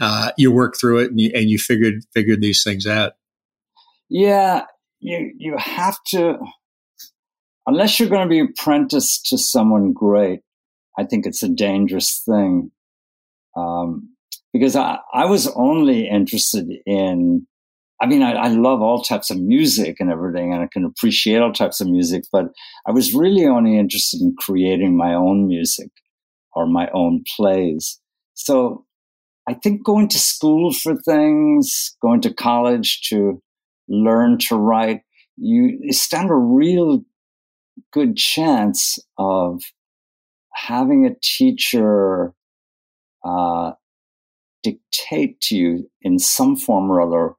Uh, 0.00 0.30
you 0.36 0.52
worked 0.52 0.78
through 0.78 0.98
it 0.98 1.10
and 1.10 1.20
you, 1.20 1.30
and 1.34 1.50
you 1.50 1.58
figured 1.58 2.04
figured 2.12 2.40
these 2.40 2.62
things 2.62 2.86
out. 2.86 3.14
Yeah, 4.08 4.66
you 5.00 5.32
you 5.36 5.56
have 5.56 5.96
to 6.08 6.38
unless 7.66 7.98
you're 7.98 8.08
going 8.08 8.28
to 8.28 8.30
be 8.30 8.40
apprenticed 8.40 9.26
to 9.26 9.38
someone 9.38 9.92
great. 9.92 10.40
I 10.98 11.04
think 11.04 11.26
it's 11.26 11.42
a 11.42 11.48
dangerous 11.48 12.22
thing 12.24 12.70
um, 13.56 14.14
because 14.52 14.76
I, 14.76 14.98
I 15.12 15.24
was 15.26 15.48
only 15.48 16.08
interested 16.08 16.70
in. 16.86 17.46
I 18.00 18.06
mean, 18.06 18.22
I, 18.22 18.32
I 18.32 18.48
love 18.48 18.82
all 18.82 19.02
types 19.02 19.30
of 19.30 19.40
music 19.40 19.96
and 20.00 20.10
everything, 20.10 20.52
and 20.52 20.62
I 20.62 20.68
can 20.70 20.84
appreciate 20.84 21.38
all 21.38 21.52
types 21.52 21.80
of 21.80 21.88
music, 21.88 22.24
but 22.30 22.46
I 22.86 22.92
was 22.92 23.14
really 23.14 23.46
only 23.46 23.78
interested 23.78 24.20
in 24.20 24.34
creating 24.38 24.96
my 24.96 25.14
own 25.14 25.48
music 25.48 25.90
or 26.54 26.66
my 26.66 26.88
own 26.92 27.24
plays. 27.36 28.00
So 28.34 28.84
I 29.48 29.54
think 29.54 29.84
going 29.84 30.08
to 30.08 30.18
school 30.18 30.72
for 30.72 30.96
things, 30.96 31.96
going 32.02 32.20
to 32.22 32.34
college 32.34 33.00
to 33.08 33.42
learn 33.88 34.38
to 34.48 34.56
write, 34.56 35.00
you 35.36 35.78
stand 35.92 36.30
a 36.30 36.34
real 36.34 37.02
good 37.92 38.16
chance 38.16 38.98
of 39.18 39.62
having 40.52 41.06
a 41.06 41.14
teacher 41.22 42.32
uh, 43.24 43.72
dictate 44.62 45.40
to 45.40 45.56
you 45.56 45.90
in 46.02 46.18
some 46.18 46.56
form 46.56 46.90
or 46.90 47.00
other 47.00 47.34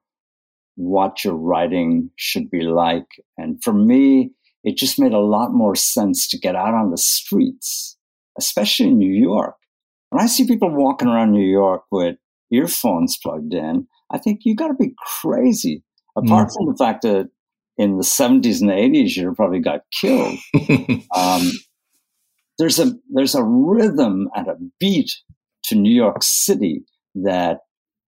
what 0.78 1.24
your 1.24 1.34
writing 1.34 2.08
should 2.14 2.48
be 2.48 2.62
like. 2.62 3.08
And 3.36 3.62
for 3.64 3.72
me, 3.72 4.30
it 4.62 4.76
just 4.76 4.98
made 4.98 5.12
a 5.12 5.18
lot 5.18 5.52
more 5.52 5.74
sense 5.74 6.28
to 6.28 6.38
get 6.38 6.54
out 6.54 6.72
on 6.72 6.92
the 6.92 6.96
streets, 6.96 7.98
especially 8.38 8.86
in 8.86 8.96
New 8.96 9.12
York. 9.12 9.56
When 10.10 10.22
I 10.22 10.26
see 10.26 10.46
people 10.46 10.70
walking 10.70 11.08
around 11.08 11.32
New 11.32 11.50
York 11.50 11.82
with 11.90 12.16
earphones 12.52 13.18
plugged 13.20 13.52
in, 13.54 13.88
I 14.12 14.18
think 14.18 14.42
you 14.44 14.54
got 14.54 14.68
to 14.68 14.74
be 14.74 14.94
crazy. 15.20 15.82
Apart 16.16 16.48
mm. 16.48 16.54
from 16.54 16.66
the 16.66 16.76
fact 16.78 17.02
that 17.02 17.28
in 17.76 17.96
the 17.96 18.04
70s 18.04 18.60
and 18.60 18.70
80s, 18.70 19.16
you 19.16 19.34
probably 19.34 19.60
got 19.60 19.80
killed. 19.92 20.38
um, 21.14 21.50
there's 22.58 22.78
a 22.78 22.92
there's 23.12 23.34
a 23.34 23.42
rhythm 23.42 24.28
and 24.34 24.46
a 24.46 24.56
beat 24.78 25.10
to 25.64 25.74
New 25.74 25.94
York 25.94 26.22
City 26.22 26.84
that 27.16 27.58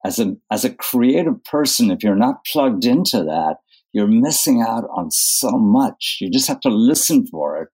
as 0.04 0.18
a 0.18 0.36
as 0.50 0.64
a 0.64 0.74
creative 0.74 1.42
person, 1.44 1.90
if 1.90 2.02
you're 2.02 2.16
not 2.16 2.44
plugged 2.44 2.84
into 2.84 3.22
that, 3.24 3.56
you're 3.92 4.06
missing 4.06 4.62
out 4.66 4.84
on 4.94 5.10
so 5.10 5.50
much. 5.50 6.18
You 6.20 6.30
just 6.30 6.48
have 6.48 6.60
to 6.60 6.68
listen 6.68 7.26
for 7.26 7.62
it. 7.62 7.68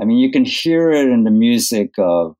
I 0.00 0.04
mean, 0.04 0.18
you 0.18 0.30
can 0.30 0.44
hear 0.44 0.90
it 0.90 1.08
in 1.08 1.24
the 1.24 1.30
music 1.30 1.92
of 1.98 2.34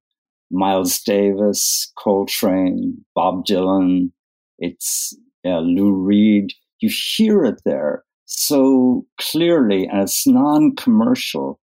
Miles 0.50 1.00
Davis, 1.00 1.92
Coltrane, 1.98 3.04
Bob 3.14 3.46
Dylan. 3.46 4.12
It's 4.58 5.16
uh, 5.46 5.60
Lou 5.60 5.92
Reed. 5.92 6.52
You 6.80 6.90
hear 7.16 7.44
it 7.44 7.60
there 7.64 8.04
so 8.24 9.06
clearly, 9.20 9.86
and 9.86 10.02
it's 10.02 10.26
non-commercial, 10.26 11.60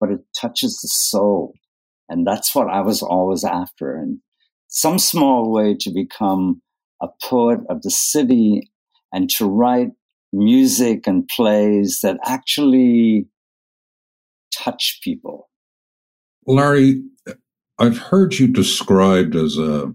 but 0.00 0.10
it 0.10 0.20
touches 0.40 0.80
the 0.80 0.88
soul. 0.88 1.52
And 2.08 2.26
that's 2.26 2.54
what 2.54 2.68
I 2.68 2.80
was 2.80 3.02
always 3.02 3.44
after. 3.44 3.94
And 3.94 4.18
some 4.68 4.98
small 4.98 5.50
way 5.52 5.76
to 5.80 5.90
become 5.90 6.62
a 7.02 7.08
poet 7.22 7.60
of 7.68 7.82
the 7.82 7.90
city 7.90 8.70
and 9.12 9.28
to 9.30 9.46
write 9.46 9.90
music 10.32 11.06
and 11.06 11.28
plays 11.28 12.00
that 12.02 12.18
actually 12.24 13.26
touch 14.54 15.00
people. 15.02 15.50
Larry, 16.46 17.02
I've 17.78 17.98
heard 17.98 18.38
you 18.38 18.48
described 18.48 19.36
as 19.36 19.58
a 19.58 19.94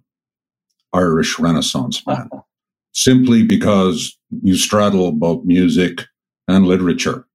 Irish 0.93 1.39
Renaissance 1.39 2.05
man, 2.05 2.29
simply 2.93 3.43
because 3.43 4.17
you 4.43 4.55
straddle 4.55 5.11
both 5.11 5.43
music 5.45 6.05
and 6.47 6.65
literature. 6.65 7.25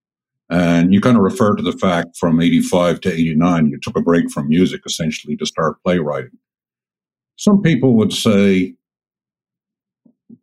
And 0.50 0.92
you 0.92 1.00
kind 1.00 1.16
of 1.16 1.22
refer 1.22 1.56
to 1.56 1.62
the 1.62 1.72
fact 1.72 2.16
from 2.18 2.40
85 2.40 3.00
to 3.02 3.12
89, 3.12 3.68
you 3.68 3.78
took 3.80 3.96
a 3.96 4.02
break 4.02 4.30
from 4.30 4.48
music 4.48 4.82
essentially 4.84 5.36
to 5.36 5.46
start 5.46 5.82
playwriting. 5.82 6.38
Some 7.36 7.62
people 7.62 7.94
would 7.96 8.12
say, 8.12 8.74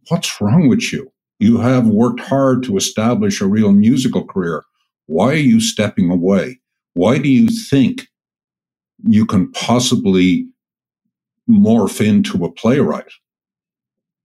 What's 0.10 0.42
wrong 0.42 0.68
with 0.68 0.92
you? 0.92 1.12
You 1.40 1.58
have 1.60 1.88
worked 1.88 2.20
hard 2.20 2.64
to 2.64 2.78
establish 2.78 3.40
a 3.40 3.48
real 3.48 3.72
musical 3.72 4.26
career. 4.26 4.64
Why 5.06 5.30
are 5.30 5.36
you 5.36 5.62
stepping 5.62 6.12
away? 6.12 6.60
Why 6.94 7.18
do 7.18 7.30
you 7.30 7.48
think 7.48 8.08
you 9.08 9.26
can 9.26 9.52
possibly 9.52 10.48
morph 11.50 12.06
into 12.06 12.44
a 12.44 12.52
playwright? 12.52 13.12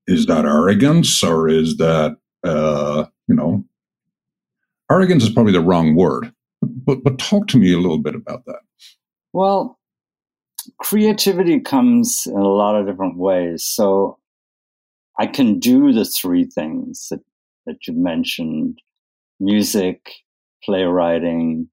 Is 0.06 0.26
that 0.26 0.44
arrogance 0.44 1.22
or 1.22 1.48
is 1.48 1.76
that, 1.76 2.16
uh, 2.42 3.04
you 3.28 3.34
know, 3.34 3.64
arrogance 4.90 5.24
is 5.24 5.30
probably 5.30 5.52
the 5.52 5.60
wrong 5.60 5.94
word, 5.94 6.32
but, 6.62 7.04
but 7.04 7.18
talk 7.18 7.46
to 7.48 7.58
me 7.58 7.72
a 7.72 7.78
little 7.78 7.98
bit 7.98 8.14
about 8.14 8.44
that. 8.46 8.60
Well, 9.32 9.78
creativity 10.78 11.60
comes 11.60 12.24
in 12.26 12.36
a 12.36 12.48
lot 12.48 12.76
of 12.76 12.86
different 12.86 13.16
ways. 13.18 13.64
So 13.64 14.18
I 15.18 15.26
can 15.26 15.58
do 15.58 15.92
the 15.92 16.04
three 16.04 16.44
things 16.44 17.08
that, 17.10 17.20
that 17.66 17.86
you 17.86 17.94
mentioned 17.94 18.78
music, 19.40 20.10
playwriting, 20.64 21.68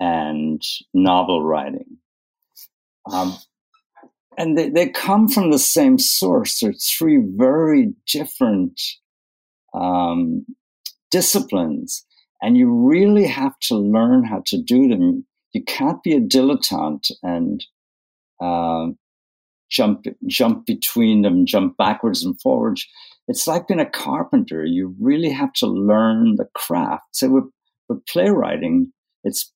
and 0.00 0.62
novel 0.94 1.44
writing. 1.44 1.98
Um, 3.10 3.36
and 4.36 4.56
they, 4.56 4.68
they 4.68 4.88
come 4.88 5.28
from 5.28 5.50
the 5.50 5.58
same 5.58 5.98
source. 5.98 6.60
They're 6.60 6.72
three 6.72 7.18
very 7.22 7.94
different 8.06 8.80
um, 9.74 10.46
disciplines 11.10 12.04
and 12.40 12.56
you 12.56 12.70
really 12.70 13.26
have 13.26 13.58
to 13.60 13.76
learn 13.76 14.24
how 14.24 14.42
to 14.46 14.62
do 14.62 14.88
them. 14.88 15.26
You 15.52 15.64
can't 15.64 16.02
be 16.02 16.14
a 16.14 16.20
dilettante 16.20 17.10
and 17.22 17.64
uh, 18.40 18.88
jump 19.70 20.06
jump 20.26 20.66
between 20.66 21.22
them, 21.22 21.46
jump 21.46 21.76
backwards 21.76 22.24
and 22.24 22.40
forwards. 22.40 22.86
It's 23.28 23.46
like 23.46 23.68
being 23.68 23.80
a 23.80 23.88
carpenter. 23.88 24.64
You 24.64 24.94
really 25.00 25.30
have 25.30 25.52
to 25.54 25.66
learn 25.66 26.36
the 26.36 26.46
craft. 26.54 27.04
So 27.12 27.28
with, 27.28 27.44
with 27.88 28.06
playwriting, 28.06 28.92
it's 29.22 29.52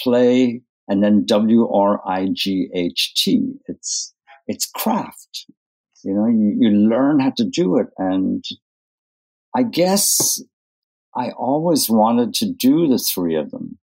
play 0.00 0.62
and 0.88 1.02
then 1.02 1.24
W 1.26 1.68
R 1.72 2.00
I 2.06 2.28
G 2.32 2.68
H 2.74 3.14
T. 3.16 3.54
It's 3.66 4.14
it's 4.46 4.66
craft. 4.66 5.46
You 6.04 6.14
know, 6.14 6.26
you, 6.26 6.56
you 6.58 6.70
learn 6.70 7.20
how 7.20 7.32
to 7.36 7.44
do 7.44 7.78
it, 7.78 7.86
and 7.96 8.44
I 9.56 9.62
guess 9.62 10.42
I 11.16 11.30
always 11.30 11.88
wanted 11.88 12.34
to 12.34 12.52
do 12.52 12.88
the 12.88 12.98
three 12.98 13.36
of 13.36 13.50
them. 13.50 13.78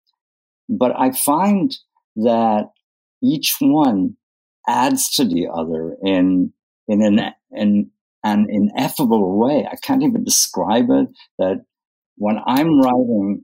But 0.70 1.00
I 1.00 1.12
find 1.12 1.76
that 2.18 2.72
each 3.24 3.56
one 3.60 4.18
adds 4.68 5.10
to 5.16 5.26
the 5.26 5.48
other 5.54 5.96
in, 6.04 6.54
in 6.88 7.02
an, 7.02 7.34
in 7.52 7.92
an 8.24 8.48
ineffable 8.50 9.38
way. 9.38 9.68
I 9.70 9.76
can't 9.76 10.04
even 10.04 10.24
describe 10.24 10.90
it 10.90 11.10
that 11.40 11.66
when 12.18 12.38
I'm 12.46 12.80
writing 12.80 13.44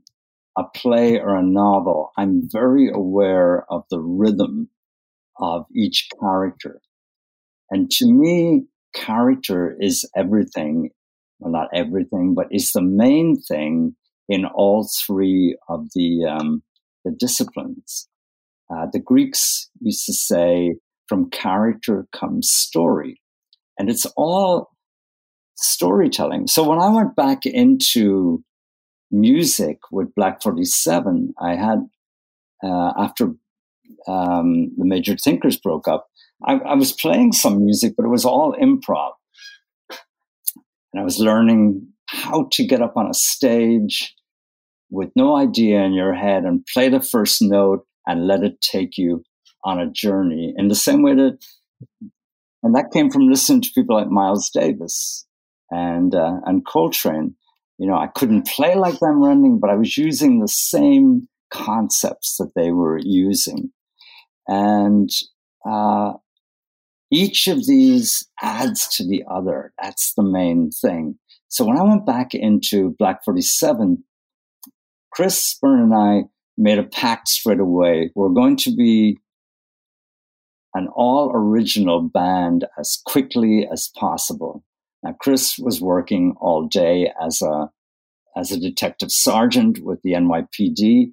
a 0.56 0.64
play 0.64 1.18
or 1.18 1.36
a 1.36 1.42
novel, 1.42 2.12
I'm 2.16 2.48
very 2.50 2.90
aware 2.90 3.64
of 3.70 3.84
the 3.90 4.00
rhythm 4.00 4.68
of 5.38 5.66
each 5.74 6.08
character. 6.20 6.80
And 7.70 7.90
to 7.92 8.06
me, 8.06 8.64
character 8.94 9.76
is 9.80 10.08
everything 10.16 10.90
well, 11.38 11.52
not 11.52 11.68
everything, 11.74 12.34
but 12.34 12.46
is 12.50 12.72
the 12.72 12.82
main 12.82 13.40
thing 13.40 13.96
in 14.28 14.44
all 14.44 14.88
three 15.06 15.56
of 15.68 15.88
the, 15.94 16.24
um, 16.24 16.62
the 17.04 17.10
disciplines. 17.10 18.08
Uh, 18.70 18.86
the 18.92 18.98
Greeks 18.98 19.68
used 19.80 20.06
to 20.06 20.12
say, 20.12 20.76
from 21.08 21.30
character 21.30 22.06
comes 22.12 22.50
story. 22.50 23.20
And 23.78 23.90
it's 23.90 24.06
all 24.16 24.70
storytelling. 25.56 26.46
So 26.46 26.68
when 26.68 26.78
I 26.78 26.88
went 26.90 27.16
back 27.16 27.46
into 27.46 28.42
music 29.10 29.78
with 29.90 30.14
Black 30.14 30.42
47, 30.42 31.34
I 31.40 31.54
had, 31.54 31.78
uh, 32.62 32.92
after 32.98 33.32
um, 34.08 34.72
the 34.76 34.84
Major 34.84 35.16
Thinkers 35.16 35.58
broke 35.58 35.88
up, 35.88 36.08
I, 36.44 36.54
I 36.54 36.74
was 36.74 36.92
playing 36.92 37.32
some 37.32 37.64
music, 37.64 37.94
but 37.96 38.04
it 38.04 38.10
was 38.10 38.24
all 38.24 38.54
improv 38.60 39.12
and 40.94 41.00
I 41.00 41.04
was 41.04 41.18
learning 41.18 41.88
how 42.06 42.48
to 42.52 42.64
get 42.64 42.80
up 42.80 42.96
on 42.96 43.10
a 43.10 43.14
stage 43.14 44.14
with 44.90 45.10
no 45.16 45.36
idea 45.36 45.82
in 45.82 45.92
your 45.92 46.14
head 46.14 46.44
and 46.44 46.64
play 46.72 46.88
the 46.88 47.00
first 47.00 47.42
note 47.42 47.84
and 48.06 48.28
let 48.28 48.44
it 48.44 48.60
take 48.60 48.96
you 48.96 49.24
on 49.64 49.80
a 49.80 49.90
journey 49.90 50.54
in 50.56 50.68
the 50.68 50.74
same 50.74 51.02
way 51.02 51.14
that 51.14 51.38
and 52.62 52.74
that 52.74 52.92
came 52.92 53.10
from 53.10 53.28
listening 53.28 53.60
to 53.60 53.72
people 53.74 53.96
like 53.96 54.08
Miles 54.08 54.50
Davis 54.50 55.26
and 55.70 56.14
uh, 56.14 56.40
and 56.44 56.66
Coltrane. 56.66 57.34
You 57.78 57.86
know, 57.88 57.96
I 57.96 58.06
couldn't 58.06 58.46
play 58.46 58.76
like 58.76 58.98
them 59.00 59.22
running, 59.22 59.58
but 59.58 59.70
I 59.70 59.74
was 59.74 59.98
using 59.98 60.38
the 60.38 60.48
same 60.48 61.28
concepts 61.52 62.36
that 62.38 62.52
they 62.56 62.70
were 62.70 62.98
using, 63.02 63.70
and 64.48 65.10
uh, 65.68 66.14
each 67.10 67.48
of 67.48 67.66
these 67.66 68.26
adds 68.40 68.88
to 68.96 69.06
the 69.06 69.24
other. 69.30 69.72
That's 69.82 70.14
the 70.14 70.22
main 70.22 70.70
thing. 70.70 71.18
So 71.48 71.64
when 71.64 71.78
I 71.78 71.82
went 71.82 72.06
back 72.06 72.34
into 72.34 72.94
Black 72.98 73.24
Forty 73.24 73.42
Seven, 73.42 74.04
Chris 75.12 75.58
Byrne 75.60 75.80
and 75.80 75.94
I 75.94 76.22
made 76.56 76.78
a 76.78 76.84
pact 76.84 77.28
straight 77.28 77.60
away. 77.60 78.10
We're 78.14 78.28
going 78.28 78.56
to 78.58 78.74
be 78.74 79.18
an 80.74 80.88
all 80.88 81.30
original 81.34 82.02
band 82.02 82.66
as 82.78 82.98
quickly 83.04 83.66
as 83.70 83.90
possible. 83.96 84.64
Now, 85.02 85.14
Chris 85.20 85.58
was 85.58 85.80
working 85.80 86.34
all 86.40 86.66
day 86.66 87.10
as 87.22 87.40
a 87.42 87.70
as 88.36 88.50
a 88.50 88.58
detective 88.58 89.12
sergeant 89.12 89.78
with 89.80 90.02
the 90.02 90.12
NYPD. 90.12 91.12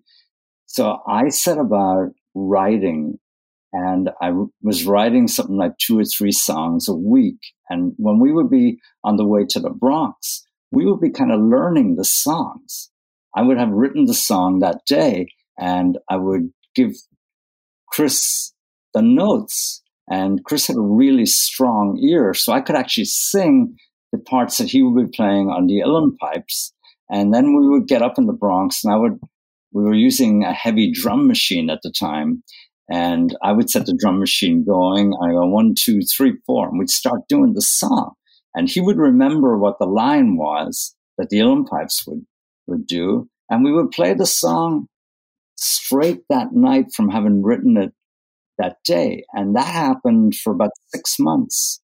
So 0.65 1.01
I 1.07 1.29
set 1.29 1.59
about 1.59 2.13
writing 2.33 3.19
and 3.73 4.09
I 4.21 4.31
was 4.61 4.85
writing 4.85 5.27
something 5.27 5.55
like 5.55 5.77
two 5.77 5.99
or 5.99 6.03
three 6.03 6.31
songs 6.31 6.89
a 6.89 6.95
week. 6.95 7.37
And 7.69 7.93
when 7.97 8.19
we 8.19 8.31
would 8.33 8.49
be 8.49 8.79
on 9.03 9.17
the 9.17 9.25
way 9.25 9.45
to 9.49 9.59
the 9.59 9.69
Bronx, 9.69 10.45
we 10.71 10.85
would 10.85 10.99
be 10.99 11.11
kind 11.11 11.31
of 11.31 11.39
learning 11.39 11.95
the 11.95 12.05
songs. 12.05 12.89
I 13.35 13.43
would 13.43 13.57
have 13.57 13.69
written 13.69 14.05
the 14.05 14.13
song 14.13 14.59
that 14.59 14.81
day 14.87 15.27
and 15.59 15.97
I 16.09 16.17
would 16.17 16.51
give 16.75 16.95
Chris 17.87 18.53
the 18.93 19.01
notes. 19.01 19.81
And 20.09 20.43
Chris 20.43 20.67
had 20.67 20.75
a 20.75 20.81
really 20.81 21.25
strong 21.25 21.97
ear, 21.97 22.33
so 22.33 22.51
I 22.51 22.61
could 22.61 22.75
actually 22.75 23.05
sing 23.05 23.75
the 24.11 24.19
parts 24.19 24.57
that 24.57 24.69
he 24.69 24.81
would 24.81 25.05
be 25.05 25.11
playing 25.15 25.47
on 25.47 25.67
the 25.67 25.81
uilleann 25.85 26.17
pipes. 26.17 26.73
And 27.09 27.33
then 27.33 27.57
we 27.57 27.67
would 27.69 27.87
get 27.87 28.01
up 28.01 28.17
in 28.17 28.25
the 28.25 28.33
Bronx, 28.33 28.83
and 28.83 28.93
I 28.93 28.97
would. 28.97 29.19
We 29.73 29.83
were 29.83 29.93
using 29.93 30.43
a 30.43 30.51
heavy 30.51 30.91
drum 30.91 31.27
machine 31.27 31.69
at 31.69 31.79
the 31.81 31.93
time, 31.97 32.43
and 32.89 33.35
I 33.41 33.53
would 33.53 33.69
set 33.69 33.85
the 33.85 33.97
drum 33.97 34.19
machine 34.19 34.65
going. 34.65 35.13
I 35.23 35.31
go 35.31 35.45
one, 35.45 35.75
two, 35.79 36.01
three, 36.01 36.33
four, 36.45 36.67
and 36.67 36.77
we'd 36.77 36.89
start 36.89 37.21
doing 37.29 37.53
the 37.53 37.61
song. 37.61 38.11
And 38.53 38.69
he 38.69 38.81
would 38.81 38.97
remember 38.97 39.57
what 39.57 39.79
the 39.79 39.85
line 39.85 40.35
was 40.35 40.93
that 41.17 41.29
the 41.29 41.37
uilleann 41.37 41.67
pipes 41.67 42.05
would 42.05 42.25
would 42.67 42.85
do, 42.85 43.29
and 43.49 43.63
we 43.63 43.71
would 43.71 43.91
play 43.91 44.13
the 44.13 44.25
song 44.25 44.87
straight 45.55 46.21
that 46.29 46.53
night 46.53 46.87
from 46.93 47.09
having 47.09 47.43
written 47.43 47.77
it 47.77 47.93
that 48.57 48.77
day. 48.83 49.23
And 49.33 49.55
that 49.55 49.67
happened 49.67 50.35
for 50.35 50.53
about 50.53 50.71
six 50.93 51.17
months. 51.19 51.81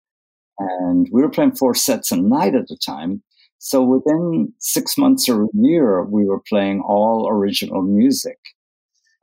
And 0.59 1.07
we 1.11 1.21
were 1.21 1.29
playing 1.29 1.55
four 1.55 1.75
sets 1.75 2.11
a 2.11 2.17
night 2.17 2.55
at 2.55 2.67
the 2.67 2.77
time. 2.83 3.23
So 3.59 3.83
within 3.83 4.53
six 4.59 4.97
months 4.97 5.27
or 5.29 5.43
a 5.43 5.47
year, 5.53 6.03
we 6.05 6.25
were 6.25 6.41
playing 6.47 6.81
all 6.81 7.27
original 7.29 7.81
music. 7.81 8.37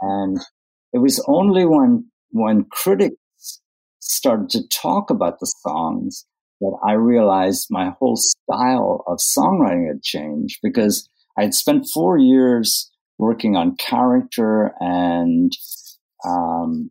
And 0.01 0.39
it 0.93 0.99
was 0.99 1.25
only 1.29 1.65
when, 1.65 2.07
when 2.31 2.65
critics 2.65 3.17
started 4.01 4.51
to 4.51 4.69
talk 4.69 5.11
about 5.11 5.41
the 5.41 5.53
songs 5.63 6.27
that 6.61 6.79
I 6.87 6.93
realized 6.93 7.69
my 7.71 7.93
whole 7.99 8.17
style 8.17 9.03
of 9.07 9.19
songwriting 9.19 9.89
had 9.89 10.03
changed 10.03 10.61
because 10.63 11.09
I 11.39 11.43
had 11.43 11.55
spent 11.55 11.89
four 11.93 12.19
years 12.19 12.91
working 13.19 13.57
on 13.57 13.77
character 13.77 14.73
and 14.81 15.53
um, 16.25 16.91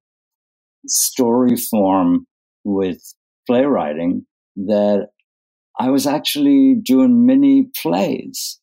story 0.88 1.56
form 1.56 2.26
with 2.64 3.02
playwriting 3.48 4.26
that 4.56 5.08
I 5.80 5.90
was 5.90 6.06
actually 6.06 6.76
doing 6.76 7.26
mini 7.26 7.70
plays 7.82 8.60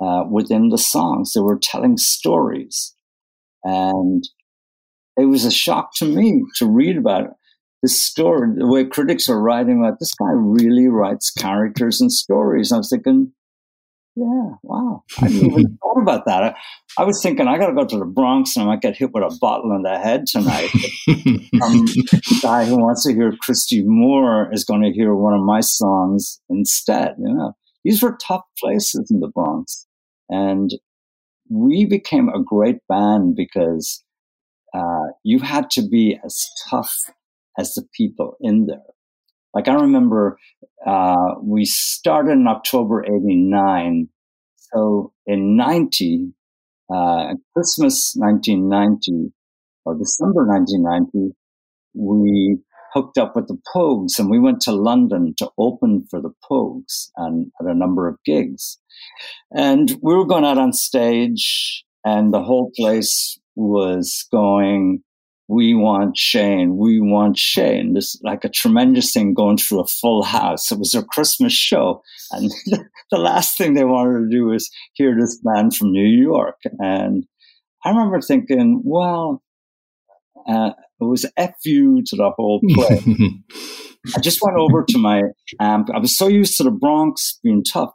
uh, 0.00 0.24
within 0.30 0.68
the 0.68 0.78
songs. 0.78 1.32
They 1.32 1.40
were 1.40 1.58
telling 1.58 1.96
stories. 1.96 2.94
And 3.64 4.24
it 5.16 5.26
was 5.26 5.44
a 5.44 5.50
shock 5.50 5.94
to 5.96 6.04
me 6.04 6.42
to 6.56 6.66
read 6.66 6.96
about 6.96 7.30
this 7.82 8.00
story, 8.00 8.48
the 8.56 8.66
way 8.66 8.84
critics 8.84 9.28
are 9.28 9.40
writing 9.40 9.78
about 9.78 9.98
this 10.00 10.14
guy 10.14 10.30
really 10.32 10.88
writes 10.88 11.30
characters 11.30 12.00
and 12.00 12.10
stories. 12.10 12.72
I 12.72 12.78
was 12.78 12.88
thinking, 12.88 13.32
yeah, 14.16 14.50
wow. 14.62 15.02
I 15.20 15.28
didn't 15.28 15.50
even 15.50 15.78
thought 15.78 16.00
about 16.00 16.24
that. 16.26 16.42
I, 16.42 16.54
I 16.98 17.04
was 17.04 17.20
thinking 17.22 17.48
I 17.48 17.58
got 17.58 17.66
to 17.66 17.74
go 17.74 17.84
to 17.84 17.98
the 17.98 18.04
Bronx 18.04 18.56
and 18.56 18.64
I 18.64 18.68
might 18.68 18.80
get 18.80 18.96
hit 18.96 19.12
with 19.12 19.24
a 19.24 19.36
bottle 19.40 19.74
in 19.74 19.82
the 19.82 19.98
head 19.98 20.26
tonight. 20.26 20.70
um, 21.08 21.84
the 21.86 22.38
guy 22.40 22.64
who 22.64 22.78
wants 22.78 23.04
to 23.04 23.12
hear 23.12 23.34
Christy 23.40 23.82
Moore 23.84 24.52
is 24.52 24.64
going 24.64 24.82
to 24.82 24.92
hear 24.92 25.14
one 25.14 25.34
of 25.34 25.40
my 25.40 25.60
songs 25.60 26.40
instead. 26.48 27.16
You 27.18 27.34
know, 27.34 27.56
these 27.82 28.02
were 28.02 28.16
tough 28.22 28.44
places 28.58 29.10
in 29.10 29.18
the 29.18 29.28
Bronx, 29.28 29.86
and 30.28 30.70
we 31.50 31.84
became 31.84 32.28
a 32.28 32.42
great 32.42 32.78
band 32.88 33.34
because 33.34 34.04
uh, 34.74 35.08
you 35.24 35.40
had 35.40 35.70
to 35.70 35.82
be 35.82 36.18
as 36.24 36.48
tough 36.70 37.10
as 37.58 37.74
the 37.74 37.84
people 37.96 38.36
in 38.40 38.66
there. 38.66 38.93
Like 39.54 39.68
I 39.68 39.74
remember 39.74 40.38
uh, 40.86 41.34
we 41.42 41.64
started 41.64 42.32
in 42.32 42.46
October 42.46 43.04
89. 43.04 44.08
So 44.56 45.12
in 45.26 45.56
90, 45.56 46.32
uh, 46.92 47.34
Christmas 47.54 48.14
1990 48.16 49.32
or 49.84 49.96
December 49.96 50.46
1990, 50.46 51.34
we 51.94 52.58
hooked 52.92 53.18
up 53.18 53.34
with 53.34 53.48
the 53.48 53.58
Pogues 53.74 54.18
and 54.18 54.30
we 54.30 54.38
went 54.38 54.60
to 54.62 54.72
London 54.72 55.34
to 55.38 55.50
open 55.58 56.06
for 56.10 56.20
the 56.20 56.32
Pogues 56.48 57.10
and 57.16 57.50
at 57.60 57.66
a 57.66 57.74
number 57.74 58.08
of 58.08 58.18
gigs. 58.24 58.78
And 59.52 59.96
we 60.02 60.14
were 60.14 60.26
going 60.26 60.44
out 60.44 60.58
on 60.58 60.72
stage 60.72 61.84
and 62.04 62.32
the 62.32 62.42
whole 62.42 62.70
place 62.76 63.38
was 63.56 64.26
going 64.30 65.02
we 65.48 65.74
want 65.74 66.16
Shane, 66.16 66.76
we 66.76 67.00
want 67.00 67.36
Shane. 67.36 67.94
This 67.94 68.18
like 68.22 68.44
a 68.44 68.48
tremendous 68.48 69.12
thing 69.12 69.34
going 69.34 69.58
through 69.58 69.80
a 69.80 69.86
full 69.86 70.22
house. 70.22 70.72
It 70.72 70.78
was 70.78 70.94
a 70.94 71.02
Christmas 71.04 71.52
show, 71.52 72.02
and 72.30 72.50
the 73.10 73.18
last 73.18 73.58
thing 73.58 73.74
they 73.74 73.84
wanted 73.84 74.20
to 74.20 74.28
do 74.30 74.46
was 74.46 74.70
hear 74.94 75.14
this 75.18 75.38
band 75.42 75.76
from 75.76 75.92
New 75.92 76.06
York. 76.06 76.56
And 76.78 77.24
I 77.84 77.90
remember 77.90 78.20
thinking, 78.20 78.80
well, 78.84 79.42
uh, 80.48 80.70
it 81.00 81.04
was 81.04 81.26
fu 81.62 82.02
to 82.02 82.16
the 82.16 82.30
whole 82.36 82.60
play. 82.74 83.00
I 84.16 84.20
just 84.20 84.40
went 84.42 84.56
over 84.56 84.84
to 84.84 84.98
my 84.98 85.22
amp. 85.60 85.88
I 85.94 85.98
was 85.98 86.16
so 86.16 86.28
used 86.28 86.56
to 86.58 86.64
the 86.64 86.70
Bronx 86.70 87.38
being 87.42 87.64
tough. 87.64 87.90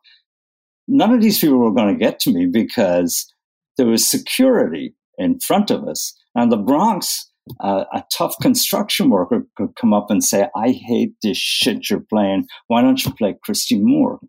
None 0.87 1.13
of 1.13 1.21
these 1.21 1.39
people 1.39 1.59
were 1.59 1.73
going 1.73 1.93
to 1.93 1.99
get 1.99 2.19
to 2.21 2.33
me 2.33 2.47
because 2.47 3.31
there 3.77 3.87
was 3.87 4.05
security 4.05 4.95
in 5.17 5.39
front 5.39 5.69
of 5.69 5.87
us. 5.87 6.15
And 6.35 6.51
the 6.51 6.57
Bronx, 6.57 7.28
uh, 7.59 7.85
a 7.93 8.03
tough 8.11 8.35
construction 8.41 9.09
worker 9.09 9.45
could 9.57 9.75
come 9.75 9.93
up 9.93 10.07
and 10.09 10.23
say, 10.23 10.47
I 10.55 10.71
hate 10.71 11.13
this 11.23 11.37
shit 11.37 11.89
you're 11.89 12.05
playing. 12.09 12.47
Why 12.67 12.81
don't 12.81 13.03
you 13.03 13.13
play 13.13 13.35
Christy 13.43 13.79
Moore? 13.79 14.19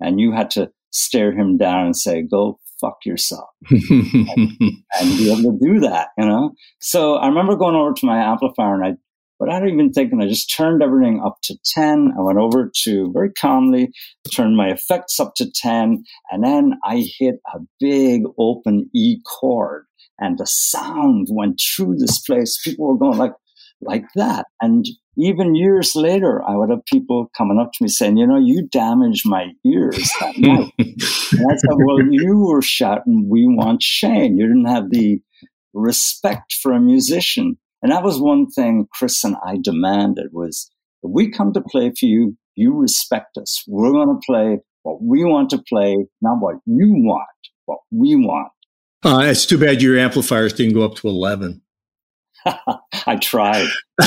And 0.00 0.20
you 0.20 0.32
had 0.32 0.50
to 0.52 0.70
stare 0.90 1.32
him 1.32 1.56
down 1.56 1.86
and 1.86 1.96
say, 1.96 2.22
go 2.22 2.58
fuck 2.80 2.98
yourself. 3.04 3.48
and, 3.70 3.86
and, 5.00 5.18
be 5.18 5.32
able 5.32 5.52
to 5.52 5.58
do 5.60 5.80
that, 5.80 6.08
you 6.16 6.24
know? 6.24 6.52
So 6.80 7.14
I 7.16 7.26
remember 7.26 7.56
going 7.56 7.74
over 7.74 7.92
to 7.92 8.06
my 8.06 8.18
amplifier 8.18 8.74
and 8.74 8.84
I, 8.84 8.92
without 9.38 9.66
even 9.66 9.92
thinking, 9.92 10.20
I 10.22 10.28
just 10.28 10.54
turned 10.54 10.82
everything 10.82 11.22
up 11.24 11.38
to 11.44 11.56
10. 11.74 12.12
I 12.18 12.22
went 12.22 12.38
over 12.38 12.70
to 12.84 13.12
very 13.12 13.32
calmly, 13.32 13.90
turned 14.34 14.56
my 14.56 14.68
effects 14.68 15.20
up 15.20 15.34
to 15.36 15.50
10, 15.50 16.04
and 16.30 16.44
then 16.44 16.72
I 16.84 17.08
hit 17.18 17.36
a 17.54 17.60
big 17.80 18.22
open 18.38 18.90
E 18.94 19.18
chord 19.24 19.84
and 20.18 20.38
the 20.38 20.46
sound 20.46 21.28
went 21.30 21.60
through 21.60 21.96
this 21.96 22.20
place. 22.20 22.58
People 22.64 22.88
were 22.88 22.98
going 22.98 23.18
like, 23.18 23.34
like 23.80 24.04
that. 24.16 24.46
And 24.60 24.84
even 25.16 25.54
years 25.54 25.94
later, 25.94 26.42
I 26.48 26.56
would 26.56 26.70
have 26.70 26.84
people 26.86 27.30
coming 27.36 27.58
up 27.58 27.70
to 27.74 27.84
me 27.84 27.88
saying, 27.88 28.16
you 28.16 28.26
know, 28.26 28.38
you 28.38 28.66
damaged 28.68 29.22
my 29.24 29.46
ears 29.64 30.10
that 30.20 30.34
night. 30.38 30.72
and 30.78 31.46
I 31.50 31.56
said, 31.56 31.76
well, 31.84 32.00
you 32.10 32.46
were 32.48 32.62
shouting, 32.62 33.28
we 33.28 33.46
want 33.46 33.82
Shane. 33.82 34.38
You 34.38 34.46
didn't 34.46 34.66
have 34.66 34.90
the 34.90 35.20
respect 35.72 36.54
for 36.60 36.72
a 36.72 36.80
musician. 36.80 37.58
And 37.82 37.92
that 37.92 38.02
was 38.02 38.20
one 38.20 38.48
thing 38.50 38.86
Chris 38.92 39.22
and 39.24 39.36
I 39.44 39.58
demanded 39.62 40.28
was, 40.32 40.70
if 41.02 41.10
we 41.12 41.30
come 41.30 41.52
to 41.52 41.60
play 41.60 41.90
for 41.90 42.06
you, 42.06 42.36
you 42.56 42.74
respect 42.74 43.36
us. 43.36 43.62
We're 43.68 43.92
going 43.92 44.08
to 44.08 44.20
play 44.26 44.58
what 44.82 45.02
we 45.02 45.24
want 45.24 45.50
to 45.50 45.62
play, 45.68 45.96
not 46.20 46.40
what 46.40 46.56
you 46.66 46.92
want, 46.92 47.28
what 47.66 47.78
we 47.90 48.16
want. 48.16 48.48
Uh, 49.04 49.22
it's 49.24 49.46
too 49.46 49.58
bad 49.58 49.80
your 49.80 49.96
amplifiers 49.96 50.52
didn't 50.52 50.74
go 50.74 50.84
up 50.84 50.96
to 50.96 51.08
11. 51.08 51.62
I 53.06 53.16
tried. 53.16 53.68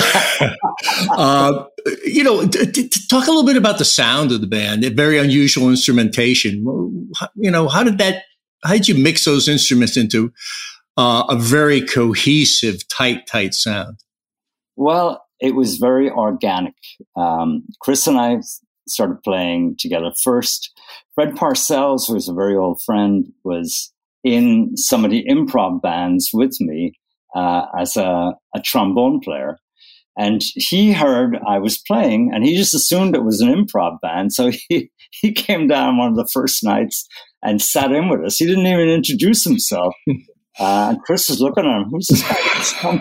uh, 1.11 1.65
you 2.05 2.23
know, 2.23 2.45
t- 2.47 2.71
t- 2.71 2.89
talk 3.09 3.27
a 3.27 3.31
little 3.31 3.45
bit 3.45 3.57
about 3.57 3.77
the 3.77 3.85
sound 3.85 4.31
of 4.31 4.41
the 4.41 4.47
band. 4.47 4.83
Very 4.95 5.17
unusual 5.17 5.69
instrumentation. 5.69 6.63
You 7.35 7.51
know, 7.51 7.67
how 7.67 7.83
did 7.83 7.97
that 7.99 8.23
how 8.63 8.73
did 8.73 8.87
you 8.87 8.95
mix 8.95 9.25
those 9.25 9.47
instruments 9.47 9.97
into 9.97 10.31
uh, 11.01 11.25
a 11.29 11.35
very 11.35 11.81
cohesive, 11.81 12.87
tight, 12.87 13.25
tight 13.25 13.55
sound? 13.55 13.97
Well, 14.75 15.25
it 15.39 15.55
was 15.55 15.77
very 15.77 16.11
organic. 16.11 16.75
Um, 17.15 17.63
Chris 17.79 18.05
and 18.05 18.19
I 18.19 18.37
started 18.87 19.23
playing 19.23 19.77
together 19.79 20.11
first. 20.23 20.71
Fred 21.15 21.31
Parcells, 21.31 22.07
who 22.07 22.13
was 22.13 22.29
a 22.29 22.33
very 22.33 22.55
old 22.55 22.83
friend, 22.83 23.25
was 23.43 23.91
in 24.23 24.77
some 24.77 25.03
of 25.03 25.09
the 25.09 25.25
improv 25.27 25.81
bands 25.81 26.29
with 26.31 26.61
me 26.61 26.93
uh, 27.35 27.65
as 27.75 27.97
a, 27.97 28.33
a 28.55 28.61
trombone 28.63 29.21
player. 29.21 29.57
And 30.19 30.43
he 30.53 30.93
heard 30.93 31.39
I 31.47 31.57
was 31.57 31.81
playing 31.87 32.29
and 32.31 32.45
he 32.45 32.55
just 32.55 32.75
assumed 32.75 33.15
it 33.15 33.23
was 33.23 33.41
an 33.41 33.49
improv 33.49 33.99
band. 34.01 34.33
So 34.33 34.51
he, 34.69 34.91
he 35.09 35.31
came 35.31 35.67
down 35.67 35.97
one 35.97 36.09
of 36.09 36.15
the 36.15 36.29
first 36.31 36.63
nights 36.63 37.07
and 37.41 37.59
sat 37.59 37.91
in 37.91 38.07
with 38.07 38.23
us. 38.23 38.37
He 38.37 38.45
didn't 38.45 38.67
even 38.67 38.87
introduce 38.87 39.43
himself. 39.43 39.95
Uh, 40.59 40.89
and 40.89 41.01
Chris 41.03 41.29
is 41.29 41.39
looking 41.39 41.65
at 41.65 41.81
him. 41.81 41.89
Who's 41.89 42.07
this 42.07 42.23
guy? 42.23 42.99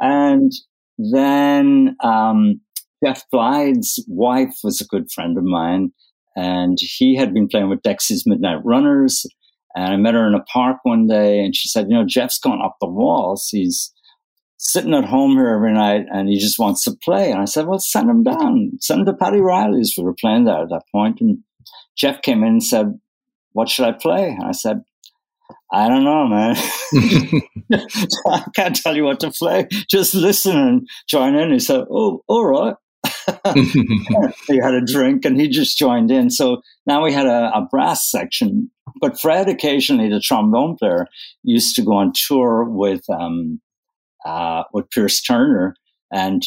and 0.00 0.52
then 0.98 1.96
um, 2.02 2.60
Jeff 3.04 3.24
Blythe's 3.32 4.04
wife 4.08 4.54
was 4.62 4.80
a 4.80 4.86
good 4.86 5.10
friend 5.10 5.36
of 5.36 5.44
mine, 5.44 5.92
and 6.36 6.78
he 6.80 7.16
had 7.16 7.34
been 7.34 7.48
playing 7.48 7.68
with 7.68 7.82
Dexy's 7.82 8.24
Midnight 8.26 8.60
Runners. 8.64 9.26
And 9.74 9.92
I 9.92 9.96
met 9.96 10.14
her 10.14 10.26
in 10.26 10.34
a 10.34 10.42
park 10.44 10.78
one 10.82 11.06
day, 11.06 11.40
and 11.40 11.54
she 11.54 11.68
said, 11.68 11.86
"You 11.88 11.96
know, 11.96 12.04
Jeff's 12.06 12.38
gone 12.38 12.62
up 12.62 12.76
the 12.80 12.88
walls. 12.88 13.48
He's 13.50 13.92
sitting 14.58 14.94
at 14.94 15.04
home 15.04 15.32
here 15.32 15.48
every 15.48 15.72
night, 15.72 16.06
and 16.12 16.28
he 16.28 16.38
just 16.38 16.58
wants 16.58 16.84
to 16.84 16.96
play." 17.04 17.30
And 17.30 17.40
I 17.40 17.46
said, 17.46 17.66
"Well, 17.66 17.78
send 17.78 18.10
him 18.10 18.22
down. 18.22 18.72
Send 18.80 19.00
him 19.00 19.06
to 19.06 19.14
Paddy 19.14 19.40
Reilly's. 19.40 19.94
We 19.96 20.04
were 20.04 20.14
playing 20.14 20.44
there 20.44 20.62
at 20.62 20.70
that 20.70 20.84
point." 20.92 21.20
And 21.20 21.38
Jeff 21.96 22.22
came 22.22 22.42
in 22.42 22.48
and 22.48 22.64
said, 22.64 22.98
"What 23.52 23.68
should 23.68 23.86
I 23.86 23.92
play?" 23.92 24.30
And 24.30 24.44
I 24.44 24.52
said, 24.52 24.82
I 25.72 25.88
don't 25.88 26.04
know, 26.04 26.26
man. 26.26 26.56
I 28.26 28.44
can't 28.54 28.76
tell 28.76 28.96
you 28.96 29.04
what 29.04 29.20
to 29.20 29.30
play. 29.30 29.68
Just 29.88 30.14
listen 30.14 30.56
and 30.56 30.88
join 31.08 31.34
in. 31.34 31.52
He 31.52 31.58
said, 31.58 31.84
Oh, 31.90 32.22
all 32.28 32.46
right. 32.46 32.74
he 33.54 34.56
had 34.56 34.74
a 34.74 34.84
drink 34.84 35.24
and 35.24 35.40
he 35.40 35.48
just 35.48 35.78
joined 35.78 36.10
in. 36.10 36.30
So 36.30 36.62
now 36.86 37.02
we 37.02 37.12
had 37.12 37.26
a, 37.26 37.50
a, 37.54 37.66
brass 37.70 38.10
section. 38.10 38.70
But 39.00 39.18
Fred, 39.18 39.48
occasionally 39.48 40.08
the 40.08 40.20
trombone 40.20 40.76
player, 40.76 41.06
used 41.42 41.74
to 41.76 41.82
go 41.82 41.92
on 41.92 42.12
tour 42.14 42.64
with 42.64 43.02
um, 43.08 43.60
uh, 44.24 44.64
with 44.72 44.90
Pierce 44.90 45.22
Turner, 45.22 45.74
and 46.12 46.42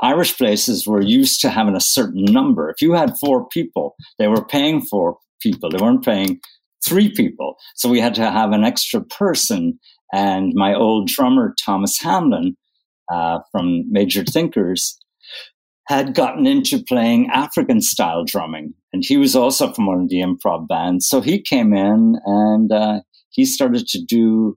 Irish 0.00 0.36
places 0.36 0.86
were 0.86 1.02
used 1.02 1.40
to 1.40 1.50
having 1.50 1.74
a 1.74 1.80
certain 1.80 2.24
number. 2.24 2.70
If 2.70 2.82
you 2.82 2.92
had 2.92 3.18
four 3.18 3.48
people, 3.48 3.96
they 4.18 4.28
were 4.28 4.44
paying 4.44 4.82
for 4.82 5.18
people. 5.40 5.70
They 5.70 5.82
weren't 5.82 6.04
paying 6.04 6.40
three 6.84 7.12
people, 7.12 7.56
so 7.74 7.88
we 7.88 8.00
had 8.00 8.14
to 8.16 8.30
have 8.30 8.52
an 8.52 8.64
extra 8.64 9.02
person. 9.04 9.78
And 10.12 10.52
my 10.54 10.74
old 10.74 11.08
drummer 11.08 11.54
Thomas 11.62 11.98
Hamlin 12.00 12.56
uh, 13.12 13.40
from 13.52 13.84
Major 13.90 14.24
Thinkers 14.24 14.98
had 15.88 16.14
gotten 16.14 16.46
into 16.46 16.82
playing 16.82 17.30
African 17.32 17.80
style 17.80 18.24
drumming. 18.24 18.74
And 18.92 19.02
he 19.04 19.16
was 19.16 19.34
also 19.34 19.72
from 19.72 19.86
one 19.86 20.02
of 20.02 20.08
the 20.10 20.20
improv 20.20 20.68
bands. 20.68 21.08
So 21.08 21.20
he 21.22 21.40
came 21.40 21.72
in 21.72 22.18
and 22.24 22.70
uh, 22.70 23.00
he 23.30 23.46
started 23.46 23.86
to 23.88 24.04
do 24.04 24.56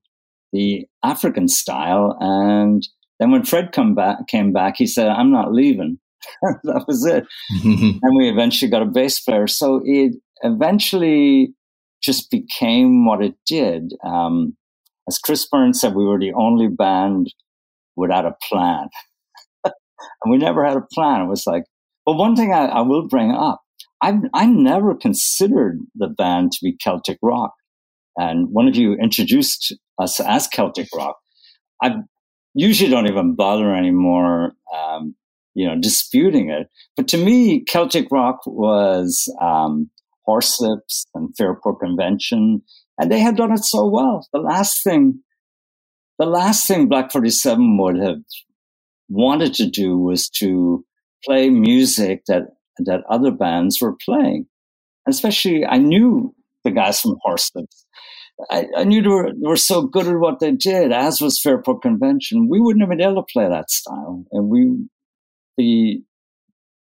the 0.51 0.85
African 1.03 1.47
style. 1.47 2.17
And 2.19 2.85
then 3.19 3.31
when 3.31 3.45
Fred 3.45 3.71
come 3.71 3.95
back, 3.95 4.27
came 4.27 4.51
back, 4.51 4.75
he 4.77 4.85
said, 4.85 5.07
I'm 5.07 5.31
not 5.31 5.53
leaving. 5.53 5.99
that 6.63 6.83
was 6.87 7.05
it. 7.05 7.25
and 7.63 8.17
we 8.17 8.29
eventually 8.29 8.69
got 8.69 8.81
a 8.81 8.85
bass 8.85 9.19
player. 9.21 9.47
So 9.47 9.81
it 9.85 10.15
eventually 10.43 11.53
just 12.01 12.31
became 12.31 13.05
what 13.05 13.23
it 13.23 13.35
did. 13.45 13.93
Um, 14.05 14.55
as 15.07 15.17
Chris 15.17 15.47
Burns 15.47 15.81
said, 15.81 15.95
we 15.95 16.05
were 16.05 16.19
the 16.19 16.33
only 16.33 16.67
band 16.67 17.33
without 17.95 18.25
a 18.25 18.35
plan 18.49 18.87
and 20.23 20.31
we 20.31 20.37
never 20.37 20.65
had 20.65 20.77
a 20.77 20.87
plan. 20.93 21.21
It 21.21 21.29
was 21.29 21.45
like, 21.45 21.63
but 22.05 22.13
one 22.13 22.35
thing 22.35 22.53
I, 22.53 22.65
I 22.65 22.81
will 22.81 23.07
bring 23.07 23.31
up, 23.31 23.61
I 24.01 24.19
I 24.33 24.45
never 24.45 24.95
considered 24.95 25.79
the 25.95 26.07
band 26.07 26.51
to 26.53 26.57
be 26.63 26.75
Celtic 26.77 27.19
rock, 27.21 27.53
and 28.17 28.49
one 28.49 28.67
of 28.67 28.75
you 28.75 28.93
introduced 28.93 29.75
us 29.99 30.19
as 30.19 30.47
Celtic 30.47 30.87
rock. 30.95 31.17
I 31.83 31.95
usually 32.53 32.89
don't 32.89 33.07
even 33.07 33.35
bother 33.35 33.73
anymore, 33.75 34.53
um, 34.75 35.15
you 35.53 35.67
know, 35.67 35.79
disputing 35.79 36.49
it. 36.49 36.67
But 36.97 37.07
to 37.09 37.17
me, 37.17 37.63
Celtic 37.65 38.07
rock 38.11 38.39
was 38.45 39.31
um, 39.39 39.89
Horslips 40.27 41.05
and 41.13 41.35
Fairport 41.37 41.79
Convention, 41.79 42.61
and 42.99 43.11
they 43.11 43.19
had 43.19 43.35
done 43.35 43.51
it 43.51 43.63
so 43.63 43.87
well. 43.87 44.27
The 44.33 44.39
last 44.39 44.83
thing, 44.83 45.21
the 46.19 46.25
last 46.25 46.67
thing 46.67 46.87
Black 46.87 47.11
Forty 47.11 47.29
Seven 47.29 47.77
would 47.77 47.97
have 47.97 48.21
wanted 49.09 49.53
to 49.55 49.67
do 49.67 49.97
was 49.97 50.29
to 50.29 50.85
play 51.25 51.49
music 51.49 52.23
that 52.27 52.43
that 52.79 53.03
other 53.09 53.31
bands 53.31 53.79
were 53.81 53.95
playing. 54.03 54.47
especially, 55.07 55.65
I 55.65 55.77
knew 55.77 56.33
the 56.63 56.71
guys 56.71 57.01
from 57.01 57.17
Horslips. 57.25 57.85
I, 58.49 58.67
I, 58.77 58.83
knew 58.85 59.01
they 59.01 59.07
were, 59.07 59.31
they 59.33 59.47
were 59.47 59.55
so 59.55 59.83
good 59.83 60.07
at 60.07 60.19
what 60.19 60.39
they 60.39 60.51
did, 60.51 60.91
as 60.91 61.21
was 61.21 61.39
Fairport 61.39 61.81
Convention. 61.81 62.47
We 62.49 62.59
wouldn't 62.59 62.81
have 62.81 62.89
been 62.89 63.01
able 63.01 63.23
to 63.23 63.33
play 63.33 63.47
that 63.47 63.69
style. 63.69 64.25
And 64.31 64.49
we, 64.49 64.87
the, 65.57 66.01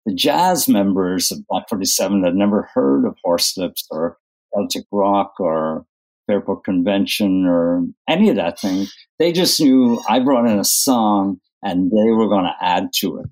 the 0.08 0.14
jazz 0.14 0.68
members 0.68 1.30
of 1.30 1.46
Black 1.48 1.68
47 1.68 2.24
had 2.24 2.34
never 2.34 2.70
heard 2.72 3.04
of 3.04 3.18
Horslips 3.24 3.84
or 3.90 4.16
Celtic 4.54 4.84
Rock 4.90 5.34
or 5.38 5.84
Fairport 6.26 6.64
Convention 6.64 7.44
or 7.46 7.84
any 8.08 8.30
of 8.30 8.36
that 8.36 8.58
thing. 8.58 8.86
They 9.18 9.32
just 9.32 9.60
knew 9.60 10.02
I 10.08 10.20
brought 10.20 10.48
in 10.48 10.58
a 10.58 10.64
song 10.64 11.40
and 11.62 11.90
they 11.90 12.10
were 12.10 12.28
going 12.28 12.44
to 12.44 12.54
add 12.58 12.88
to 13.00 13.18
it. 13.18 13.26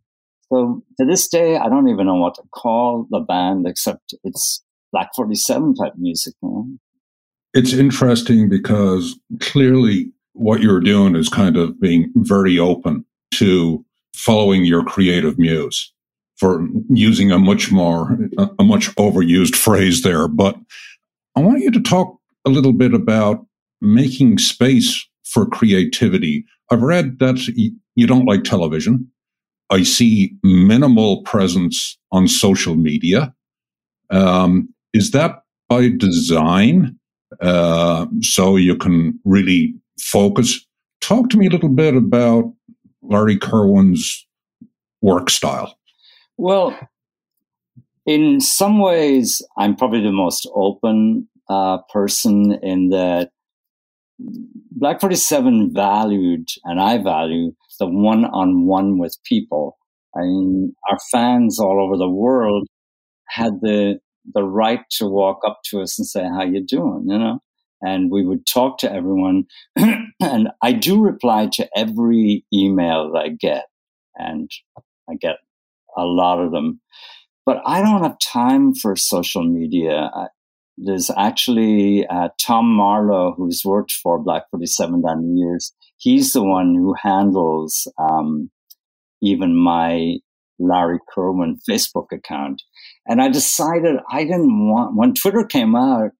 So 0.52 0.82
to 1.00 1.06
this 1.06 1.28
day, 1.28 1.56
I 1.56 1.70
don't 1.70 1.88
even 1.88 2.04
know 2.04 2.16
what 2.16 2.34
to 2.34 2.42
call 2.54 3.06
the 3.10 3.20
band 3.20 3.66
except 3.66 4.14
it's 4.22 4.62
Black 4.92 5.08
47 5.16 5.76
type 5.76 5.94
music. 5.96 6.34
It's 7.54 7.72
interesting 7.72 8.50
because 8.50 9.18
clearly 9.40 10.12
what 10.34 10.60
you're 10.60 10.80
doing 10.80 11.16
is 11.16 11.30
kind 11.30 11.56
of 11.56 11.80
being 11.80 12.12
very 12.16 12.58
open 12.58 13.06
to 13.32 13.82
following 14.14 14.66
your 14.66 14.84
creative 14.84 15.38
muse 15.38 15.92
for 16.36 16.66
using 16.90 17.32
a 17.32 17.38
much 17.38 17.72
more, 17.72 18.18
a 18.58 18.64
much 18.64 18.94
overused 18.96 19.56
phrase 19.56 20.02
there. 20.02 20.28
But 20.28 20.56
I 21.34 21.40
want 21.40 21.60
you 21.60 21.70
to 21.70 21.80
talk 21.80 22.18
a 22.44 22.50
little 22.50 22.72
bit 22.72 22.94
about 22.94 23.46
making 23.80 24.38
space 24.38 25.06
for 25.24 25.46
creativity. 25.46 26.44
I've 26.70 26.82
read 26.82 27.18
that 27.18 27.38
you 27.94 28.06
don't 28.06 28.26
like 28.26 28.44
television. 28.44 29.10
I 29.70 29.82
see 29.82 30.34
minimal 30.42 31.22
presence 31.22 31.98
on 32.12 32.28
social 32.28 32.76
media. 32.76 33.34
Um, 34.10 34.72
is 34.92 35.10
that 35.10 35.42
by 35.68 35.88
design? 35.88 36.98
Uh, 37.40 38.06
so 38.20 38.56
you 38.56 38.76
can 38.76 39.18
really 39.24 39.74
focus. 40.00 40.64
Talk 41.00 41.28
to 41.30 41.36
me 41.36 41.46
a 41.46 41.50
little 41.50 41.68
bit 41.68 41.96
about 41.96 42.52
Larry 43.02 43.36
Kirwan's 43.36 44.26
work 45.02 45.28
style. 45.28 45.76
Well, 46.38 46.78
in 48.06 48.40
some 48.40 48.78
ways, 48.78 49.42
I'm 49.58 49.76
probably 49.76 50.02
the 50.02 50.12
most 50.12 50.48
open 50.54 51.28
uh, 51.48 51.78
person 51.92 52.58
in 52.62 52.90
that 52.90 53.30
Black 54.70 55.00
47 55.00 55.72
valued, 55.72 56.48
and 56.64 56.80
I 56.80 56.98
value, 56.98 57.52
the 57.78 57.86
one 57.86 58.24
on 58.24 58.66
one 58.66 58.98
with 58.98 59.16
people. 59.24 59.76
I 60.16 60.20
mean, 60.22 60.74
our 60.90 60.98
fans 61.10 61.58
all 61.58 61.80
over 61.84 61.96
the 61.96 62.08
world 62.08 62.66
had 63.28 63.60
the 63.62 64.00
the 64.34 64.44
right 64.44 64.80
to 64.90 65.06
walk 65.06 65.40
up 65.46 65.60
to 65.70 65.80
us 65.82 65.98
and 65.98 66.06
say, 66.06 66.24
"How 66.24 66.44
you 66.44 66.64
doing?" 66.64 67.04
You 67.08 67.18
know, 67.18 67.40
and 67.82 68.10
we 68.10 68.24
would 68.26 68.46
talk 68.46 68.78
to 68.78 68.92
everyone. 68.92 69.44
and 69.76 70.48
I 70.62 70.72
do 70.72 71.00
reply 71.02 71.48
to 71.54 71.68
every 71.76 72.44
email 72.52 73.12
that 73.12 73.18
I 73.20 73.28
get, 73.30 73.66
and 74.16 74.50
I 75.10 75.14
get 75.16 75.36
a 75.96 76.04
lot 76.04 76.40
of 76.40 76.52
them. 76.52 76.80
But 77.44 77.62
I 77.64 77.80
don't 77.80 78.02
have 78.02 78.18
time 78.18 78.74
for 78.74 78.96
social 78.96 79.44
media. 79.44 80.10
There's 80.76 81.10
actually 81.16 82.06
uh, 82.06 82.28
Tom 82.44 82.66
Marlowe, 82.66 83.34
who's 83.36 83.62
worked 83.64 83.92
for 83.92 84.18
Black 84.18 84.44
47 84.50 85.02
down 85.02 85.36
years. 85.36 85.72
He's 85.98 86.32
the 86.32 86.42
one 86.42 86.74
who 86.74 86.94
handles 87.00 87.90
um, 87.98 88.50
even 89.22 89.56
my 89.56 90.16
Larry 90.58 90.98
Kirwan 91.14 91.58
Facebook 91.68 92.06
account. 92.12 92.62
And 93.06 93.22
I 93.22 93.28
decided 93.28 93.96
I 94.10 94.24
didn't 94.24 94.68
want, 94.68 94.96
when 94.96 95.14
Twitter 95.14 95.44
came 95.44 95.76
out, 95.76 96.10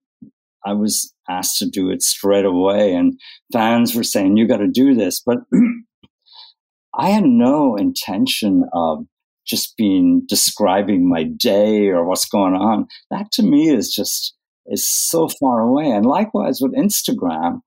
I 0.65 0.73
was 0.73 1.13
asked 1.29 1.57
to 1.59 1.69
do 1.69 1.89
it 1.89 2.01
straight 2.01 2.45
away. 2.45 2.93
And 2.93 3.19
fans 3.53 3.95
were 3.95 4.03
saying, 4.03 4.37
you 4.37 4.47
got 4.47 4.57
to 4.57 4.67
do 4.67 4.95
this. 4.95 5.21
But 5.25 5.39
I 6.97 7.09
had 7.09 7.25
no 7.25 7.75
intention 7.75 8.63
of 8.73 9.05
just 9.47 9.75
being 9.77 10.23
describing 10.27 11.07
my 11.07 11.23
day 11.23 11.87
or 11.87 12.05
what's 12.05 12.27
going 12.27 12.53
on. 12.53 12.87
That 13.11 13.31
to 13.33 13.43
me 13.43 13.69
is 13.69 13.93
just 13.93 14.35
is 14.67 14.87
so 14.87 15.29
far 15.29 15.61
away. 15.61 15.89
And 15.89 16.05
likewise 16.05 16.59
with 16.61 16.75
Instagram, 16.75 17.61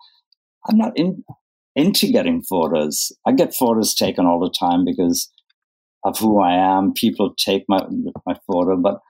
I'm 0.69 0.77
not 0.77 0.93
in, 0.97 1.25
into 1.75 2.13
getting 2.13 2.43
photos. 2.43 3.11
I 3.27 3.33
get 3.33 3.55
photos 3.55 3.95
taken 3.95 4.27
all 4.27 4.41
the 4.41 4.55
time 4.59 4.85
because 4.85 5.31
of 6.05 6.19
who 6.19 6.41
I 6.41 6.53
am. 6.53 6.93
People 6.93 7.35
take 7.37 7.65
my 7.69 7.81
my 8.27 8.35
photo, 8.47 8.77
but 8.77 9.01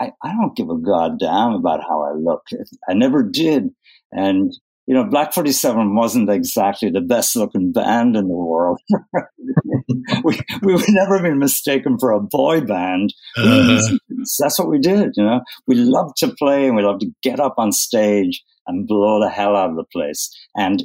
I, 0.00 0.12
I 0.22 0.32
don't 0.32 0.56
give 0.56 0.70
a 0.70 0.78
goddamn 0.78 1.52
about 1.52 1.80
how 1.82 2.02
I 2.02 2.12
look. 2.12 2.42
I 2.88 2.94
never 2.94 3.22
did. 3.22 3.70
And 4.12 4.52
you 4.90 4.96
know, 4.96 5.04
Black 5.04 5.32
47 5.32 5.94
wasn't 5.94 6.28
exactly 6.28 6.90
the 6.90 7.00
best 7.00 7.36
looking 7.36 7.70
band 7.70 8.16
in 8.16 8.26
the 8.26 8.34
world. 8.34 8.80
we, 10.24 10.36
we 10.62 10.74
would 10.74 10.84
never 10.88 11.22
been 11.22 11.38
mistaken 11.38 11.96
for 11.96 12.10
a 12.10 12.20
boy 12.20 12.60
band. 12.60 13.14
Uh-huh. 13.36 13.96
That's 14.40 14.58
what 14.58 14.68
we 14.68 14.80
did, 14.80 15.12
you 15.14 15.22
know. 15.22 15.42
We 15.68 15.76
loved 15.76 16.16
to 16.16 16.34
play 16.36 16.66
and 16.66 16.74
we 16.74 16.82
loved 16.82 17.02
to 17.02 17.12
get 17.22 17.38
up 17.38 17.54
on 17.56 17.70
stage 17.70 18.42
and 18.66 18.88
blow 18.88 19.20
the 19.20 19.30
hell 19.30 19.54
out 19.54 19.70
of 19.70 19.76
the 19.76 19.84
place 19.92 20.28
and 20.56 20.82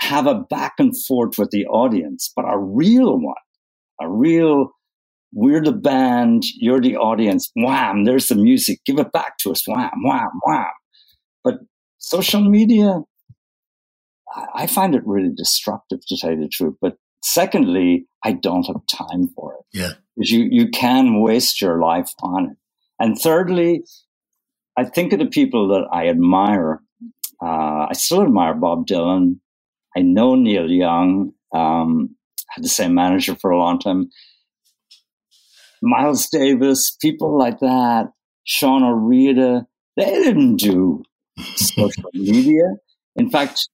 have 0.00 0.28
a 0.28 0.36
back 0.36 0.74
and 0.78 0.94
forth 1.08 1.36
with 1.36 1.50
the 1.50 1.66
audience, 1.66 2.32
but 2.36 2.44
a 2.44 2.56
real 2.56 3.18
one, 3.18 3.34
a 4.00 4.08
real, 4.08 4.70
we're 5.32 5.64
the 5.64 5.72
band, 5.72 6.44
you're 6.60 6.80
the 6.80 6.96
audience, 6.96 7.50
wham, 7.56 8.04
there's 8.04 8.28
the 8.28 8.36
music, 8.36 8.78
give 8.86 9.00
it 9.00 9.10
back 9.10 9.36
to 9.38 9.50
us, 9.50 9.66
wham, 9.66 9.90
wham, 10.04 10.30
wham. 10.46 10.70
But 11.42 11.54
social 11.98 12.48
media, 12.48 13.00
I 14.54 14.66
find 14.66 14.94
it 14.94 15.06
really 15.06 15.32
destructive 15.34 16.00
to 16.06 16.16
tell 16.16 16.30
you 16.30 16.40
the 16.40 16.48
truth. 16.48 16.74
But 16.80 16.96
secondly, 17.22 18.06
I 18.24 18.32
don't 18.32 18.66
have 18.66 18.86
time 18.90 19.28
for 19.34 19.54
it. 19.54 19.78
Yeah. 19.78 19.92
Because 20.16 20.30
you, 20.30 20.48
you 20.50 20.68
can 20.68 21.20
waste 21.20 21.60
your 21.60 21.80
life 21.80 22.10
on 22.22 22.50
it. 22.50 22.56
And 22.98 23.18
thirdly, 23.18 23.82
I 24.76 24.84
think 24.84 25.12
of 25.12 25.18
the 25.18 25.26
people 25.26 25.68
that 25.68 25.86
I 25.92 26.08
admire. 26.08 26.80
Uh, 27.42 27.86
I 27.88 27.92
still 27.94 28.22
admire 28.22 28.54
Bob 28.54 28.86
Dylan. 28.86 29.40
I 29.96 30.00
know 30.00 30.34
Neil 30.34 30.70
Young. 30.70 31.32
Um, 31.54 32.16
had 32.48 32.64
the 32.64 32.68
same 32.68 32.94
manager 32.94 33.34
for 33.34 33.50
a 33.50 33.58
long 33.58 33.78
time. 33.78 34.10
Miles 35.82 36.28
Davis, 36.28 36.96
people 37.00 37.36
like 37.36 37.58
that. 37.60 38.12
Seán 38.46 38.82
Ó 38.82 38.94
Riada, 38.94 39.66
they 39.96 40.04
didn't 40.04 40.56
do 40.56 41.02
social 41.56 42.10
media. 42.14 42.64
In 43.16 43.30
fact, 43.30 43.68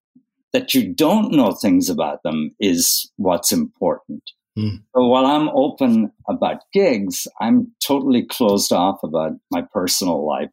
that 0.52 0.74
you 0.74 0.92
don't 0.92 1.32
know 1.32 1.52
things 1.52 1.88
about 1.88 2.22
them 2.22 2.54
is 2.60 3.10
what's 3.16 3.52
important. 3.52 4.22
Mm. 4.58 4.82
So 4.94 5.06
while 5.06 5.26
I'm 5.26 5.48
open 5.50 6.10
about 6.28 6.62
gigs, 6.72 7.28
I'm 7.40 7.72
totally 7.86 8.24
closed 8.24 8.72
off 8.72 8.98
about 9.02 9.32
my 9.50 9.62
personal 9.72 10.26
life. 10.26 10.50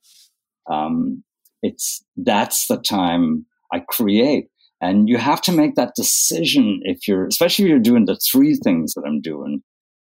Um, 0.70 1.24
it's 1.62 2.04
that's 2.18 2.68
the 2.68 2.78
time 2.78 3.46
I 3.74 3.80
create, 3.80 4.50
and 4.82 5.10
you 5.10 5.18
have 5.18 5.41
to 5.43 5.52
make 5.52 5.76
that 5.76 5.96
decision 5.96 6.82
if 6.84 7.08
you're, 7.08 7.28
especially 7.28 7.66
if 7.66 7.70
you're 7.70 7.80
doing 7.80 8.06
the 8.06 8.20
three 8.32 8.56
things 8.56 8.93
that 8.93 9.04
I'm 9.06 9.22
doing. 9.22 9.64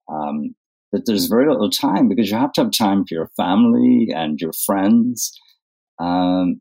Um, 0.08 0.54
that 0.92 1.04
there's 1.04 1.26
very 1.26 1.48
little 1.48 1.70
time 1.70 2.08
because 2.08 2.30
you 2.30 2.36
have 2.36 2.52
to 2.52 2.62
have 2.62 2.70
time 2.70 3.04
for 3.04 3.14
your 3.14 3.30
family 3.36 4.08
and 4.14 4.40
your 4.40 4.52
friends. 4.52 5.38
Um, 5.98 6.60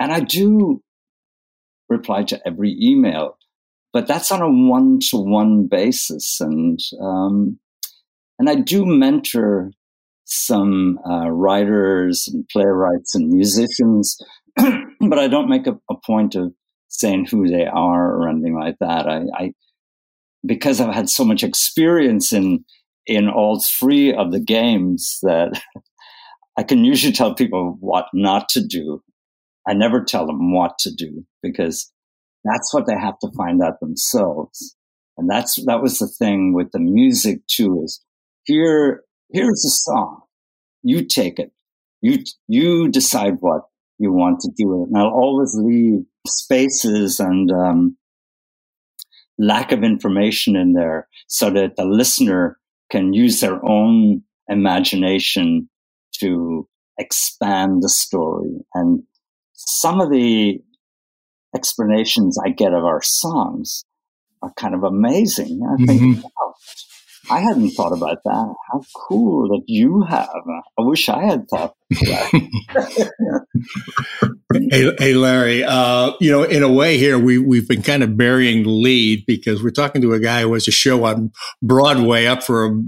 and 0.00 0.12
I 0.12 0.20
do 0.20 0.82
reply 1.88 2.24
to 2.24 2.40
every 2.46 2.76
email. 2.80 3.38
But 3.92 4.06
that's 4.06 4.30
on 4.30 4.42
a 4.42 4.50
one 4.50 4.98
to 5.10 5.16
one 5.16 5.68
basis. 5.68 6.40
And, 6.40 6.78
um, 7.00 7.58
and 8.38 8.50
I 8.50 8.56
do 8.56 8.84
mentor 8.84 9.72
some 10.26 10.98
uh, 11.08 11.30
writers 11.30 12.28
and 12.28 12.46
playwrights 12.48 13.14
and 13.14 13.28
musicians, 13.28 14.18
but 14.56 15.18
I 15.18 15.28
don't 15.28 15.48
make 15.48 15.66
a, 15.66 15.78
a, 15.88 15.94
point 16.04 16.34
of 16.34 16.52
saying 16.88 17.26
who 17.26 17.48
they 17.48 17.64
are 17.64 18.12
or 18.12 18.28
anything 18.28 18.58
like 18.58 18.76
that. 18.80 19.08
I, 19.08 19.22
I, 19.34 19.52
because 20.44 20.80
I've 20.80 20.94
had 20.94 21.08
so 21.08 21.24
much 21.24 21.42
experience 21.42 22.32
in 22.32 22.64
in 23.06 23.28
all 23.28 23.60
three 23.60 24.12
of 24.12 24.32
the 24.32 24.40
games 24.40 25.18
that 25.22 25.62
I 26.56 26.64
can 26.64 26.84
usually 26.84 27.12
tell 27.12 27.34
people 27.34 27.76
what 27.80 28.06
not 28.12 28.48
to 28.50 28.66
do 28.66 29.02
I 29.68 29.74
never 29.74 30.04
tell 30.04 30.26
them 30.26 30.52
what 30.52 30.78
to 30.80 30.94
do 30.94 31.24
because 31.42 31.90
that's 32.44 32.72
what 32.72 32.86
they 32.86 32.94
have 32.94 33.18
to 33.20 33.30
find 33.36 33.62
out 33.62 33.80
themselves. 33.80 34.76
And 35.16 35.28
that's, 35.28 35.56
that 35.66 35.82
was 35.82 35.98
the 35.98 36.06
thing 36.06 36.52
with 36.52 36.70
the 36.72 36.78
music 36.78 37.40
too 37.46 37.82
is 37.84 38.02
here, 38.44 39.02
here's 39.32 39.64
a 39.64 39.70
song. 39.70 40.22
You 40.82 41.04
take 41.04 41.38
it. 41.38 41.52
You, 42.00 42.18
you 42.46 42.88
decide 42.88 43.38
what 43.40 43.62
you 43.98 44.12
want 44.12 44.40
to 44.40 44.50
do 44.56 44.68
with 44.68 44.82
it. 44.82 44.92
And 44.92 44.98
I'll 44.98 45.08
always 45.08 45.54
leave 45.54 46.04
spaces 46.26 47.18
and, 47.18 47.50
um, 47.50 47.96
lack 49.38 49.72
of 49.72 49.82
information 49.82 50.56
in 50.56 50.72
there 50.72 51.08
so 51.26 51.50
that 51.50 51.76
the 51.76 51.84
listener 51.84 52.58
can 52.90 53.12
use 53.12 53.40
their 53.40 53.64
own 53.64 54.22
imagination 54.48 55.68
to 56.20 56.68
expand 56.98 57.82
the 57.82 57.88
story. 57.88 58.64
And 58.74 59.02
some 59.56 60.00
of 60.00 60.10
the 60.10 60.60
explanations 61.54 62.38
I 62.42 62.50
get 62.50 62.72
of 62.72 62.84
our 62.84 63.02
songs 63.02 63.84
are 64.42 64.52
kind 64.56 64.74
of 64.74 64.84
amazing. 64.84 65.60
I 65.66 65.76
think, 65.84 66.02
mm-hmm. 66.02 66.20
wow, 66.20 66.54
I 67.30 67.40
hadn't 67.40 67.70
thought 67.70 67.92
about 67.92 68.18
that. 68.24 68.54
How 68.70 68.82
cool 68.94 69.48
that 69.48 69.62
you 69.66 70.02
have. 70.02 70.28
I 70.78 70.82
wish 70.82 71.08
I 71.08 71.24
had 71.24 71.48
thought 71.48 71.74
hey, 74.70 74.92
hey, 74.98 75.14
Larry, 75.14 75.64
uh, 75.64 76.12
you 76.20 76.30
know, 76.30 76.44
in 76.44 76.62
a 76.62 76.70
way 76.70 76.98
here, 76.98 77.18
we, 77.18 77.38
we've 77.38 77.66
been 77.66 77.82
kind 77.82 78.02
of 78.02 78.16
burying 78.16 78.64
the 78.64 78.70
lead 78.70 79.24
because 79.26 79.62
we're 79.62 79.70
talking 79.70 80.02
to 80.02 80.12
a 80.12 80.20
guy 80.20 80.42
who 80.42 80.54
has 80.54 80.68
a 80.68 80.72
show 80.72 81.04
on 81.04 81.32
Broadway 81.62 82.26
up 82.26 82.42
for 82.42 82.66
a 82.66 82.82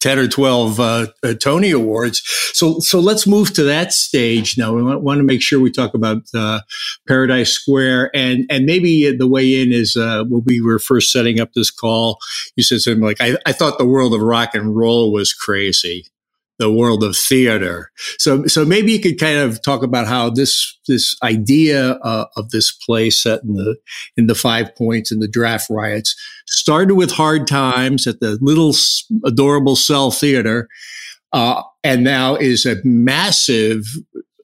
10 0.00 0.18
or 0.18 0.28
12 0.28 0.80
uh, 0.80 1.06
uh, 1.22 1.34
Tony 1.34 1.70
Awards. 1.70 2.22
So, 2.52 2.80
so 2.80 3.00
let's 3.00 3.26
move 3.26 3.52
to 3.54 3.62
that 3.64 3.92
stage 3.92 4.58
now. 4.58 4.74
We 4.74 4.82
want, 4.82 5.02
want 5.02 5.18
to 5.18 5.24
make 5.24 5.42
sure 5.42 5.60
we 5.60 5.70
talk 5.70 5.94
about 5.94 6.22
uh, 6.34 6.60
Paradise 7.06 7.52
Square 7.52 8.10
and, 8.14 8.46
and 8.50 8.64
maybe 8.64 9.16
the 9.16 9.28
way 9.28 9.60
in 9.60 9.72
is 9.72 9.96
uh, 9.96 10.24
when 10.28 10.42
we 10.44 10.60
were 10.60 10.78
first 10.78 11.12
setting 11.12 11.40
up 11.40 11.52
this 11.54 11.70
call, 11.70 12.18
you 12.56 12.62
said 12.62 12.80
something 12.80 13.02
like, 13.02 13.20
I, 13.20 13.36
I 13.46 13.52
thought 13.52 13.78
the 13.78 13.86
world 13.86 14.14
of 14.14 14.20
rock 14.20 14.54
and 14.54 14.76
roll 14.76 15.12
was 15.12 15.32
crazy 15.32 16.06
the 16.58 16.72
world 16.72 17.04
of 17.04 17.16
theater. 17.16 17.90
So, 18.18 18.46
so 18.46 18.64
maybe 18.64 18.92
you 18.92 19.00
could 19.00 19.18
kind 19.18 19.38
of 19.38 19.62
talk 19.62 19.82
about 19.82 20.06
how 20.06 20.30
this 20.30 20.78
this 20.88 21.16
idea 21.22 21.92
uh, 22.02 22.26
of 22.36 22.50
this 22.50 22.72
play 22.72 23.10
set 23.10 23.42
in 23.42 23.54
the 23.54 23.76
in 24.16 24.26
the 24.26 24.34
Five 24.34 24.74
Points 24.76 25.12
and 25.12 25.22
the 25.22 25.28
Draft 25.28 25.70
Riots 25.70 26.16
started 26.46 26.94
with 26.94 27.12
Hard 27.12 27.46
Times 27.46 28.06
at 28.06 28.20
the 28.20 28.38
little 28.40 28.74
adorable 29.24 29.76
Cell 29.76 30.10
Theater, 30.10 30.68
uh, 31.32 31.62
and 31.84 32.04
now 32.04 32.34
is 32.36 32.66
a 32.66 32.76
massive. 32.84 33.84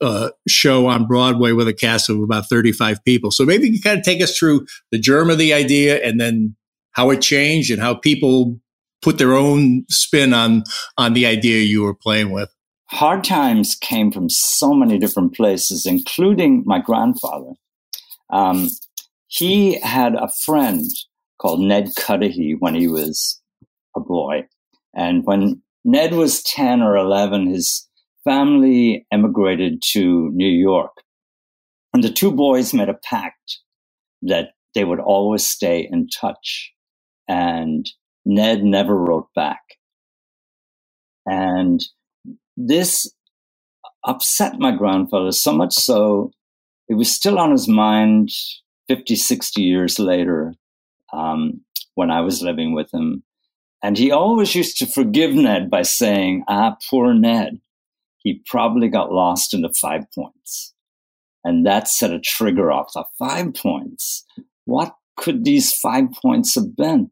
Uh, 0.00 0.30
show 0.46 0.86
on 0.86 1.06
Broadway 1.06 1.52
with 1.52 1.66
a 1.66 1.72
cast 1.72 2.10
of 2.10 2.20
about 2.20 2.46
35 2.48 3.02
people. 3.04 3.30
So 3.30 3.46
maybe 3.46 3.68
you 3.68 3.80
can 3.80 3.80
kind 3.80 3.98
of 3.98 4.04
take 4.04 4.20
us 4.20 4.36
through 4.36 4.66
the 4.90 4.98
germ 4.98 5.30
of 5.30 5.38
the 5.38 5.54
idea 5.54 6.04
and 6.04 6.20
then 6.20 6.56
how 6.90 7.08
it 7.10 7.22
changed 7.22 7.70
and 7.70 7.80
how 7.80 7.94
people 7.94 8.58
put 9.04 9.18
their 9.18 9.34
own 9.34 9.84
spin 9.90 10.32
on 10.32 10.64
on 10.96 11.12
the 11.12 11.26
idea 11.26 11.60
you 11.60 11.82
were 11.82 11.94
playing 11.94 12.30
with. 12.30 12.48
Hard 12.86 13.22
times 13.22 13.74
came 13.74 14.10
from 14.10 14.30
so 14.30 14.72
many 14.72 14.98
different 14.98 15.34
places, 15.34 15.84
including 15.84 16.62
my 16.64 16.80
grandfather. 16.80 17.52
Um, 18.32 18.70
he 19.26 19.78
had 19.80 20.14
a 20.14 20.30
friend 20.44 20.84
called 21.38 21.60
Ned 21.60 21.90
Cudahy 21.96 22.56
when 22.58 22.74
he 22.74 22.88
was 22.88 23.40
a 23.94 24.00
boy. 24.00 24.46
And 24.94 25.26
when 25.26 25.60
Ned 25.84 26.14
was 26.14 26.42
10 26.44 26.80
or 26.82 26.96
11, 26.96 27.46
his 27.46 27.86
family 28.24 29.06
emigrated 29.12 29.82
to 29.92 30.30
New 30.32 30.48
York. 30.48 30.92
And 31.92 32.02
the 32.02 32.10
two 32.10 32.32
boys 32.32 32.72
made 32.72 32.88
a 32.88 32.98
pact 33.04 33.58
that 34.22 34.52
they 34.74 34.84
would 34.84 35.00
always 35.00 35.46
stay 35.46 35.86
in 35.90 36.08
touch. 36.08 36.72
And 37.28 37.86
Ned 38.24 38.64
never 38.64 38.96
wrote 38.96 39.28
back. 39.34 39.62
And 41.26 41.82
this 42.56 43.12
upset 44.04 44.58
my 44.58 44.70
grandfather 44.76 45.32
so 45.32 45.52
much 45.52 45.72
so 45.72 46.30
it 46.88 46.94
was 46.94 47.10
still 47.10 47.38
on 47.38 47.50
his 47.50 47.66
mind 47.66 48.30
50, 48.88 49.16
60 49.16 49.62
years 49.62 49.98
later 49.98 50.54
um, 51.12 51.62
when 51.94 52.10
I 52.10 52.20
was 52.20 52.42
living 52.42 52.74
with 52.74 52.92
him. 52.92 53.22
And 53.82 53.98
he 53.98 54.10
always 54.10 54.54
used 54.54 54.78
to 54.78 54.86
forgive 54.86 55.34
Ned 55.34 55.70
by 55.70 55.82
saying, 55.82 56.44
Ah, 56.48 56.76
poor 56.90 57.14
Ned. 57.14 57.60
He 58.18 58.42
probably 58.46 58.88
got 58.88 59.12
lost 59.12 59.52
in 59.52 59.60
the 59.60 59.74
five 59.80 60.04
points. 60.14 60.72
And 61.44 61.66
that 61.66 61.88
set 61.88 62.10
a 62.10 62.18
trigger 62.18 62.72
off 62.72 62.92
the 62.94 63.04
five 63.18 63.54
points. 63.54 64.24
What 64.64 64.94
could 65.16 65.44
these 65.44 65.74
five 65.74 66.06
points 66.22 66.54
have 66.54 66.74
been? 66.74 67.10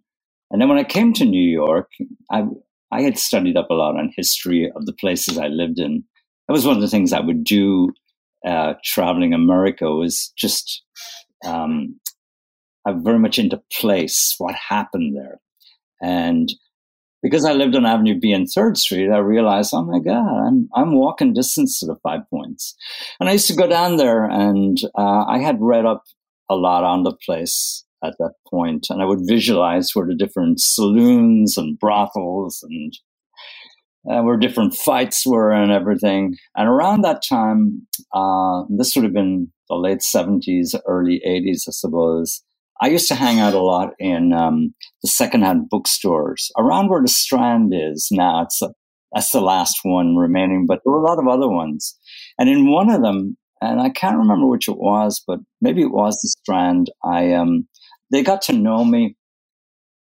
And 0.53 0.61
then 0.61 0.68
when 0.68 0.78
I 0.78 0.84
came 0.84 1.14
to 1.14 1.24
New 1.24 1.42
York, 1.42 1.90
I, 2.30 2.44
I 2.92 3.00
had 3.00 3.18
studied 3.18 3.57
up 3.57 3.70
a 3.70 3.74
lot 3.74 3.96
on 3.96 4.12
history 4.14 4.70
of 4.76 4.84
the 4.84 4.92
places 4.92 5.38
I 5.38 5.48
lived 5.48 5.78
in. 5.78 6.05
That 6.46 6.53
was 6.53 6.66
one 6.66 6.76
of 6.76 6.82
the 6.82 6.88
things 6.88 7.12
I 7.12 7.20
would 7.20 7.42
do 7.42 7.90
uh, 8.46 8.74
traveling 8.84 9.32
America 9.32 9.90
was 9.90 10.30
just 10.36 10.82
um, 11.44 11.98
very 12.86 13.18
much 13.18 13.38
into 13.38 13.62
place, 13.72 14.34
what 14.36 14.55
happened 14.55 15.16
there. 15.16 15.40
And 16.03 16.53
because 17.22 17.44
I 17.46 17.53
lived 17.53 17.76
on 17.76 17.86
Avenue 17.86 18.18
B 18.20 18.32
and 18.32 18.46
Third 18.46 18.76
Street, 18.76 19.11
I 19.11 19.18
realized, 19.18 19.72
oh 19.72 19.84
my 19.84 20.00
God, 20.00 20.46
I'm 20.46 20.68
I'm 20.74 20.94
walking 20.96 21.32
distance 21.32 21.78
to 21.78 21.86
the 21.86 21.96
Five 22.03 22.28
Points, 22.28 22.74
and 23.20 23.28
I 23.28 23.32
used 23.32 23.46
to 23.46 23.55
go 23.55 23.68
down 23.68 23.96
there, 23.96 24.24
and 24.24 24.76
uh, 24.98 25.24
I 25.28 25.38
had 25.38 25.61
read 25.61 25.86
up 25.86 26.03
a 26.50 26.57
lot 26.57 26.82
on 26.82 27.05
the 27.05 27.14
place 27.24 27.84
at 28.05 28.14
that 28.18 28.32
point, 28.50 28.86
and 28.90 29.00
I 29.03 29.05
would 29.05 29.20
visualize 29.26 29.90
where 29.94 30.07
the 30.07 30.14
different 30.14 30.61
saloons 30.61 31.57
and 31.57 31.78
brothels 31.78 32.64
and 32.68 32.92
uh, 34.11 34.22
where 34.22 34.36
different 34.36 34.74
fights 34.74 35.24
were 35.26 35.53
and 35.53 35.70
everything. 35.70 36.36
And 36.57 36.68
around 36.68 37.03
that 37.03 37.22
time, 37.28 37.86
uh, 38.12 38.64
this 38.68 38.94
would 38.94 39.05
have 39.05 39.12
been 39.12 39.53
the 39.68 39.76
late 39.76 40.00
70s, 40.00 40.74
early 40.86 41.20
80s, 41.26 41.62
I 41.68 41.72
suppose. 41.72 42.42
I 42.80 42.88
used 42.88 43.07
to 43.09 43.14
hang 43.14 43.38
out 43.38 43.55
a 43.55 43.61
lot 43.61 43.90
in 44.00 44.32
um, 44.32 44.74
the 45.03 45.09
secondhand 45.09 45.68
bookstores 45.70 46.50
around 46.59 46.88
where 46.88 47.00
the 47.00 47.09
Strand 47.09 47.72
is 47.72 48.09
now. 48.11 48.42
It's 48.42 48.61
a, 48.61 48.70
that's 49.12 49.30
the 49.30 49.40
last 49.40 49.78
one 49.84 50.16
remaining, 50.16 50.66
but 50.66 50.80
there 50.84 50.92
were 50.92 51.03
a 51.03 51.07
lot 51.07 51.20
of 51.20 51.28
other 51.28 51.48
ones. 51.48 51.96
And 52.38 52.48
in 52.48 52.72
one 52.72 52.90
of 52.90 53.03
them, 53.03 53.36
and 53.61 53.80
I 53.80 53.90
can't 53.90 54.18
remember 54.18 54.48
which 54.48 54.66
it 54.66 54.78
was, 54.78 55.22
but 55.24 55.38
maybe 55.61 55.82
it 55.82 55.92
was 55.92 56.14
the 56.14 56.28
Strand. 56.40 56.90
I 57.05 57.32
um, 57.34 57.68
they 58.12 58.22
got 58.22 58.42
to 58.42 58.52
know 58.52 58.84
me, 58.84 59.16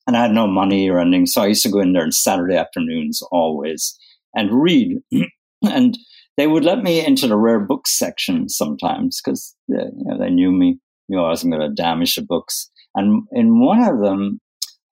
and 0.06 0.18
I 0.18 0.24
had 0.24 0.32
no 0.32 0.48
money 0.48 0.90
or 0.90 1.00
anything, 1.00 1.26
so 1.26 1.42
I 1.42 1.48
used 1.48 1.64
to 1.64 1.70
go 1.70 1.80
in 1.80 1.94
there 1.94 2.04
on 2.04 2.12
Saturday 2.12 2.56
afternoons 2.56 3.22
always 3.32 3.98
and 4.34 4.62
read. 4.62 4.98
and 5.64 5.98
they 6.38 6.48
would 6.48 6.66
let 6.66 6.84
me 6.84 7.06
into 7.06 7.28
the 7.28 7.38
rare 7.38 7.60
books 7.60 7.98
section 7.98 8.50
sometimes 8.50 9.22
because 9.22 9.56
you 9.68 9.78
know, 9.78 10.18
they 10.18 10.30
knew 10.30 10.52
me 10.52 10.80
knew 11.10 11.20
I 11.20 11.30
wasn't 11.30 11.54
going 11.54 11.68
to 11.68 11.74
damage 11.74 12.16
the 12.16 12.22
books. 12.22 12.70
And 12.96 13.24
in 13.32 13.60
one 13.60 13.82
of 13.82 14.00
them, 14.00 14.40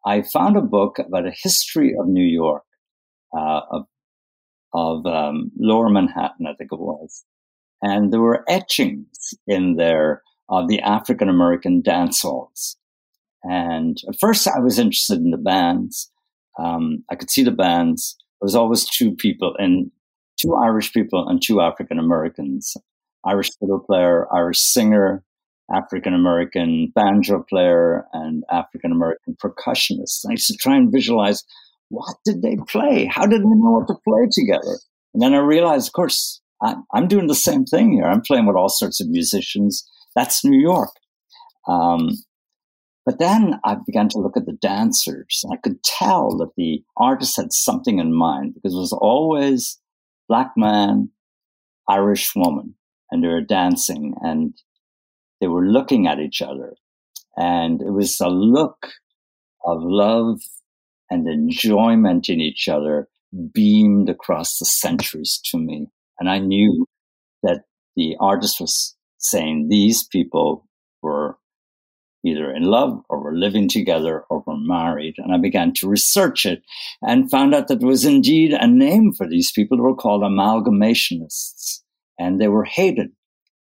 I 0.06 0.24
found 0.24 0.58
a 0.58 0.62
book 0.62 1.00
about 1.00 1.28
a 1.28 1.32
history 1.32 1.96
of 1.98 2.08
New 2.08 2.26
York, 2.26 2.64
uh, 3.38 3.62
of, 3.72 3.86
of 4.74 5.06
um, 5.06 5.52
Lower 5.58 5.90
Manhattan, 5.90 6.48
I 6.48 6.54
think 6.56 6.72
it 6.72 6.80
was. 6.80 7.24
And 7.82 8.12
there 8.12 8.22
were 8.22 8.44
etchings 8.50 9.34
in 9.46 9.76
there 9.76 10.24
of 10.50 10.68
the 10.68 10.80
African 10.80 11.30
American 11.30 11.82
dance 11.82 12.22
halls. 12.22 12.78
And 13.44 13.98
at 14.08 14.20
first, 14.20 14.48
I 14.48 14.60
was 14.60 14.80
interested 14.80 15.20
in 15.20 15.32
the 15.32 15.38
bands. 15.38 16.12
Um, 16.60 17.04
I 17.10 17.16
could 17.16 17.30
see 17.30 17.44
the 17.44 17.52
bands. 17.52 18.18
There 18.40 18.46
was 18.46 18.56
always 18.56 18.86
two 18.86 19.16
people, 19.16 19.56
and 19.58 19.92
two 20.38 20.56
Irish 20.56 20.94
people 20.94 21.28
and 21.28 21.42
two 21.42 21.62
African 21.62 22.00
Americans. 22.00 22.76
Irish 23.26 23.50
fiddle 23.60 23.80
player, 23.80 24.28
Irish 24.34 24.60
singer, 24.60 25.24
African 25.74 26.14
American 26.14 26.92
banjo 26.96 27.44
player 27.50 28.06
and 28.14 28.44
African 28.52 28.92
American 28.92 29.36
percussionist. 29.44 30.26
I 30.28 30.32
used 30.32 30.48
to 30.48 30.58
try 30.58 30.78
and 30.78 30.92
visualize 30.92 31.44
what 31.90 32.16
did 32.26 32.42
they 32.42 32.58
play? 32.68 33.06
How 33.06 33.26
did 33.26 33.42
they 33.42 33.46
know 33.46 33.72
what 33.72 33.88
to 33.88 33.96
play 34.08 34.28
together? 34.32 34.78
And 35.14 35.22
then 35.22 35.34
I 35.34 35.40
realized, 35.40 35.88
of 35.88 35.94
course, 35.94 36.42
I'm 36.62 37.08
doing 37.08 37.28
the 37.28 37.36
same 37.36 37.66
thing 37.66 37.92
here. 37.94 38.06
I'm 38.06 38.22
playing 38.22 38.46
with 38.46 38.56
all 38.56 38.70
sorts 38.70 39.00
of 39.00 39.10
musicians. 39.10 39.88
That's 40.16 40.44
New 40.44 40.60
York. 40.60 40.90
Um, 41.68 42.10
but 43.08 43.20
then 43.20 43.58
I 43.64 43.76
began 43.86 44.10
to 44.10 44.20
look 44.20 44.36
at 44.36 44.46
the 44.46 44.58
dancers, 44.62 45.40
and 45.42 45.54
I 45.54 45.62
could 45.64 45.82
tell 45.82 46.36
that 46.40 46.52
the 46.58 46.84
artist 46.98 47.38
had 47.38 47.54
something 47.54 48.00
in 48.00 48.14
mind 48.14 48.54
because 48.54 48.74
it 48.74 48.78
was 48.78 48.92
always 48.92 49.80
black 50.28 50.52
man, 50.58 51.12
Irish 51.88 52.36
woman, 52.36 52.76
and 53.10 53.24
they 53.24 53.30
were 53.30 53.40
dancing. 53.40 54.14
And 54.20 54.56
they 55.40 55.48
were 55.48 55.66
looking 55.66 56.06
at 56.06 56.20
each 56.20 56.42
other. 56.42 56.76
And 57.38 57.82
it 57.82 57.92
was 57.92 58.20
a 58.20 58.28
look 58.28 58.88
of 59.64 59.78
love 59.82 60.42
and 61.10 61.30
enjoyment 61.30 62.28
in 62.28 62.42
each 62.42 62.68
other 62.68 63.08
beamed 63.54 64.10
across 64.10 64.58
the 64.58 64.66
centuries 64.66 65.40
to 65.46 65.58
me. 65.58 65.88
And 66.20 66.30
I 66.30 66.40
knew 66.40 66.86
that 67.42 67.62
the 67.96 68.18
artist 68.20 68.60
was 68.60 68.98
saying 69.18 69.70
these 69.70 70.04
people 70.04 70.68
were 71.02 71.38
either 72.28 72.54
in 72.54 72.64
love 72.64 73.02
or 73.10 73.20
were 73.20 73.36
living 73.36 73.68
together 73.68 74.24
or 74.30 74.44
were 74.46 74.58
married. 74.58 75.16
And 75.18 75.34
I 75.34 75.38
began 75.38 75.74
to 75.76 75.90
research 75.90 76.46
it 76.46 76.62
and 77.02 77.32
found 77.32 77.56
out 77.56 77.68
that 77.68 77.80
there 77.80 77.88
was 77.88 78.06
indeed 78.06 78.54
a 78.54 78.68
name 78.68 79.14
for 79.14 79.28
these 79.28 79.52
people. 79.52 79.78
They 79.78 79.82
were 79.82 79.96
called 79.96 80.24
amalgamationists 80.24 81.82
and 82.20 82.40
they 82.40 82.48
were 82.48 82.66
hated 82.66 83.12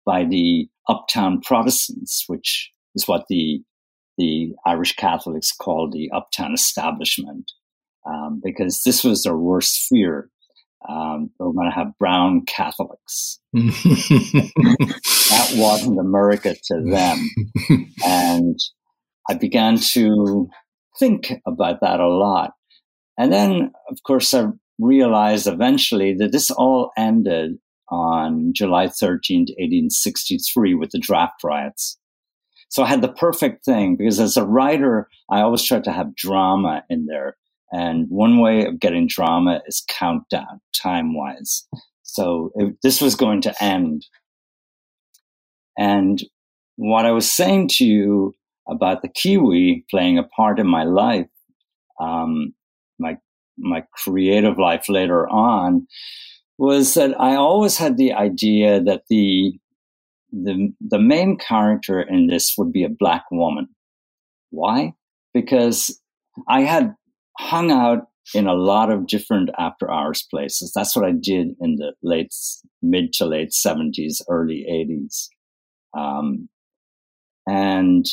by 0.05 0.25
the 0.25 0.69
uptown 0.89 1.41
Protestants, 1.41 2.25
which 2.27 2.71
is 2.95 3.07
what 3.09 3.25
the 3.29 3.63
the 4.19 4.55
Irish 4.65 4.97
Catholics 4.97 5.53
call 5.53 5.91
the 5.91 6.11
uptown 6.15 6.55
establishment, 6.55 7.53
um, 8.07 8.41
because 8.43 8.83
this 8.83 9.05
was 9.05 9.25
their 9.25 9.37
worst 9.37 9.87
fear. 9.91 10.31
Um, 10.89 11.31
were 11.39 11.53
going 11.53 11.71
to 11.71 11.75
have 11.75 11.99
brown 11.99 12.45
Catholics. 12.47 13.41
that 13.53 14.53
wasn't 15.57 15.99
America 15.99 16.55
to 16.55 16.81
them. 16.81 17.29
and 18.05 18.57
I 19.29 19.35
began 19.35 19.79
to 19.95 20.49
think 20.99 21.33
about 21.47 21.81
that 21.81 22.01
a 22.01 22.09
lot. 22.09 22.53
And 23.19 23.33
then, 23.33 23.73
of 23.91 24.03
course, 24.07 24.33
I 24.35 24.49
realized 24.79 25.47
eventually 25.47 26.15
that 26.19 26.33
this 26.33 26.51
all 26.51 26.91
ended 26.97 27.59
on 27.89 28.53
July 28.55 28.87
13th, 28.87 29.55
1863, 29.57 30.75
with 30.75 30.91
the 30.91 30.99
draft 30.99 31.43
riots. 31.45 31.99
So 32.69 32.83
I 32.83 32.89
had 32.89 33.01
the 33.01 33.13
perfect 33.13 33.65
thing 33.65 33.97
because 33.97 34.19
as 34.19 34.37
a 34.37 34.45
writer, 34.45 35.09
I 35.31 35.41
always 35.41 35.63
try 35.63 35.81
to 35.81 35.93
have 35.93 36.17
drama 36.17 36.85
in 36.91 37.07
there. 37.07 37.37
And 37.73 38.07
one 38.09 38.39
way 38.39 38.65
of 38.65 38.79
getting 38.79 39.09
drama 39.09 39.61
is 39.67 39.85
countdown, 39.89 40.61
time 40.75 41.15
wise. 41.15 41.67
So 42.03 42.53
this 42.83 43.01
was 43.01 43.15
going 43.15 43.43
to 43.43 43.63
end. 43.63 44.07
And 45.77 46.23
what 46.77 47.07
I 47.07 47.11
was 47.11 47.31
saying 47.31 47.69
to 47.75 47.85
you 47.85 48.35
about 48.69 49.03
the 49.03 49.09
Kiwi 49.09 49.85
playing 49.91 50.19
a 50.19 50.23
part 50.23 50.59
in 50.59 50.67
my 50.67 50.85
life, 50.85 51.29
um, 52.01 52.55
my 52.99 53.17
my 53.59 53.85
creative 53.93 54.59
life 54.59 54.89
later 54.89 55.29
on, 55.29 55.87
was 56.59 56.95
that 56.95 57.19
I 57.21 57.37
always 57.37 57.77
had 57.79 57.97
the 57.97 58.13
idea 58.13 58.81
that 58.83 59.03
the 59.09 59.59
the 60.33 60.73
the 60.81 60.99
main 60.99 61.37
character 61.39 62.01
in 62.01 62.27
this 62.27 62.55
would 62.57 62.73
be 62.73 62.85
a 62.85 62.89
black 62.89 63.25
woman. 63.31 63.69
Why? 64.51 64.95
Because 65.35 66.01
I 66.49 66.63
had 66.63 66.95
hung 67.39 67.71
out 67.71 68.09
in 68.35 68.47
a 68.47 68.55
lot 68.55 68.91
of 68.91 69.07
different 69.07 69.51
after 69.59 69.91
hours 69.91 70.27
places. 70.31 70.73
That's 70.75 70.97
what 70.97 71.05
I 71.05 71.13
did 71.13 71.55
in 71.61 71.77
the 71.77 71.93
late 72.03 72.35
mid 72.83 73.13
to 73.15 73.27
late 73.27 73.53
seventies, 73.53 74.21
early 74.29 74.67
eighties, 74.69 75.29
um, 75.97 76.49
and 77.47 78.05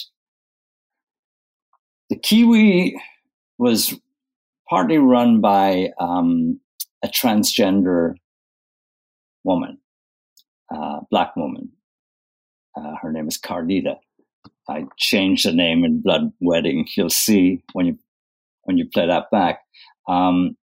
the 2.09 2.17
Kiwi 2.19 2.95
was 3.57 3.99
partly 4.69 4.97
run 4.97 5.41
by 5.41 5.89
um, 5.99 6.59
a 7.03 7.07
transgender 7.07 8.13
woman, 9.43 9.77
uh, 10.73 10.99
black 11.09 11.35
woman. 11.35 11.71
Uh, 12.75 12.93
her 13.01 13.11
name 13.11 13.27
is 13.27 13.39
Cardita. 13.39 13.95
I 14.69 14.85
changed 14.97 15.45
the 15.45 15.53
name 15.53 15.83
in 15.83 16.01
Blood 16.01 16.31
Wedding. 16.39 16.87
You'll 16.95 17.09
see 17.09 17.63
when 17.73 17.85
you 17.85 17.97
when 18.63 18.77
you 18.77 18.87
play 18.93 19.07
that 19.07 19.25
back. 19.31 19.59
Um, 20.07 20.57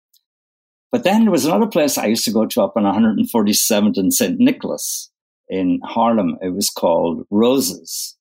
but 0.93 1.05
then 1.05 1.25
there 1.25 1.33
was 1.33 1.45
another 1.45 1.67
place 1.67 1.99
I 1.99 2.07
used 2.07 2.25
to 2.25 2.33
go 2.33 2.47
to 2.47 2.63
up 2.63 2.75
on 2.77 2.85
147th 2.85 3.99
and 3.99 4.13
St. 4.13 4.39
Nicholas 4.39 5.11
in 5.49 5.81
Harlem. 5.85 6.39
It 6.41 6.55
was 6.55 6.71
called 6.71 7.27
Roses, 7.31 8.17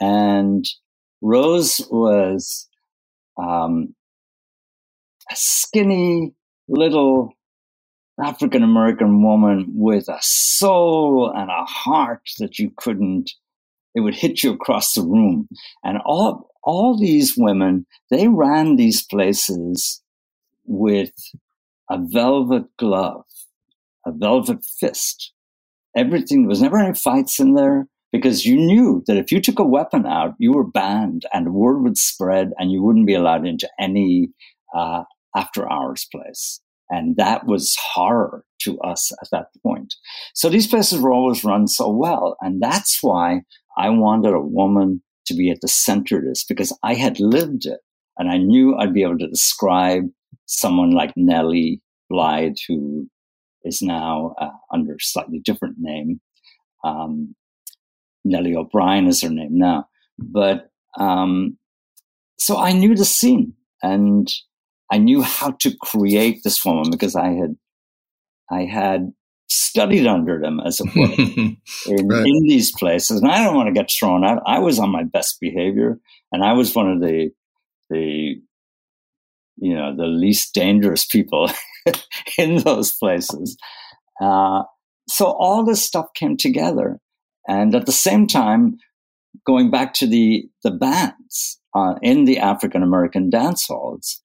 and 0.00 0.64
Rose 1.22 1.80
was 1.90 2.68
um, 3.38 3.94
a 5.30 5.36
skinny 5.36 6.34
little 6.68 7.32
African 8.22 8.62
American 8.62 9.22
woman 9.22 9.66
with 9.74 10.08
a 10.08 10.18
soul 10.20 11.32
and 11.34 11.50
a 11.50 11.64
heart 11.64 12.22
that 12.38 12.58
you 12.58 12.72
couldn't, 12.76 13.30
it 13.94 14.00
would 14.00 14.14
hit 14.14 14.42
you 14.42 14.52
across 14.52 14.94
the 14.94 15.02
room. 15.02 15.48
And 15.84 15.98
all, 16.04 16.50
all 16.62 16.98
these 16.98 17.34
women, 17.36 17.86
they 18.10 18.28
ran 18.28 18.76
these 18.76 19.04
places 19.04 20.02
with 20.64 21.12
a 21.90 21.98
velvet 21.98 22.64
glove, 22.78 23.24
a 24.06 24.12
velvet 24.12 24.64
fist. 24.64 25.32
Everything, 25.96 26.42
there 26.42 26.48
was 26.48 26.62
never 26.62 26.78
any 26.78 26.94
fights 26.94 27.40
in 27.40 27.54
there 27.54 27.88
because 28.12 28.44
you 28.44 28.56
knew 28.56 29.02
that 29.06 29.16
if 29.16 29.32
you 29.32 29.40
took 29.40 29.58
a 29.58 29.64
weapon 29.64 30.06
out, 30.06 30.34
you 30.38 30.52
were 30.52 30.66
banned 30.66 31.26
and 31.32 31.54
word 31.54 31.82
would 31.82 31.98
spread 31.98 32.50
and 32.58 32.70
you 32.70 32.82
wouldn't 32.82 33.06
be 33.06 33.14
allowed 33.14 33.46
into 33.46 33.68
any 33.78 34.30
uh, 34.74 35.02
after 35.36 35.70
hours 35.70 36.06
place. 36.12 36.60
And 36.90 37.16
that 37.16 37.46
was 37.46 37.76
horror 37.94 38.44
to 38.62 38.78
us 38.80 39.12
at 39.22 39.28
that 39.30 39.46
point. 39.62 39.94
So 40.34 40.48
these 40.48 40.66
places 40.66 41.00
were 41.00 41.12
always 41.12 41.44
run 41.44 41.68
so 41.68 41.88
well. 41.88 42.36
And 42.40 42.60
that's 42.60 42.98
why 43.00 43.42
I 43.80 43.88
wanted 43.88 44.34
a 44.34 44.40
woman 44.40 45.02
to 45.26 45.34
be 45.34 45.50
at 45.50 45.62
the 45.62 45.68
center 45.68 46.18
of 46.18 46.24
this 46.24 46.44
because 46.44 46.76
I 46.82 46.92
had 46.92 47.18
lived 47.18 47.64
it 47.64 47.80
and 48.18 48.30
I 48.30 48.36
knew 48.36 48.76
I'd 48.76 48.92
be 48.92 49.02
able 49.02 49.16
to 49.18 49.26
describe 49.28 50.04
someone 50.44 50.90
like 50.90 51.12
Nellie 51.16 51.80
Blythe, 52.10 52.56
who 52.68 53.08
is 53.64 53.80
now 53.80 54.34
uh, 54.38 54.50
under 54.70 54.92
a 54.92 55.00
slightly 55.00 55.40
different 55.42 55.76
name. 55.78 56.20
Um, 56.84 57.34
Nellie 58.22 58.54
O'Brien 58.54 59.06
is 59.06 59.22
her 59.22 59.30
name 59.30 59.56
now. 59.56 59.86
But 60.18 60.68
um, 60.98 61.56
so 62.38 62.58
I 62.58 62.72
knew 62.72 62.94
the 62.94 63.06
scene 63.06 63.54
and 63.82 64.28
I 64.92 64.98
knew 64.98 65.22
how 65.22 65.52
to 65.52 65.74
create 65.80 66.40
this 66.44 66.62
woman 66.66 66.90
because 66.90 67.16
I 67.16 67.28
had 67.28 67.56
I 68.50 68.64
had 68.64 69.12
studied 69.50 70.06
under 70.06 70.40
them 70.40 70.60
as 70.64 70.80
a 70.80 70.84
were 70.84 71.12
in, 71.18 71.56
right. 72.08 72.26
in, 72.26 72.46
these 72.46 72.72
places. 72.72 73.20
And 73.20 73.30
I 73.30 73.42
don't 73.42 73.56
want 73.56 73.66
to 73.66 73.72
get 73.72 73.90
thrown 73.90 74.24
out. 74.24 74.42
I 74.46 74.60
was 74.60 74.78
on 74.78 74.90
my 74.90 75.02
best 75.02 75.38
behavior 75.40 75.98
and 76.32 76.44
I 76.44 76.52
was 76.52 76.74
one 76.74 76.90
of 76.90 77.00
the 77.00 77.30
the 77.90 78.36
you 79.56 79.74
know 79.74 79.94
the 79.94 80.06
least 80.06 80.54
dangerous 80.54 81.04
people 81.04 81.50
in 82.38 82.56
those 82.58 82.92
places. 82.94 83.56
Uh, 84.20 84.62
so 85.08 85.26
all 85.26 85.64
this 85.64 85.82
stuff 85.82 86.06
came 86.14 86.36
together, 86.36 86.98
and 87.48 87.74
at 87.74 87.86
the 87.86 87.92
same 87.92 88.26
time, 88.26 88.78
going 89.46 89.70
back 89.70 89.92
to 89.94 90.06
the 90.06 90.44
the 90.62 90.70
bands 90.70 91.60
uh, 91.74 91.94
in 92.02 92.24
the 92.24 92.38
African 92.38 92.82
American 92.82 93.28
dance 93.28 93.66
halls, 93.66 94.22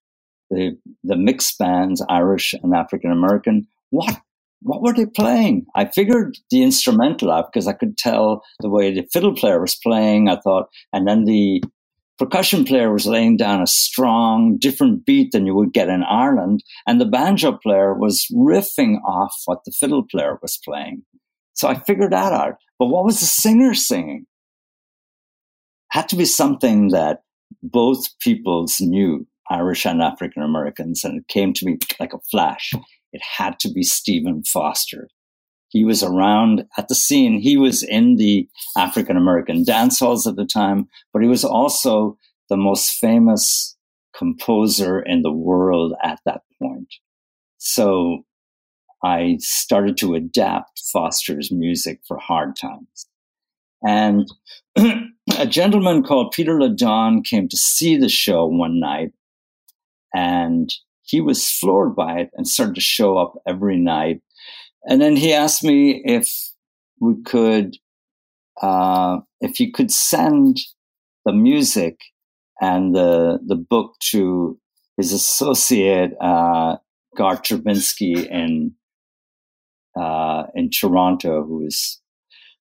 the 0.50 0.78
the 1.04 1.18
mixed 1.18 1.58
bands, 1.58 2.04
Irish 2.08 2.54
and 2.62 2.74
African 2.74 3.12
American. 3.12 3.68
What 3.90 4.20
what 4.66 4.82
were 4.82 4.94
they 4.94 5.06
playing? 5.06 5.66
I 5.76 5.86
figured 5.86 6.38
the 6.50 6.64
instrumental 6.64 7.32
out 7.32 7.52
because 7.54 7.68
I 7.68 7.74
could 7.74 7.98
tell 7.98 8.44
the 8.62 8.70
way 8.70 8.92
the 8.92 9.08
fiddle 9.14 9.36
player 9.36 9.62
was 9.62 9.76
playing. 9.76 10.28
I 10.28 10.38
thought, 10.38 10.70
and 10.92 11.08
then 11.08 11.26
the 11.26 11.64
percussion 12.18 12.66
player 12.66 12.92
was 12.92 13.06
laying 13.06 13.38
down 13.38 13.62
a 13.62 13.68
strong, 13.68 14.58
different 14.58 15.06
beat 15.06 15.32
than 15.32 15.46
you 15.46 15.54
would 15.54 15.72
get 15.72 15.88
in 15.88 16.04
Ireland, 16.04 16.64
and 16.88 17.00
the 17.00 17.06
banjo 17.06 17.52
player 17.52 17.94
was 17.94 18.26
riffing 18.34 18.98
off 19.04 19.36
what 19.46 19.60
the 19.66 19.72
fiddle 19.72 20.04
player 20.04 20.40
was 20.42 20.60
playing. 20.66 21.04
So 21.54 21.68
I 21.68 21.76
figured 21.76 22.12
that 22.12 22.34
out. 22.34 22.56
But 22.80 22.88
what 22.88 23.06
was 23.06 23.20
the 23.20 23.28
singer 23.28 23.76
singing? 23.76 24.26
Had 25.92 26.10
to 26.10 26.16
be 26.16 26.26
something 26.26 26.90
that 26.90 27.22
both 27.62 28.18
peoples 28.20 28.82
knew, 28.82 29.28
Irish 29.52 29.86
and 29.86 30.02
African 30.02 30.42
Americans, 30.42 31.04
and 31.04 31.20
it 31.20 31.28
came 31.28 31.54
to 31.54 31.66
me 31.66 31.78
like 32.00 32.14
a 32.14 32.20
flash. 32.32 32.74
It 33.16 33.22
had 33.38 33.60
to 33.60 33.72
be 33.72 33.82
Stephen 33.82 34.44
Foster. 34.44 35.08
He 35.70 35.86
was 35.86 36.04
around 36.04 36.66
at 36.78 36.90
the 36.90 36.96
scene. 36.96 37.40
He 37.40 37.56
was 37.56 37.82
in 37.82 38.18
the 38.18 38.46
African 38.78 39.16
American 39.16 39.64
dance 39.64 40.00
halls 40.00 40.28
at 40.28 40.36
the 40.36 40.46
time, 40.46 40.90
but 41.14 41.22
he 41.22 41.30
was 41.30 41.46
also 41.46 42.18
the 42.50 42.58
most 42.58 42.92
famous 42.92 43.78
composer 44.14 45.00
in 45.00 45.22
the 45.22 45.32
world 45.32 45.94
at 46.04 46.20
that 46.26 46.42
point. 46.62 46.94
So 47.58 48.26
I 49.02 49.38
started 49.40 49.96
to 49.98 50.14
adapt 50.14 50.82
Foster's 50.92 51.54
music 51.54 52.02
for 52.06 52.18
hard 52.18 52.58
times. 52.58 53.08
And 53.82 54.28
a 55.40 55.48
gentleman 55.48 56.04
called 56.04 56.34
Peter 56.34 56.60
LeDon 56.60 57.24
came 57.24 57.48
to 57.48 57.56
see 57.56 57.96
the 57.96 58.10
show 58.10 58.46
one 58.46 58.78
night 58.82 59.14
and 60.14 60.70
he 61.06 61.22
was 61.22 61.50
floored 61.50 61.96
by 61.96 62.20
it 62.20 62.30
and 62.34 62.48
started 62.48 62.76
to 62.76 62.82
show 62.82 63.18
up 63.18 63.36
every 63.48 63.78
night 63.78 64.22
and 64.86 65.02
then 65.02 65.16
he 65.16 65.34
asked 65.34 65.64
me 65.64 66.02
if 66.06 66.52
we 67.00 67.16
could, 67.24 67.78
uh, 68.62 69.18
if 69.42 69.58
he 69.58 69.72
could 69.72 69.92
send 69.92 70.58
the 71.26 71.34
music 71.34 72.00
and 72.62 72.96
the 72.96 73.40
the 73.46 73.56
book 73.56 73.96
to 74.12 74.58
his 74.96 75.12
associate 75.12 76.12
uh, 76.22 76.78
Garth 77.18 77.44
Drabinsky 77.44 78.30
in 78.30 78.76
uh, 80.00 80.44
in 80.54 80.70
Toronto, 80.70 81.44
who 81.44 81.66
is 81.66 82.00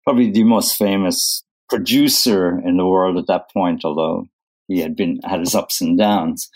probably 0.03 0.31
the 0.31 0.43
most 0.43 0.75
famous 0.75 1.43
producer 1.69 2.59
in 2.65 2.77
the 2.77 2.85
world 2.85 3.17
at 3.17 3.27
that 3.27 3.51
point, 3.51 3.85
although 3.85 4.25
he 4.67 4.79
had 4.79 4.95
been 4.95 5.19
had 5.23 5.39
his 5.39 5.53
ups 5.53 5.81
and 5.81 5.97
downs. 5.97 6.49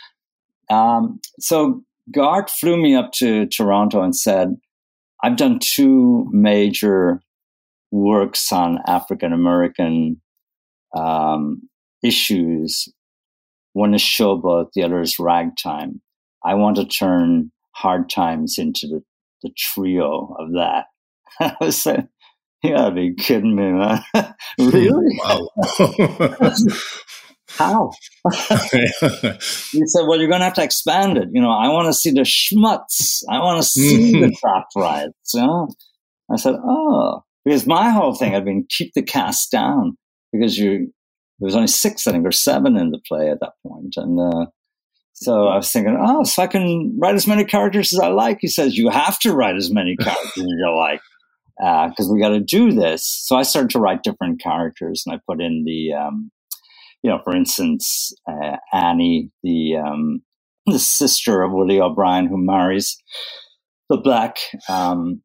Um, 0.71 1.19
so 1.39 1.81
Garth 2.11 2.49
flew 2.49 2.77
me 2.77 2.95
up 2.95 3.11
to 3.13 3.45
Toronto 3.47 4.01
and 4.01 4.15
said, 4.15 4.55
I've 5.23 5.35
done 5.35 5.59
two 5.59 6.27
major 6.31 7.21
works 7.91 8.51
on 8.51 8.79
African 8.87 9.33
American 9.33 10.21
um, 10.95 11.69
issues. 12.03 12.87
One 13.73 13.93
is 13.93 14.01
Showboat, 14.01 14.71
the 14.73 14.83
other 14.83 15.01
is 15.01 15.19
Ragtime. 15.19 16.01
I 16.43 16.55
want 16.55 16.77
to 16.77 16.85
turn 16.85 17.51
Hard 17.75 18.09
Times 18.09 18.57
into 18.57 18.87
the, 18.87 19.03
the 19.43 19.51
trio 19.55 20.35
of 20.39 20.53
that. 20.53 20.85
I 21.39 21.55
was 21.61 21.81
saying, 21.81 22.07
you 22.63 22.75
gotta 22.75 22.93
be 22.93 23.13
kidding 23.13 23.55
me, 23.55 23.71
man. 23.71 24.03
really? 24.59 25.19
Wow. 25.23 25.49
How? 27.57 27.91
he 28.71 28.87
said, 29.85 30.05
well, 30.07 30.19
you're 30.19 30.29
going 30.29 30.39
to 30.39 30.45
have 30.45 30.53
to 30.55 30.63
expand 30.63 31.17
it. 31.17 31.29
You 31.31 31.41
know, 31.41 31.51
I 31.51 31.69
want 31.69 31.87
to 31.87 31.93
see 31.93 32.11
the 32.11 32.21
schmutz. 32.21 33.23
I 33.29 33.39
want 33.39 33.61
to 33.61 33.67
see 33.67 34.19
the 34.19 34.35
draft 34.41 34.71
riots. 34.75 35.33
You 35.33 35.41
know? 35.41 35.67
I 36.31 36.37
said, 36.37 36.55
oh, 36.63 37.23
because 37.43 37.65
my 37.67 37.89
whole 37.89 38.15
thing 38.15 38.31
had 38.31 38.45
been 38.45 38.65
keep 38.69 38.93
the 38.93 39.01
cast 39.01 39.51
down 39.51 39.97
because 40.31 40.57
you, 40.57 40.93
there 41.39 41.45
was 41.45 41.55
only 41.55 41.67
six, 41.67 42.07
I 42.07 42.11
think, 42.11 42.25
or 42.25 42.31
seven 42.31 42.77
in 42.77 42.91
the 42.91 42.99
play 43.07 43.29
at 43.29 43.39
that 43.41 43.53
point. 43.67 43.95
And, 43.97 44.19
uh, 44.19 44.45
so 45.13 45.47
I 45.47 45.57
was 45.57 45.71
thinking, 45.71 45.97
oh, 45.99 46.23
so 46.23 46.41
I 46.41 46.47
can 46.47 46.97
write 46.99 47.15
as 47.15 47.27
many 47.27 47.43
characters 47.43 47.93
as 47.93 47.99
I 47.99 48.07
like. 48.07 48.39
He 48.41 48.47
says, 48.47 48.77
you 48.77 48.89
have 48.89 49.19
to 49.19 49.33
write 49.33 49.55
as 49.55 49.71
many 49.71 49.95
characters 49.99 50.31
as 50.37 50.45
you 50.45 50.75
like 50.75 51.01
because 51.89 52.09
uh, 52.09 52.13
we 52.13 52.19
got 52.19 52.29
to 52.29 52.39
do 52.39 52.71
this. 52.71 53.05
So 53.05 53.35
I 53.35 53.43
started 53.43 53.69
to 53.71 53.79
write 53.79 54.03
different 54.03 54.41
characters 54.41 55.03
and 55.05 55.13
I 55.13 55.19
put 55.27 55.41
in 55.41 55.63
the, 55.63 55.93
um, 55.93 56.31
you 57.03 57.09
know, 57.09 57.19
for 57.23 57.35
instance, 57.35 58.13
uh, 58.27 58.57
Annie, 58.73 59.31
the 59.43 59.77
um, 59.77 60.21
the 60.65 60.79
sister 60.79 61.41
of 61.41 61.51
Willie 61.51 61.81
O'Brien, 61.81 62.27
who 62.27 62.37
marries 62.37 62.97
the 63.89 63.97
black 63.97 64.37
um, 64.69 65.21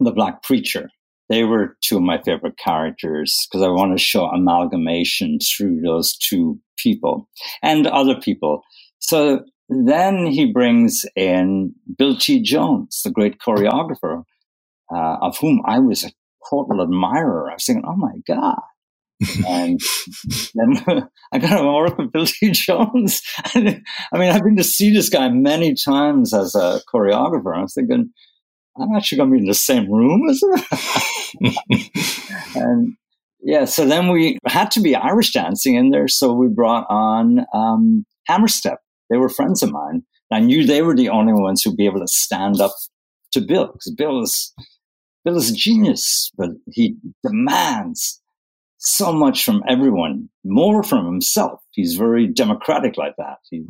the 0.00 0.12
black 0.12 0.42
preacher. 0.42 0.88
They 1.28 1.44
were 1.44 1.76
two 1.82 1.96
of 1.98 2.02
my 2.02 2.20
favorite 2.22 2.56
characters 2.56 3.46
because 3.50 3.64
I 3.64 3.68
want 3.68 3.96
to 3.96 4.02
show 4.02 4.24
amalgamation 4.26 5.38
through 5.40 5.82
those 5.82 6.16
two 6.16 6.58
people 6.78 7.28
and 7.62 7.86
other 7.86 8.18
people. 8.18 8.62
So 8.98 9.44
then 9.68 10.26
he 10.26 10.50
brings 10.50 11.04
in 11.14 11.74
Bill 11.98 12.16
T. 12.16 12.40
Jones, 12.40 13.02
the 13.04 13.10
great 13.10 13.38
choreographer, 13.38 14.22
uh, 14.90 15.16
of 15.20 15.36
whom 15.38 15.60
I 15.66 15.78
was 15.78 16.04
a 16.04 16.12
total 16.48 16.82
admirer. 16.82 17.50
I 17.50 17.54
was 17.54 17.66
thinking, 17.66 17.84
oh 17.86 17.96
my 17.96 18.14
God, 18.26 18.60
and 19.46 19.80
then 20.54 20.82
I 21.32 21.38
got 21.38 21.58
to 21.58 21.66
work 21.66 21.98
with 21.98 22.12
Bill 22.12 22.26
T. 22.26 22.50
Jones. 22.50 23.22
I 23.54 23.82
mean, 24.14 24.30
I've 24.30 24.42
been 24.42 24.56
to 24.56 24.64
see 24.64 24.92
this 24.92 25.08
guy 25.08 25.28
many 25.28 25.74
times 25.74 26.32
as 26.32 26.54
a 26.54 26.80
choreographer. 26.92 27.56
I 27.56 27.62
was 27.62 27.74
thinking, 27.74 28.10
I'm 28.80 28.94
actually 28.94 29.18
going 29.18 29.30
to 29.30 29.34
be 29.34 29.40
in 29.40 29.48
the 29.48 29.54
same 29.54 29.90
room 29.90 30.28
as 30.28 30.42
him. 30.42 31.54
and 32.54 32.96
yeah, 33.40 33.64
so 33.64 33.84
then 33.84 34.08
we 34.08 34.38
had 34.46 34.70
to 34.72 34.80
be 34.80 34.94
Irish 34.94 35.32
dancing 35.32 35.74
in 35.74 35.90
there. 35.90 36.08
So 36.08 36.32
we 36.32 36.48
brought 36.48 36.86
on 36.88 37.44
um, 37.52 38.04
Hammerstep. 38.28 38.76
They 39.10 39.16
were 39.16 39.28
friends 39.28 39.62
of 39.62 39.72
mine. 39.72 40.04
I 40.30 40.40
knew 40.40 40.64
they 40.64 40.82
were 40.82 40.94
the 40.94 41.08
only 41.08 41.32
ones 41.32 41.62
who'd 41.62 41.76
be 41.76 41.86
able 41.86 42.00
to 42.00 42.08
stand 42.08 42.60
up 42.60 42.72
to 43.32 43.40
Bill 43.40 43.68
because 43.68 43.94
Bill 43.96 44.22
is 44.22 44.52
Bill 45.24 45.36
is 45.36 45.50
a 45.50 45.54
genius, 45.54 46.30
but 46.36 46.50
he 46.70 46.96
demands 47.24 48.20
so 48.78 49.12
much 49.12 49.44
from 49.44 49.62
everyone, 49.68 50.28
more 50.44 50.82
from 50.82 51.04
himself. 51.04 51.60
He's 51.72 51.96
very 51.96 52.26
democratic 52.26 52.96
like 52.96 53.14
that. 53.18 53.38
He, 53.50 53.66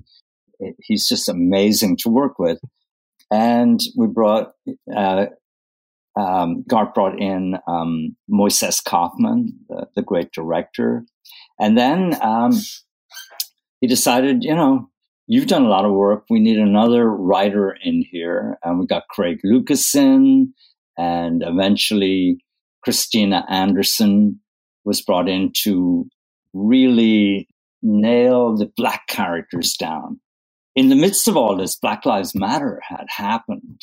he's 0.81 1.09
just 1.09 1.29
amazing 1.29 1.97
to 2.03 2.11
work 2.11 2.39
with. 2.39 2.61
And 3.31 3.81
we 3.97 4.07
brought, 4.07 4.53
uh, 4.95 5.27
um, 6.19 6.65
Garth 6.67 6.95
brought 6.95 7.21
in 7.21 7.57
um, 7.67 8.17
Moises 8.31 8.83
Kaufman, 8.85 9.59
the, 9.69 9.87
the, 9.97 10.03
great 10.03 10.33
director. 10.33 11.05
And 11.61 11.77
then 11.77 12.17
um, 12.23 12.53
he 13.81 13.87
decided, 13.87 14.43
you 14.43 14.55
know, 14.55 14.91
you've 15.27 15.47
done 15.47 15.65
a 15.65 15.69
lot 15.69 15.85
of 15.85 15.93
work. 15.93 16.25
We 16.29 16.41
need 16.41 16.59
another 16.59 17.09
writer 17.09 17.77
in 17.83 18.05
here. 18.11 18.59
And 18.65 18.79
we 18.79 18.87
got 18.87 19.09
Craig 19.11 19.39
Lucas 19.45 19.95
in, 19.95 20.53
and 20.97 21.43
eventually 21.47 22.45
Christina 22.83 23.45
Anderson 23.49 24.41
was 24.89 25.01
brought 25.03 25.29
in 25.29 25.53
to 25.63 26.09
really 26.53 27.47
nail 27.83 28.57
the 28.57 28.71
black 28.77 29.07
characters 29.07 29.77
down 29.79 30.19
in 30.79 30.91
the 30.91 30.95
midst 30.95 31.27
of 31.27 31.37
all 31.37 31.57
this, 31.57 31.75
Black 31.75 32.07
Lives 32.07 32.37
Matter 32.37 32.81
had 32.89 33.07
happened. 33.09 33.81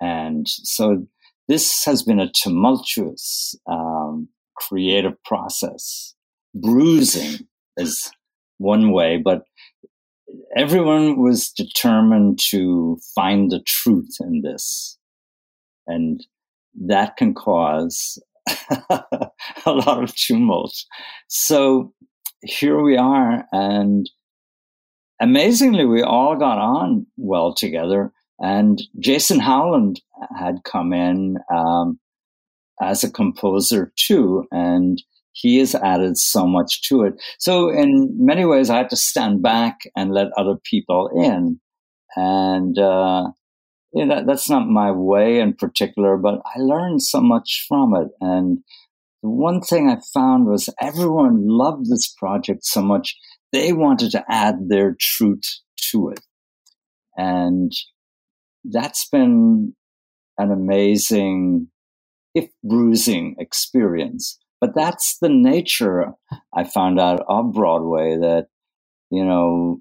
And 0.00 0.48
so 0.48 1.06
this 1.46 1.84
has 1.84 2.02
been 2.02 2.18
a 2.18 2.32
tumultuous, 2.32 3.54
um, 3.70 4.28
creative 4.56 5.22
process. 5.22 6.16
Bruising 6.52 7.46
is 7.76 8.10
one 8.58 8.90
way, 8.90 9.18
but 9.18 9.44
everyone 10.56 11.22
was 11.22 11.50
determined 11.50 12.40
to 12.50 12.98
find 13.14 13.52
the 13.52 13.60
truth 13.60 14.16
in 14.18 14.42
this. 14.42 14.98
And 15.86 16.26
that 16.74 17.16
can 17.16 17.34
cause 17.34 18.18
a 18.80 19.72
lot 19.72 20.02
of 20.02 20.14
tumult. 20.14 20.74
So 21.28 21.92
here 22.42 22.80
we 22.80 22.96
are. 22.96 23.44
And 23.52 24.08
amazingly, 25.20 25.84
we 25.84 26.02
all 26.02 26.36
got 26.36 26.58
on 26.58 27.06
well 27.16 27.54
together. 27.54 28.12
And 28.38 28.82
Jason 28.98 29.40
Howland 29.40 30.00
had 30.38 30.64
come 30.64 30.92
in 30.92 31.38
um, 31.54 31.98
as 32.82 33.02
a 33.02 33.10
composer 33.10 33.92
too. 33.96 34.46
And 34.50 35.02
he 35.32 35.58
has 35.58 35.74
added 35.74 36.16
so 36.16 36.46
much 36.46 36.82
to 36.88 37.02
it. 37.02 37.14
So 37.38 37.68
in 37.68 38.14
many 38.18 38.44
ways, 38.44 38.70
I 38.70 38.78
had 38.78 38.90
to 38.90 38.96
stand 38.96 39.42
back 39.42 39.80
and 39.94 40.12
let 40.12 40.28
other 40.36 40.56
people 40.64 41.10
in. 41.14 41.60
And, 42.16 42.78
uh, 42.78 43.28
you 43.96 44.06
know, 44.06 44.22
that's 44.26 44.48
not 44.48 44.68
my 44.68 44.90
way 44.90 45.38
in 45.40 45.54
particular, 45.54 46.16
but 46.16 46.40
I 46.44 46.60
learned 46.60 47.02
so 47.02 47.20
much 47.20 47.64
from 47.68 47.94
it. 47.94 48.08
And 48.20 48.58
the 49.22 49.30
one 49.30 49.60
thing 49.60 49.88
I 49.88 49.98
found 50.12 50.46
was 50.46 50.68
everyone 50.80 51.48
loved 51.48 51.90
this 51.90 52.12
project 52.16 52.64
so 52.64 52.82
much, 52.82 53.16
they 53.52 53.72
wanted 53.72 54.10
to 54.12 54.24
add 54.28 54.68
their 54.68 54.96
truth 55.00 55.44
to 55.92 56.10
it. 56.10 56.20
And 57.16 57.72
that's 58.64 59.08
been 59.08 59.74
an 60.38 60.52
amazing, 60.52 61.68
if 62.34 62.50
bruising 62.62 63.36
experience 63.38 64.38
but 64.60 64.74
that's 64.74 65.18
the 65.20 65.28
nature 65.28 66.12
I 66.54 66.64
found 66.64 66.98
out 66.98 67.24
of 67.28 67.52
Broadway 67.52 68.16
that, 68.16 68.46
you 69.10 69.24
know, 69.24 69.80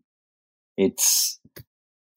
it's 0.78 1.40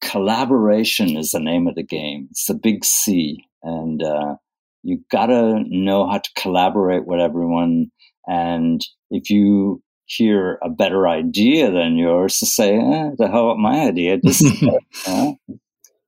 collaboration 0.01 1.17
is 1.17 1.31
the 1.31 1.39
name 1.39 1.67
of 1.67 1.75
the 1.75 1.83
game. 1.83 2.27
It's 2.31 2.45
the 2.45 2.53
big 2.53 2.85
C. 2.85 3.45
And 3.63 4.01
uh, 4.01 4.35
you 4.83 5.03
got 5.11 5.27
to 5.27 5.63
know 5.67 6.09
how 6.09 6.19
to 6.19 6.29
collaborate 6.37 7.05
with 7.05 7.19
everyone. 7.19 7.91
And 8.27 8.85
if 9.09 9.29
you 9.29 9.81
hear 10.05 10.57
a 10.63 10.69
better 10.69 11.07
idea 11.07 11.71
than 11.71 11.97
yours, 11.97 12.39
to 12.39 12.45
say, 12.45 12.75
eh, 12.75 13.09
the 13.17 13.27
hell 13.27 13.49
with 13.49 13.57
my 13.57 13.81
idea. 13.81 14.19
This 14.23 14.41
is 14.41 14.61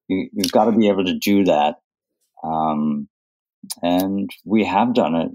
you, 0.07 0.29
have 0.41 0.51
got 0.51 0.65
to 0.65 0.71
be 0.71 0.89
able 0.89 1.05
to 1.05 1.17
do 1.17 1.45
that. 1.45 1.75
Um, 2.43 3.07
and 3.81 4.29
we 4.45 4.65
have 4.65 4.93
done 4.93 5.15
it. 5.15 5.31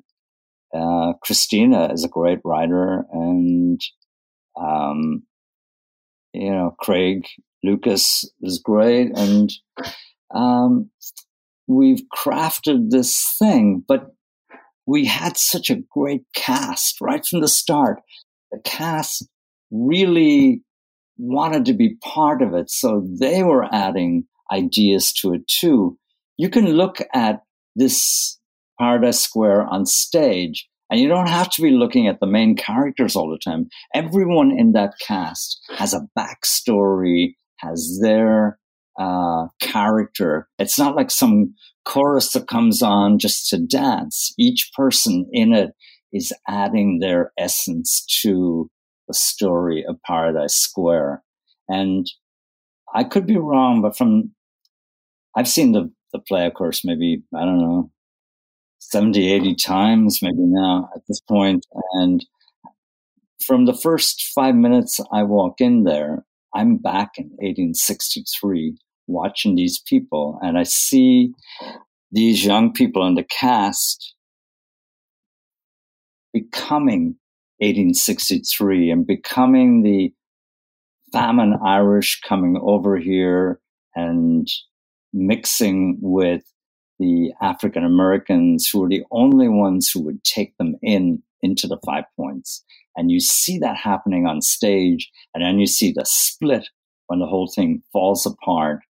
Uh, 0.74 1.14
Christina 1.22 1.92
is 1.92 2.04
a 2.04 2.08
great 2.08 2.40
writer, 2.44 3.04
and 3.12 3.80
um, 4.60 5.22
you 6.32 6.50
know 6.50 6.74
Craig 6.78 7.24
Lucas 7.66 8.24
is 8.42 8.60
great, 8.62 9.10
and 9.16 9.50
um, 10.34 10.90
we've 11.66 12.02
crafted 12.16 12.90
this 12.90 13.34
thing. 13.38 13.84
But 13.86 14.14
we 14.86 15.04
had 15.04 15.36
such 15.36 15.68
a 15.68 15.82
great 15.90 16.22
cast 16.34 17.00
right 17.00 17.24
from 17.24 17.40
the 17.40 17.48
start. 17.48 18.00
The 18.52 18.60
cast 18.64 19.26
really 19.70 20.62
wanted 21.18 21.64
to 21.66 21.74
be 21.74 21.96
part 21.96 22.40
of 22.40 22.54
it, 22.54 22.70
so 22.70 23.06
they 23.20 23.42
were 23.42 23.66
adding 23.74 24.26
ideas 24.52 25.12
to 25.14 25.34
it 25.34 25.48
too. 25.48 25.98
You 26.36 26.48
can 26.48 26.66
look 26.66 26.98
at 27.12 27.42
this 27.74 28.38
Paradise 28.78 29.20
Square 29.20 29.66
on 29.66 29.86
stage. 29.86 30.68
And 30.88 31.00
you 31.00 31.08
don't 31.08 31.28
have 31.28 31.50
to 31.50 31.62
be 31.62 31.70
looking 31.70 32.06
at 32.06 32.20
the 32.20 32.28
main 32.28 32.54
characters 32.54 33.16
all 33.16 33.28
the 33.28 33.38
time. 33.38 33.68
Everyone 33.92 34.52
in 34.56 34.72
that 34.72 34.94
cast 35.04 35.58
has 35.76 35.92
a 35.92 36.06
backstory, 36.16 37.34
has 37.58 37.98
their 38.02 38.58
uh, 38.98 39.46
character. 39.60 40.48
It's 40.58 40.78
not 40.78 40.96
like 40.96 41.10
some 41.10 41.54
chorus 41.84 42.32
that 42.32 42.48
comes 42.48 42.82
on 42.82 43.18
just 43.18 43.48
to 43.50 43.58
dance. 43.58 44.34
Each 44.38 44.70
person 44.74 45.26
in 45.32 45.52
it 45.52 45.70
is 46.12 46.32
adding 46.48 46.98
their 47.00 47.32
essence 47.38 48.04
to 48.22 48.70
the 49.08 49.14
story 49.14 49.84
of 49.86 49.96
Paradise 50.04 50.56
Square. 50.56 51.22
And 51.68 52.06
I 52.94 53.04
could 53.04 53.26
be 53.26 53.36
wrong, 53.36 53.82
but 53.82 53.96
from 53.96 54.32
I've 55.36 55.48
seen 55.48 55.72
the 55.72 55.92
the 56.12 56.20
play, 56.20 56.46
of 56.46 56.54
course, 56.54 56.84
maybe 56.84 57.22
I 57.34 57.44
don't 57.44 57.58
know 57.58 57.90
70, 58.78 59.32
80 59.32 59.54
times 59.56 60.20
maybe 60.22 60.38
now 60.38 60.88
at 60.94 61.02
this 61.08 61.20
point. 61.20 61.66
And 61.94 62.24
from 63.44 63.66
the 63.66 63.74
first 63.74 64.30
five 64.34 64.54
minutes 64.54 65.00
I 65.12 65.22
walk 65.24 65.60
in 65.60 65.84
there, 65.84 66.24
I'm 66.56 66.78
back 66.78 67.18
in 67.18 67.26
1863 67.32 68.78
watching 69.06 69.56
these 69.56 69.78
people 69.86 70.38
and 70.40 70.56
I 70.56 70.62
see 70.62 71.34
these 72.10 72.46
young 72.46 72.72
people 72.72 73.06
in 73.06 73.14
the 73.14 73.24
cast 73.24 74.14
becoming 76.32 77.16
1863 77.58 78.90
and 78.90 79.06
becoming 79.06 79.82
the 79.82 80.14
famine 81.12 81.58
Irish 81.62 82.22
coming 82.26 82.58
over 82.62 82.96
here 82.96 83.60
and 83.94 84.48
mixing 85.12 85.98
with 86.00 86.42
the 86.98 87.32
African 87.42 87.84
Americans 87.84 88.66
who 88.72 88.80
were 88.80 88.88
the 88.88 89.04
only 89.10 89.48
ones 89.48 89.90
who 89.90 90.00
would 90.04 90.24
take 90.24 90.56
them 90.56 90.76
in 90.80 91.22
into 91.42 91.66
the 91.66 91.78
five 91.84 92.04
points. 92.16 92.64
And 92.96 93.10
you 93.10 93.20
see 93.20 93.58
that 93.58 93.76
happening 93.76 94.26
on 94.26 94.40
stage, 94.40 95.10
and 95.34 95.44
then 95.44 95.58
you 95.58 95.66
see 95.66 95.92
the 95.92 96.04
split 96.06 96.68
when 97.06 97.20
the 97.20 97.26
whole 97.26 97.50
thing 97.54 97.82
falls 97.92 98.26
apart. 98.26 98.80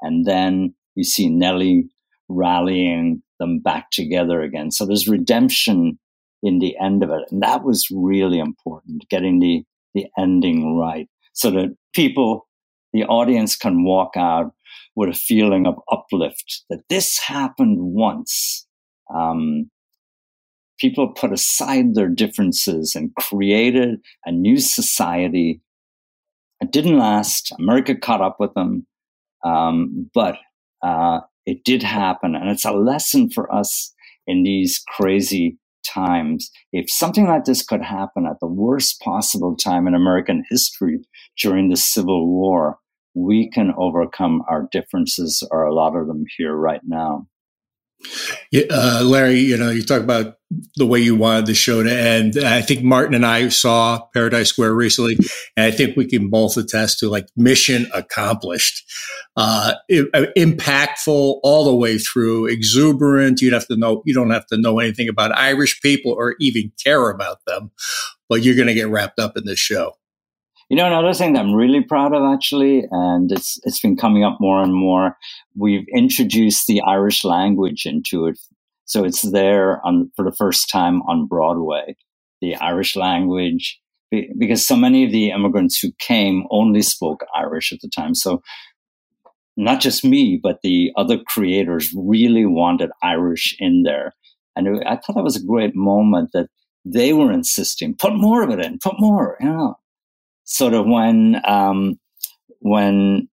And 0.00 0.24
then 0.24 0.74
you 0.94 1.04
see 1.04 1.28
Nellie 1.28 1.88
rallying 2.28 3.22
them 3.38 3.60
back 3.60 3.90
together 3.90 4.40
again. 4.40 4.70
So 4.70 4.86
there's 4.86 5.08
redemption 5.08 5.98
in 6.42 6.58
the 6.58 6.76
end 6.82 7.02
of 7.02 7.10
it. 7.10 7.22
And 7.30 7.42
that 7.42 7.64
was 7.64 7.86
really 7.90 8.38
important, 8.38 9.04
getting 9.10 9.40
the, 9.40 9.62
the 9.94 10.06
ending 10.18 10.76
right 10.78 11.08
so 11.32 11.50
that 11.50 11.76
people, 11.94 12.48
the 12.92 13.04
audience 13.04 13.56
can 13.56 13.84
walk 13.84 14.12
out 14.16 14.52
with 14.96 15.10
a 15.10 15.14
feeling 15.14 15.66
of 15.66 15.74
uplift 15.92 16.64
that 16.70 16.82
this 16.88 17.18
happened 17.18 17.76
once. 17.78 18.66
Um, 19.14 19.70
people 20.80 21.08
put 21.08 21.32
aside 21.32 21.94
their 21.94 22.08
differences 22.08 22.94
and 22.94 23.14
created 23.16 24.00
a 24.24 24.32
new 24.32 24.58
society. 24.58 25.60
It 26.60 26.72
didn't 26.72 26.98
last. 26.98 27.52
America 27.58 27.94
caught 27.94 28.20
up 28.20 28.36
with 28.40 28.54
them, 28.54 28.86
um, 29.44 30.10
but 30.14 30.36
uh, 30.82 31.20
it 31.46 31.64
did 31.64 31.82
happen, 31.82 32.34
and 32.34 32.50
it's 32.50 32.64
a 32.64 32.72
lesson 32.72 33.30
for 33.30 33.52
us 33.54 33.94
in 34.26 34.42
these 34.42 34.82
crazy 34.88 35.58
times. 35.86 36.50
If 36.72 36.90
something 36.90 37.26
like 37.26 37.44
this 37.44 37.62
could 37.62 37.82
happen 37.82 38.26
at 38.26 38.40
the 38.40 38.46
worst 38.46 39.00
possible 39.00 39.56
time 39.56 39.86
in 39.86 39.94
American 39.94 40.44
history 40.50 40.98
during 41.42 41.70
the 41.70 41.76
Civil 41.76 42.28
War, 42.28 42.78
we 43.14 43.50
can 43.50 43.72
overcome 43.76 44.42
our 44.48 44.68
differences, 44.70 45.46
or 45.50 45.64
a 45.64 45.74
lot 45.74 45.96
of 45.96 46.06
them 46.06 46.24
here 46.36 46.54
right 46.54 46.82
now. 46.86 47.26
Yeah, 48.50 48.64
uh, 48.70 49.02
Larry, 49.04 49.40
you 49.40 49.56
know, 49.56 49.70
you 49.70 49.82
talk 49.82 50.02
about 50.02 50.36
the 50.76 50.86
way 50.86 50.98
you 50.98 51.14
wanted 51.14 51.46
the 51.46 51.54
show 51.54 51.82
to 51.82 51.92
end. 51.92 52.36
I 52.36 52.60
think 52.60 52.82
Martin 52.82 53.14
and 53.14 53.24
I 53.24 53.48
saw 53.50 54.00
Paradise 54.12 54.48
Square 54.48 54.74
recently, 54.74 55.16
and 55.56 55.64
I 55.66 55.70
think 55.70 55.96
we 55.96 56.06
can 56.06 56.28
both 56.28 56.56
attest 56.56 56.98
to 57.00 57.08
like 57.08 57.26
mission 57.36 57.86
accomplished, 57.94 58.84
uh, 59.36 59.74
uh 59.90 60.26
impactful 60.36 61.40
all 61.42 61.64
the 61.64 61.74
way 61.74 61.98
through, 61.98 62.46
exuberant. 62.46 63.40
You'd 63.40 63.52
have 63.52 63.68
to 63.68 63.76
know, 63.76 64.02
you 64.04 64.12
don't 64.12 64.30
have 64.30 64.46
to 64.46 64.58
know 64.58 64.80
anything 64.80 65.08
about 65.08 65.36
Irish 65.38 65.80
people 65.80 66.12
or 66.12 66.34
even 66.40 66.72
care 66.82 67.10
about 67.10 67.38
them, 67.46 67.70
but 68.28 68.42
you're 68.42 68.56
going 68.56 68.68
to 68.68 68.74
get 68.74 68.88
wrapped 68.88 69.20
up 69.20 69.36
in 69.36 69.44
this 69.44 69.60
show. 69.60 69.94
You 70.68 70.76
know, 70.76 70.86
another 70.86 71.14
thing 71.14 71.32
that 71.32 71.40
I'm 71.40 71.52
really 71.52 71.82
proud 71.82 72.14
of 72.14 72.22
actually, 72.32 72.84
and 72.92 73.30
it's 73.32 73.58
it's 73.64 73.80
been 73.80 73.96
coming 73.96 74.24
up 74.24 74.38
more 74.40 74.62
and 74.62 74.72
more. 74.72 75.16
We've 75.56 75.86
introduced 75.92 76.68
the 76.68 76.80
Irish 76.82 77.24
language 77.24 77.86
into 77.86 78.26
it, 78.26 78.38
so 78.90 79.04
it's 79.04 79.22
there 79.30 79.84
on 79.86 80.10
for 80.16 80.24
the 80.24 80.36
first 80.36 80.70
time 80.70 81.02
on 81.02 81.26
Broadway. 81.26 81.96
The 82.40 82.56
Irish 82.56 82.96
language, 82.96 83.78
because 84.10 84.66
so 84.66 84.74
many 84.74 85.04
of 85.04 85.12
the 85.12 85.30
immigrants 85.30 85.78
who 85.78 85.92
came 85.98 86.46
only 86.50 86.82
spoke 86.82 87.20
Irish 87.34 87.72
at 87.72 87.80
the 87.82 87.90
time. 87.94 88.14
So 88.14 88.42
not 89.56 89.80
just 89.80 90.04
me, 90.04 90.40
but 90.42 90.60
the 90.62 90.90
other 90.96 91.18
creators 91.26 91.94
really 91.94 92.46
wanted 92.46 92.90
Irish 93.02 93.54
in 93.58 93.82
there. 93.82 94.14
And 94.56 94.82
I 94.86 94.96
thought 94.96 95.16
that 95.16 95.22
was 95.22 95.36
a 95.36 95.44
great 95.44 95.76
moment 95.76 96.30
that 96.32 96.48
they 96.84 97.12
were 97.12 97.30
insisting, 97.30 97.94
put 97.94 98.14
more 98.14 98.42
of 98.42 98.50
it 98.50 98.64
in, 98.64 98.78
put 98.82 98.94
more, 98.98 99.36
you 99.40 99.48
know 99.48 99.76
sort 100.50 100.74
of 100.74 100.84
when 100.86 101.40
um, 101.46 101.98
when 102.58 103.28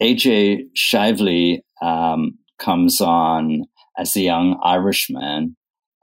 AJ 0.00 0.66
Shively 0.76 1.60
um, 1.82 2.38
comes 2.58 3.00
on 3.00 3.62
as 3.98 4.16
a 4.16 4.20
young 4.20 4.58
Irishman, 4.62 5.56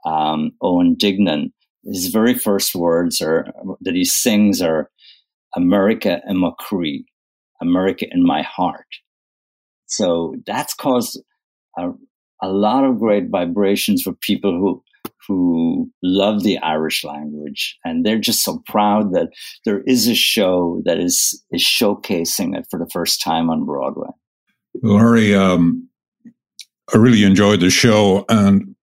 um, 0.04 0.52
Owen 0.60 0.96
Dignan. 0.96 1.52
His 1.84 2.08
very 2.08 2.34
first 2.34 2.74
words 2.74 3.20
are 3.20 3.46
that 3.80 3.94
he 3.94 4.04
sings 4.04 4.62
are 4.62 4.90
"America 5.56 6.20
in 6.26 6.38
my 6.38 6.50
Cree, 6.58 7.04
America 7.60 8.06
in 8.10 8.24
my 8.24 8.42
heart." 8.42 8.86
So 9.86 10.36
that's 10.46 10.74
caused 10.74 11.20
a, 11.76 11.90
a 12.42 12.48
lot 12.48 12.84
of 12.84 12.98
great 12.98 13.28
vibrations 13.30 14.02
for 14.02 14.12
people 14.12 14.52
who 14.52 14.82
who 15.28 15.90
love 16.02 16.42
the 16.42 16.58
Irish 16.58 17.04
language, 17.04 17.78
and 17.84 18.04
they're 18.04 18.18
just 18.18 18.42
so 18.42 18.62
proud 18.66 19.12
that 19.12 19.28
there 19.64 19.82
is 19.86 20.08
a 20.08 20.14
show 20.14 20.82
that 20.84 20.98
is 20.98 21.44
is 21.50 21.62
showcasing 21.62 22.56
it 22.56 22.66
for 22.70 22.78
the 22.78 22.90
first 22.92 23.22
time 23.22 23.50
on 23.50 23.64
Broadway. 23.64 24.10
Larry, 24.82 25.34
um, 25.34 25.88
I 26.92 26.98
really 26.98 27.24
enjoyed 27.24 27.60
the 27.60 27.70
show, 27.70 28.24
and 28.28 28.74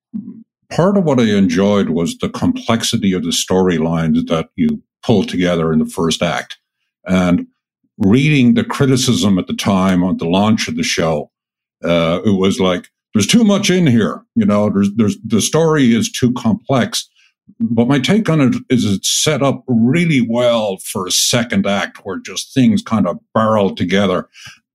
part 0.71 0.97
of 0.97 1.03
what 1.03 1.19
I 1.19 1.25
enjoyed 1.25 1.89
was 1.89 2.17
the 2.17 2.29
complexity 2.29 3.13
of 3.13 3.23
the 3.23 3.29
storylines 3.29 4.27
that 4.27 4.49
you 4.55 4.81
pulled 5.03 5.29
together 5.29 5.71
in 5.71 5.79
the 5.79 5.85
first 5.85 6.21
act, 6.21 6.57
and 7.05 7.45
reading 7.97 8.53
the 8.53 8.63
criticism 8.63 9.37
at 9.37 9.47
the 9.47 9.53
time 9.53 10.03
on 10.03 10.17
the 10.17 10.25
launch 10.27 10.67
of 10.67 10.75
the 10.75 10.83
show. 10.83 11.31
Uh, 11.83 12.21
it 12.25 12.37
was 12.37 12.59
like 12.59 12.89
there's 13.13 13.27
too 13.27 13.43
much 13.43 13.69
in 13.69 13.87
here. 13.87 14.23
You 14.35 14.45
know, 14.45 14.69
there's, 14.69 14.89
there's, 14.95 15.17
the 15.23 15.41
story 15.41 15.93
is 15.93 16.11
too 16.11 16.31
complex. 16.33 17.07
But 17.59 17.87
my 17.87 17.99
take 17.99 18.29
on 18.29 18.41
it 18.41 18.55
is 18.69 18.85
it's 18.85 19.09
set 19.09 19.41
up 19.41 19.63
really 19.67 20.21
well 20.21 20.77
for 20.77 21.07
a 21.07 21.11
second 21.11 21.65
act 21.65 21.99
where 22.03 22.19
just 22.19 22.53
things 22.53 22.81
kind 22.81 23.07
of 23.07 23.17
barrel 23.33 23.75
together. 23.75 24.27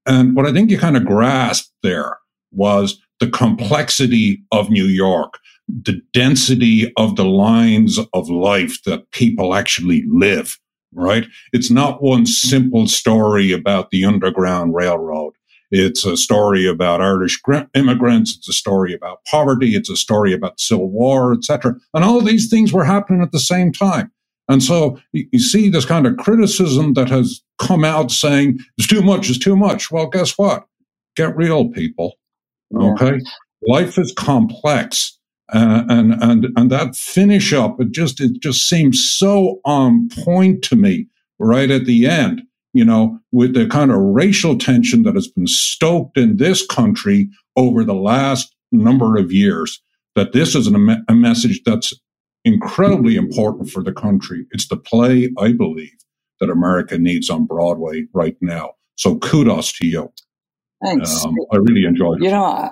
And 0.06 0.34
what 0.34 0.46
I 0.46 0.52
think 0.52 0.70
you 0.70 0.78
kind 0.78 0.96
of 0.96 1.04
grasped 1.04 1.70
there 1.82 2.18
was 2.52 3.00
the 3.24 3.30
complexity 3.30 4.44
of 4.52 4.68
New 4.68 4.84
York, 4.84 5.38
the 5.66 5.98
density 6.12 6.92
of 6.98 7.16
the 7.16 7.24
lines 7.24 7.98
of 8.12 8.28
life 8.28 8.82
that 8.84 9.10
people 9.12 9.54
actually 9.54 10.04
live, 10.06 10.58
right? 10.92 11.26
It's 11.54 11.70
not 11.70 12.02
one 12.02 12.26
simple 12.26 12.86
story 12.86 13.50
about 13.50 13.90
the 13.90 14.04
Underground 14.04 14.74
Railroad. 14.74 15.32
It's 15.70 16.04
a 16.04 16.18
story 16.18 16.66
about 16.66 17.00
Irish 17.00 17.40
immigrants. 17.74 18.36
It's 18.36 18.48
a 18.50 18.52
story 18.52 18.92
about 18.92 19.24
poverty. 19.24 19.74
It's 19.74 19.88
a 19.88 19.96
story 19.96 20.34
about 20.34 20.60
Civil 20.60 20.90
War, 20.90 21.32
etc. 21.32 21.76
And 21.94 22.04
all 22.04 22.20
these 22.20 22.50
things 22.50 22.74
were 22.74 22.84
happening 22.84 23.22
at 23.22 23.32
the 23.32 23.40
same 23.40 23.72
time. 23.72 24.12
And 24.50 24.62
so 24.62 25.00
you 25.12 25.38
see 25.38 25.70
this 25.70 25.86
kind 25.86 26.06
of 26.06 26.18
criticism 26.18 26.92
that 26.92 27.08
has 27.08 27.40
come 27.58 27.86
out 27.86 28.10
saying 28.10 28.58
it's 28.76 28.86
too 28.86 29.00
much, 29.00 29.30
it's 29.30 29.38
too 29.38 29.56
much. 29.56 29.90
Well, 29.90 30.08
guess 30.08 30.36
what? 30.36 30.66
Get 31.16 31.34
real, 31.34 31.70
people. 31.70 32.18
Okay, 32.76 33.18
yeah. 33.18 33.74
life 33.74 33.98
is 33.98 34.12
complex. 34.16 35.18
Uh, 35.52 35.84
and 35.90 36.14
and 36.22 36.46
and 36.56 36.70
that 36.70 36.96
finish 36.96 37.52
up 37.52 37.78
it 37.78 37.90
just 37.92 38.18
it 38.18 38.32
just 38.40 38.66
seems 38.66 39.06
so 39.06 39.60
on 39.66 40.08
point 40.24 40.64
to 40.64 40.74
me 40.74 41.06
right 41.38 41.70
at 41.70 41.84
the 41.84 42.06
end 42.06 42.40
you 42.74 42.84
know, 42.84 43.18
with 43.32 43.54
the 43.54 43.66
kind 43.66 43.90
of 43.90 43.98
racial 43.98 44.58
tension 44.58 45.04
that 45.04 45.14
has 45.14 45.28
been 45.28 45.46
stoked 45.46 46.18
in 46.18 46.36
this 46.36 46.66
country 46.66 47.30
over 47.56 47.84
the 47.84 47.94
last 47.94 48.54
number 48.72 49.16
of 49.16 49.32
years, 49.32 49.80
that 50.16 50.32
this 50.32 50.54
is 50.54 50.66
an, 50.66 51.04
a 51.08 51.14
message 51.14 51.62
that's 51.64 51.94
incredibly 52.44 53.14
important 53.14 53.70
for 53.70 53.82
the 53.82 53.92
country. 53.92 54.44
It's 54.50 54.68
the 54.68 54.76
play, 54.76 55.30
I 55.38 55.52
believe, 55.52 55.94
that 56.40 56.50
America 56.50 56.98
needs 56.98 57.30
on 57.30 57.46
Broadway 57.46 58.06
right 58.12 58.36
now. 58.40 58.72
So 58.96 59.18
kudos 59.18 59.72
to 59.74 59.86
you. 59.86 60.12
Thanks. 60.84 61.24
Um, 61.24 61.34
I 61.52 61.56
really 61.56 61.84
enjoyed 61.84 62.20
it. 62.20 62.24
You 62.24 62.30
know, 62.30 62.44
I, 62.44 62.70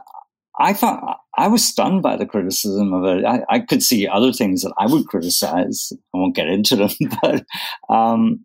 I, 0.59 0.73
thought 0.73 1.21
I 1.37 1.49
was 1.49 1.65
stunned 1.65 2.03
by 2.03 2.17
the 2.17 2.27
criticism 2.27 2.93
of 2.93 3.05
it. 3.05 3.25
I, 3.25 3.43
I, 3.49 3.61
could 3.61 3.83
see 3.83 4.07
other 4.07 4.33
things 4.33 4.63
that 4.63 4.75
I 4.79 4.87
would 4.87 5.07
criticize. 5.07 5.93
I 5.93 6.19
won't 6.19 6.37
get 6.37 6.49
into 6.49 6.77
them, 6.77 6.91
but 7.23 7.45
um, 7.89 8.45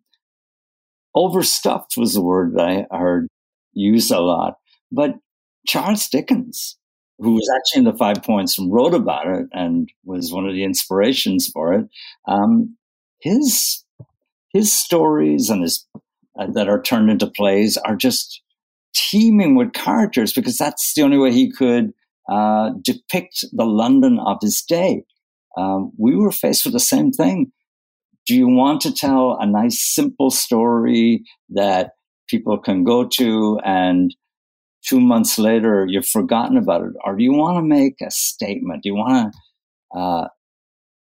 overstuffed 1.16 1.98
was 1.98 2.14
the 2.14 2.22
word 2.22 2.56
that 2.56 2.88
I 2.92 2.98
heard 2.98 3.28
used 3.74 4.12
a 4.12 4.20
lot. 4.20 4.56
But 4.92 5.16
Charles 5.68 6.08
Dickens, 6.08 6.78
who 7.20 7.34
was 7.34 7.50
actually 7.56 7.80
in 7.80 7.92
the 7.92 7.98
Five 7.98 8.24
Points 8.24 8.58
and 8.58 8.72
wrote 8.72 8.94
about 8.94 9.28
it 9.28 9.48
and 9.52 9.90
was 10.06 10.32
one 10.32 10.48
of 10.48 10.54
the 10.54 10.64
inspirations 10.64 11.50
for 11.52 11.74
it, 11.74 11.88
um, 12.28 12.78
his 13.22 13.84
his 14.54 14.72
stories 14.72 15.50
and 15.50 15.64
his 15.64 15.86
uh, 16.40 16.48
that 16.54 16.70
are 16.70 16.82
turned 16.82 17.10
into 17.10 17.28
plays 17.28 17.78
are 17.78 17.96
just 17.96 18.42
teeming 19.12 19.56
with 19.56 19.74
characters 19.74 20.34
because 20.34 20.58
that's 20.58 20.94
the 20.96 21.04
only 21.04 21.18
way 21.18 21.32
he 21.32 21.52
could 21.52 21.94
uh, 22.30 22.72
depict 22.82 23.46
the 23.54 23.66
London 23.66 24.20
of 24.20 24.38
his 24.42 24.62
day. 24.62 25.04
Um, 25.56 25.92
we 25.98 26.16
were 26.16 26.32
faced 26.32 26.66
with 26.66 26.74
the 26.74 26.80
same 26.80 27.12
thing 27.12 27.52
do 28.28 28.36
you 28.36 28.48
want 28.48 28.82
to 28.82 28.94
tell 28.94 29.38
a 29.40 29.46
nice, 29.48 29.82
simple 29.82 30.30
story 30.30 31.24
that 31.50 31.92
people 32.30 32.58
can 32.58 32.84
go 32.84 33.08
to 33.08 33.58
and 33.64 34.14
two 34.86 35.00
months 35.00 35.40
later 35.40 35.86
you've 35.88 36.06
forgotten 36.08 36.58
about 36.58 36.82
it? 36.82 36.92
Or 37.06 37.16
do 37.16 37.24
you 37.24 37.32
want 37.32 37.58
to 37.58 37.64
make 37.64 37.96
a 38.02 38.12
statement? 38.12 38.84
Do 38.84 38.90
you 38.90 38.96
want 38.96 39.34
to, 39.34 39.98
uh, 39.98 40.28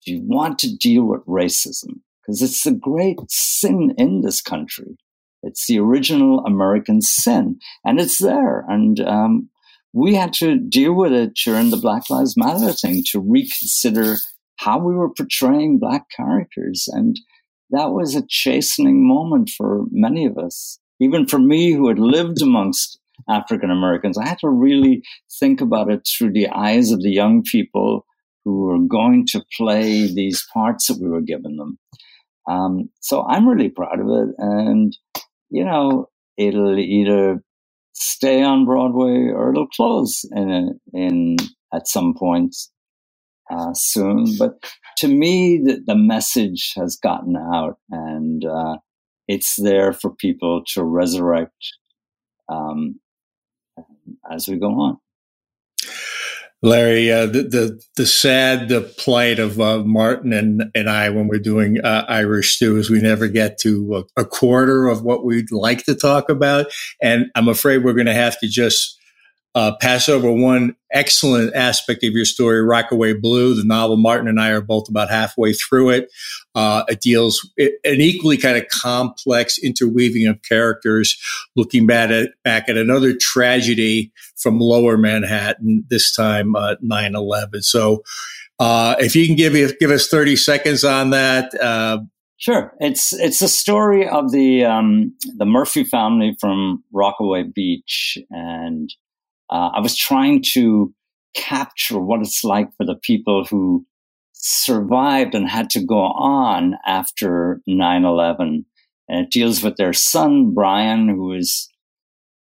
do 0.05 0.13
you 0.13 0.21
want 0.23 0.59
to 0.59 0.77
deal 0.77 1.03
with 1.03 1.25
racism? 1.25 2.01
Because 2.21 2.43
it's 2.43 2.65
a 2.67 2.71
great 2.71 3.17
sin 3.27 3.95
in 3.97 4.21
this 4.21 4.39
country. 4.39 4.95
It's 5.43 5.67
the 5.67 5.79
original 5.79 6.39
American 6.45 7.01
sin, 7.01 7.59
and 7.85 7.99
it's 7.99 8.17
there. 8.17 8.65
And 8.67 8.99
um, 9.01 9.49
we 9.93 10.15
had 10.15 10.33
to 10.33 10.57
deal 10.57 10.93
with 10.93 11.13
it 11.13 11.33
during 11.45 11.69
the 11.69 11.77
Black 11.77 12.09
Lives 12.09 12.35
Matter 12.37 12.73
thing 12.73 13.03
to 13.11 13.19
reconsider 13.19 14.17
how 14.57 14.77
we 14.77 14.93
were 14.93 15.13
portraying 15.13 15.79
black 15.79 16.05
characters. 16.15 16.87
And 16.91 17.17
that 17.71 17.91
was 17.91 18.15
a 18.15 18.25
chastening 18.27 19.07
moment 19.07 19.49
for 19.57 19.85
many 19.91 20.25
of 20.25 20.37
us. 20.37 20.79
Even 20.99 21.25
for 21.25 21.39
me, 21.39 21.71
who 21.71 21.87
had 21.87 21.99
lived 21.99 22.41
amongst 22.41 22.99
African 23.29 23.71
Americans, 23.71 24.17
I 24.17 24.27
had 24.27 24.39
to 24.39 24.49
really 24.49 25.01
think 25.39 25.61
about 25.61 25.89
it 25.89 26.05
through 26.05 26.33
the 26.33 26.49
eyes 26.49 26.91
of 26.91 27.01
the 27.01 27.11
young 27.11 27.41
people 27.43 28.05
who 28.43 28.65
were 28.65 28.79
going 28.79 29.25
to 29.27 29.43
play 29.57 30.13
these 30.13 30.45
parts 30.53 30.87
that 30.87 30.99
we 31.01 31.09
were 31.09 31.21
giving 31.21 31.55
them. 31.57 31.79
Um, 32.49 32.89
so 32.99 33.25
I'm 33.27 33.47
really 33.47 33.69
proud 33.69 33.99
of 33.99 34.07
it. 34.07 34.35
And, 34.39 34.97
you 35.49 35.63
know, 35.63 36.09
it'll 36.37 36.77
either 36.77 37.43
stay 37.93 38.41
on 38.41 38.65
Broadway 38.65 39.27
or 39.29 39.51
it'll 39.51 39.67
close 39.67 40.23
in, 40.31 40.49
a, 40.49 40.97
in 40.97 41.37
at 41.73 41.87
some 41.87 42.13
point 42.13 42.55
uh, 43.51 43.73
soon. 43.73 44.25
But 44.37 44.63
to 44.97 45.07
me, 45.07 45.57
the, 45.63 45.81
the, 45.85 45.95
message 45.95 46.73
has 46.75 46.95
gotten 46.95 47.35
out 47.35 47.77
and 47.89 48.45
uh, 48.45 48.77
it's 49.27 49.55
there 49.55 49.91
for 49.91 50.15
people 50.15 50.63
to 50.73 50.83
resurrect 50.83 51.75
um, 52.47 52.99
as 54.31 54.47
we 54.47 54.57
go 54.57 54.67
on. 54.67 54.97
Larry, 56.61 57.09
uh, 57.09 57.25
the, 57.25 57.43
the, 57.43 57.81
the 57.95 58.05
sad 58.05 58.67
the 58.67 58.81
plight 58.81 59.39
of 59.39 59.61
uh, 59.61 59.83
Martin 59.83 60.33
and, 60.33 60.63
and 60.75 60.89
I 60.89 61.09
when 61.09 61.27
we're 61.27 61.39
doing 61.39 61.77
uh, 61.81 62.03
Irish 62.09 62.55
stew 62.55 62.77
is 62.77 62.89
we 62.89 63.01
never 63.01 63.29
get 63.29 63.57
to 63.59 64.05
a, 64.17 64.21
a, 64.21 64.25
quarter 64.25 64.87
of 64.87 65.01
what 65.01 65.23
we'd 65.23 65.51
like 65.51 65.85
to 65.85 65.95
talk 65.95 66.29
about, 66.29 66.67
and 67.01 67.27
I'm 67.33 67.47
afraid 67.47 67.83
we're 67.83 67.93
going 67.93 68.07
to 68.07 68.13
have 68.13 68.37
to 68.39 68.47
just 68.47 68.98
uh, 69.55 69.75
pass 69.81 70.07
over 70.07 70.31
one 70.31 70.75
excellent 70.91 71.55
aspect 71.55 72.03
of 72.03 72.13
your 72.13 72.25
story, 72.25 72.61
Rockaway 72.61 73.13
Blue, 73.13 73.55
the 73.55 73.63
novel. 73.63 73.97
Martin 73.97 74.27
and 74.27 74.39
I 74.39 74.49
are 74.49 74.61
both 74.61 74.87
about 74.89 75.09
halfway 75.09 75.53
through 75.53 75.89
it. 75.89 76.11
Uh, 76.53 76.83
it 76.87 77.01
deals 77.01 77.49
it, 77.57 77.73
an 77.83 77.99
equally 77.99 78.37
kind 78.37 78.57
of 78.57 78.67
complex 78.67 79.57
interweaving 79.57 80.27
of 80.27 80.41
characters, 80.43 81.19
looking 81.55 81.87
back 81.87 82.11
at 82.11 82.29
back 82.43 82.69
at 82.69 82.77
another 82.77 83.13
tragedy 83.13 84.11
from 84.37 84.59
Lower 84.59 84.97
Manhattan. 84.97 85.85
This 85.89 86.13
time, 86.13 86.55
uh, 86.55 86.75
nine 86.81 87.15
uh, 87.15 87.19
eleven. 87.19 87.61
So, 87.61 88.03
uh, 88.59 88.95
if 88.99 89.15
you 89.15 89.25
can 89.25 89.35
give 89.35 89.53
give 89.79 89.91
us 89.91 90.07
thirty 90.07 90.35
seconds 90.35 90.83
on 90.83 91.09
that. 91.11 91.53
Uh, 91.59 91.99
Sure, 92.41 92.73
it's 92.79 93.11
it's 93.11 93.41
a 93.41 93.49
story 93.49 94.07
of 94.07 94.31
the 94.31 94.63
um, 94.63 95.13
the 95.35 95.45
Murphy 95.45 95.83
family 95.83 96.37
from 96.39 96.85
Rockaway 96.93 97.43
Beach, 97.43 98.17
and 98.29 98.89
uh, 99.49 99.71
I 99.75 99.79
was 99.79 99.95
trying 99.95 100.43
to 100.53 100.93
capture 101.35 101.99
what 101.99 102.21
it's 102.21 102.43
like 102.43 102.69
for 102.75 102.85
the 102.85 102.95
people 102.95 103.45
who 103.45 103.85
survived 104.33 105.35
and 105.35 105.49
had 105.49 105.69
to 105.71 105.83
go 105.83 105.99
on 105.99 106.75
after 106.85 107.61
9 107.67 108.05
11. 108.05 108.65
And 109.07 109.25
it 109.25 109.31
deals 109.31 109.63
with 109.63 109.75
their 109.77 109.93
son, 109.93 110.53
Brian, 110.53 111.09
who 111.09 111.33
is 111.33 111.67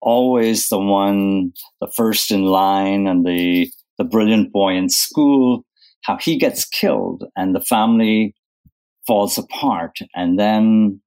always 0.00 0.68
the 0.68 0.78
one, 0.78 1.52
the 1.80 1.90
first 1.94 2.30
in 2.30 2.44
line 2.44 3.06
and 3.06 3.26
the, 3.26 3.70
the 3.98 4.04
brilliant 4.04 4.52
boy 4.52 4.74
in 4.74 4.88
school, 4.88 5.64
how 6.02 6.16
he 6.16 6.38
gets 6.38 6.64
killed 6.64 7.24
and 7.36 7.54
the 7.54 7.60
family 7.60 8.34
falls 9.06 9.38
apart. 9.38 9.98
And 10.14 10.38
then 10.38 11.00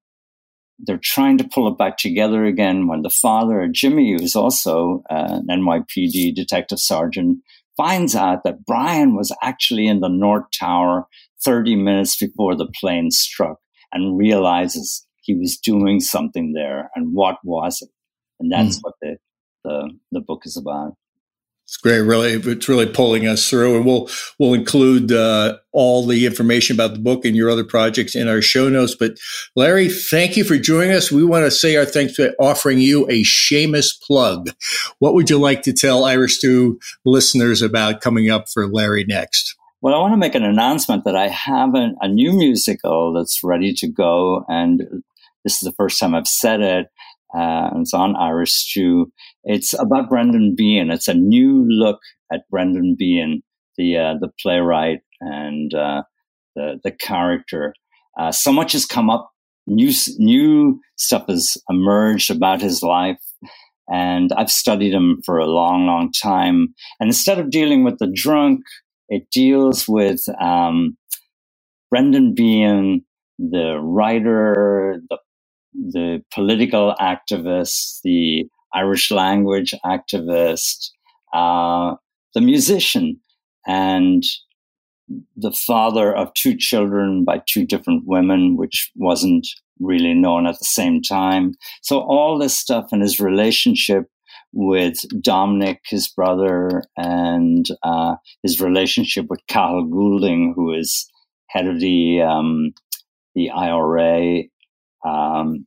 they're 0.84 1.00
trying 1.02 1.38
to 1.38 1.48
pull 1.48 1.68
it 1.68 1.78
back 1.78 1.96
together 1.96 2.44
again 2.44 2.86
when 2.86 3.02
the 3.02 3.10
father, 3.10 3.68
Jimmy, 3.70 4.12
who's 4.12 4.36
also 4.36 5.02
uh, 5.10 5.40
an 5.40 5.46
NYPD 5.48 6.34
detective 6.34 6.78
sergeant, 6.78 7.38
finds 7.76 8.14
out 8.14 8.44
that 8.44 8.64
Brian 8.66 9.16
was 9.16 9.34
actually 9.42 9.86
in 9.86 10.00
the 10.00 10.08
North 10.08 10.44
Tower 10.58 11.06
30 11.44 11.76
minutes 11.76 12.16
before 12.16 12.54
the 12.54 12.70
plane 12.78 13.10
struck 13.10 13.58
and 13.92 14.18
realizes 14.18 15.06
he 15.22 15.34
was 15.34 15.56
doing 15.56 16.00
something 16.00 16.52
there 16.52 16.90
and 16.94 17.14
what 17.14 17.36
was 17.44 17.80
it. 17.82 17.90
And 18.38 18.50
that's 18.50 18.78
mm. 18.78 18.82
what 18.82 18.94
the, 19.00 19.16
the, 19.64 19.90
the 20.12 20.20
book 20.20 20.42
is 20.44 20.56
about. 20.56 20.94
It's 21.70 21.76
great. 21.76 22.00
Really, 22.00 22.32
it's 22.32 22.68
really 22.68 22.86
pulling 22.86 23.28
us 23.28 23.48
through, 23.48 23.76
and 23.76 23.86
we'll 23.86 24.10
we'll 24.40 24.54
include 24.54 25.12
uh, 25.12 25.58
all 25.70 26.04
the 26.04 26.26
information 26.26 26.74
about 26.74 26.94
the 26.94 26.98
book 26.98 27.24
and 27.24 27.36
your 27.36 27.48
other 27.48 27.62
projects 27.62 28.16
in 28.16 28.26
our 28.26 28.42
show 28.42 28.68
notes. 28.68 28.96
But 28.98 29.18
Larry, 29.54 29.88
thank 29.88 30.36
you 30.36 30.42
for 30.42 30.58
joining 30.58 30.90
us. 30.90 31.12
We 31.12 31.24
want 31.24 31.44
to 31.44 31.50
say 31.52 31.76
our 31.76 31.84
thanks 31.84 32.16
for 32.16 32.32
offering 32.40 32.80
you 32.80 33.08
a 33.08 33.22
Seamus 33.22 33.90
plug. 34.02 34.50
What 34.98 35.14
would 35.14 35.30
you 35.30 35.38
like 35.38 35.62
to 35.62 35.72
tell 35.72 36.02
Irish 36.02 36.38
Stew 36.38 36.80
listeners 37.04 37.62
about 37.62 38.00
coming 38.00 38.28
up 38.28 38.48
for 38.48 38.66
Larry 38.66 39.04
next? 39.04 39.54
Well, 39.80 39.94
I 39.94 39.98
want 39.98 40.14
to 40.14 40.18
make 40.18 40.34
an 40.34 40.42
announcement 40.42 41.04
that 41.04 41.14
I 41.14 41.28
have 41.28 41.76
a, 41.76 41.92
a 42.00 42.08
new 42.08 42.32
musical 42.32 43.12
that's 43.12 43.44
ready 43.44 43.72
to 43.74 43.86
go, 43.86 44.44
and 44.48 45.04
this 45.44 45.54
is 45.54 45.60
the 45.60 45.72
first 45.72 46.00
time 46.00 46.16
I've 46.16 46.26
said 46.26 46.62
it. 46.62 46.90
Uh, 47.36 47.70
it's 47.76 47.94
on 47.94 48.16
Irish 48.16 48.52
Stew. 48.52 49.12
It's 49.44 49.72
about 49.78 50.08
Brendan 50.08 50.54
Behan. 50.56 50.90
It's 50.90 51.08
a 51.08 51.14
new 51.14 51.64
look 51.68 52.00
at 52.32 52.48
Brendan 52.50 52.96
Behan, 52.98 53.42
the 53.76 53.96
uh, 53.96 54.14
the 54.20 54.30
playwright 54.40 55.00
and 55.20 55.72
uh, 55.74 56.02
the 56.56 56.80
the 56.82 56.90
character. 56.90 57.74
Uh, 58.18 58.32
so 58.32 58.52
much 58.52 58.72
has 58.72 58.86
come 58.86 59.10
up. 59.10 59.30
New 59.66 59.92
new 60.18 60.80
stuff 60.96 61.26
has 61.28 61.56
emerged 61.68 62.30
about 62.30 62.60
his 62.60 62.82
life, 62.82 63.20
and 63.88 64.32
I've 64.36 64.50
studied 64.50 64.92
him 64.92 65.20
for 65.24 65.38
a 65.38 65.46
long, 65.46 65.86
long 65.86 66.10
time. 66.12 66.74
And 66.98 67.08
instead 67.08 67.38
of 67.38 67.50
dealing 67.50 67.84
with 67.84 67.98
the 67.98 68.10
drunk, 68.12 68.62
it 69.08 69.30
deals 69.30 69.86
with 69.88 70.20
um, 70.40 70.96
Brendan 71.90 72.34
Behan, 72.34 73.04
the 73.38 73.78
writer, 73.80 75.00
the 75.08 75.18
the 75.74 76.22
political 76.32 76.94
activist, 77.00 78.00
the 78.02 78.46
Irish 78.74 79.10
language 79.10 79.74
activist, 79.84 80.90
uh, 81.32 81.94
the 82.34 82.40
musician, 82.40 83.20
and 83.66 84.22
the 85.36 85.52
father 85.52 86.14
of 86.14 86.32
two 86.34 86.56
children 86.56 87.24
by 87.24 87.42
two 87.48 87.66
different 87.66 88.04
women, 88.06 88.56
which 88.56 88.90
wasn't 88.96 89.46
really 89.80 90.14
known 90.14 90.46
at 90.46 90.58
the 90.58 90.64
same 90.64 91.02
time. 91.02 91.54
So 91.82 92.00
all 92.00 92.38
this 92.38 92.56
stuff 92.56 92.88
and 92.92 93.02
his 93.02 93.18
relationship 93.18 94.04
with 94.52 94.96
Dominic, 95.20 95.80
his 95.86 96.08
brother, 96.08 96.82
and 96.96 97.66
uh, 97.82 98.16
his 98.42 98.60
relationship 98.60 99.26
with 99.28 99.40
Cathal 99.48 99.86
Goulding, 99.86 100.52
who 100.54 100.72
is 100.74 101.08
head 101.48 101.66
of 101.66 101.80
the 101.80 102.22
um, 102.22 102.72
the 103.34 103.50
IRA 103.50 104.42
um, 105.04 105.66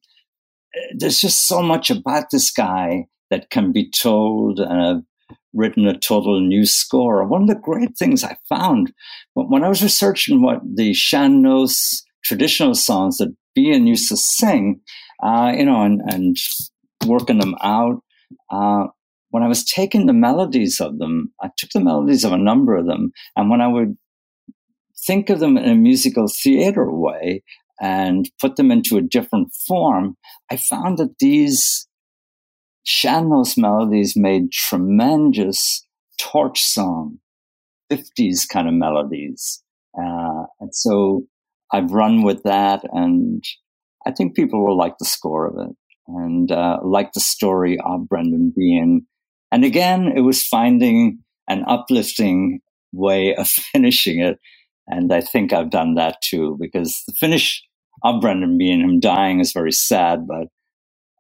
there's 0.98 1.20
just 1.20 1.48
so 1.48 1.62
much 1.62 1.90
about 1.90 2.26
this 2.32 2.52
guy 2.52 3.06
that 3.30 3.50
can 3.50 3.72
be 3.72 3.90
told, 3.90 4.60
and 4.60 4.82
I've 4.82 5.38
written 5.54 5.88
a 5.88 5.98
total 5.98 6.40
new 6.40 6.66
score. 6.66 7.26
One 7.26 7.44
of 7.44 7.48
the 7.48 7.56
great 7.56 7.98
things 7.98 8.24
I 8.24 8.38
found 8.50 8.92
when 9.34 9.64
I 9.64 9.70
was 9.70 9.84
researching 9.84 10.42
what 10.42 10.62
the 10.64 10.94
sean-nós 10.94 12.04
traditional 12.24 12.74
songs 12.74 13.18
that 13.18 13.36
Behan 13.56 13.86
used 13.86 14.10
to 14.10 14.18
sing, 14.18 14.82
uh, 15.22 15.54
you 15.56 15.66
know, 15.66 15.84
and, 15.84 16.02
and, 16.08 16.38
working 17.06 17.40
them 17.40 17.54
out. 17.62 18.02
Uh, 18.50 18.86
when 19.30 19.44
I 19.44 19.48
was 19.50 19.66
taking 19.66 20.06
the 20.06 20.14
melodies 20.14 20.80
of 20.80 21.00
them, 21.00 21.34
I 21.42 21.50
took 21.58 21.72
the 21.72 21.82
melodies 21.82 22.24
of 22.24 22.32
a 22.32 22.38
number 22.38 22.78
of 22.78 22.86
them, 22.86 23.12
and 23.36 23.50
when 23.50 23.60
I 23.60 23.68
would 23.68 23.98
think 25.06 25.30
of 25.30 25.40
them 25.40 25.58
in 25.58 25.70
a 25.70 25.76
musical 25.76 26.28
theater 26.28 26.90
way, 26.90 27.44
and 27.84 28.32
put 28.40 28.56
them 28.56 28.72
into 28.72 28.96
a 28.96 29.02
different 29.02 29.50
form, 29.68 30.16
I 30.50 30.56
found 30.56 30.98
that 31.00 31.20
these 31.20 31.86
sean-nós 32.86 33.58
melodies 33.58 34.16
made 34.16 34.54
tremendous 34.54 35.86
torch 36.18 36.64
song, 36.64 37.20
50s 37.92 38.48
kind 38.48 38.70
of 38.70 38.74
melodies. 38.74 39.62
Uh, 40.00 40.44
and 40.62 40.74
so 40.74 41.24
I've 41.74 41.92
run 41.92 42.24
with 42.24 42.44
that, 42.44 42.86
and 42.94 43.44
I 44.08 44.12
think 44.12 44.34
people 44.34 44.66
will 44.66 44.78
like 44.78 44.98
the 44.98 45.06
score 45.06 45.46
of 45.46 45.56
it 45.68 45.76
and 46.08 46.52
uh, 46.54 46.80
like 46.84 47.12
the 47.12 47.20
story 47.20 47.78
of 47.86 48.08
Brendan 48.08 48.54
Behan. 48.56 49.06
And 49.52 49.66
again, 49.66 50.10
it 50.16 50.22
was 50.22 50.48
finding 50.48 51.20
an 51.50 51.66
uplifting 51.68 52.62
way 52.94 53.36
of 53.36 53.48
finishing 53.74 54.22
it 54.22 54.40
and 54.88 55.14
I 55.14 55.22
think 55.22 55.54
I've 55.54 55.70
done 55.70 55.96
that 55.96 56.22
too, 56.22 56.58
because 56.60 57.04
the 57.08 57.14
finish 57.14 57.64
of 58.04 58.22
Brendan 58.22 58.58
Behan, 58.58 58.82
him 58.82 59.00
dying 59.00 59.40
is 59.40 59.54
very 59.54 59.72
sad, 59.72 60.28
but 60.28 60.48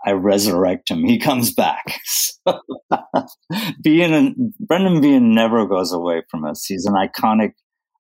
I 0.05 0.11
resurrect 0.11 0.91
him. 0.91 1.05
He 1.05 1.17
comes 1.17 1.53
back. 1.53 1.99
And 3.85 4.53
Brendan 4.59 4.99
Behan 4.99 5.33
never 5.33 5.65
goes 5.65 5.93
away 5.93 6.23
from 6.29 6.43
us. 6.43 6.65
He's 6.65 6.85
an 6.85 6.93
iconic 6.93 7.53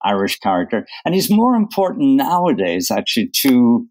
Irish 0.05 0.39
character. 0.39 0.85
And 1.05 1.14
he's 1.14 1.30
more 1.30 1.55
important 1.55 2.16
nowadays, 2.16 2.91
actually, 2.91 3.30
to 3.43 3.87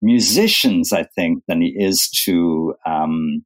musicians, 0.00 0.92
I 0.92 1.04
think, 1.16 1.42
than 1.48 1.60
he 1.60 1.74
is 1.76 2.08
to 2.24 2.74
um, 2.86 3.44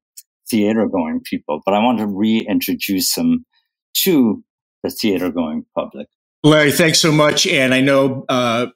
theater 0.51 0.87
going 0.87 1.21
people. 1.25 1.63
But 1.65 1.75
I 1.75 1.79
want 1.79 1.99
to 1.99 2.07
reintroduce 2.07 3.17
him 3.17 3.47
to 4.03 4.45
the 4.83 4.91
theater 4.91 5.31
going 5.31 5.65
public. 5.75 6.09
Larry, 6.43 6.73
thanks 6.73 6.99
so 6.99 7.11
much. 7.11 7.47
And 7.47 7.73
I 7.73 7.81
know 7.81 8.25
uh, 8.29 8.67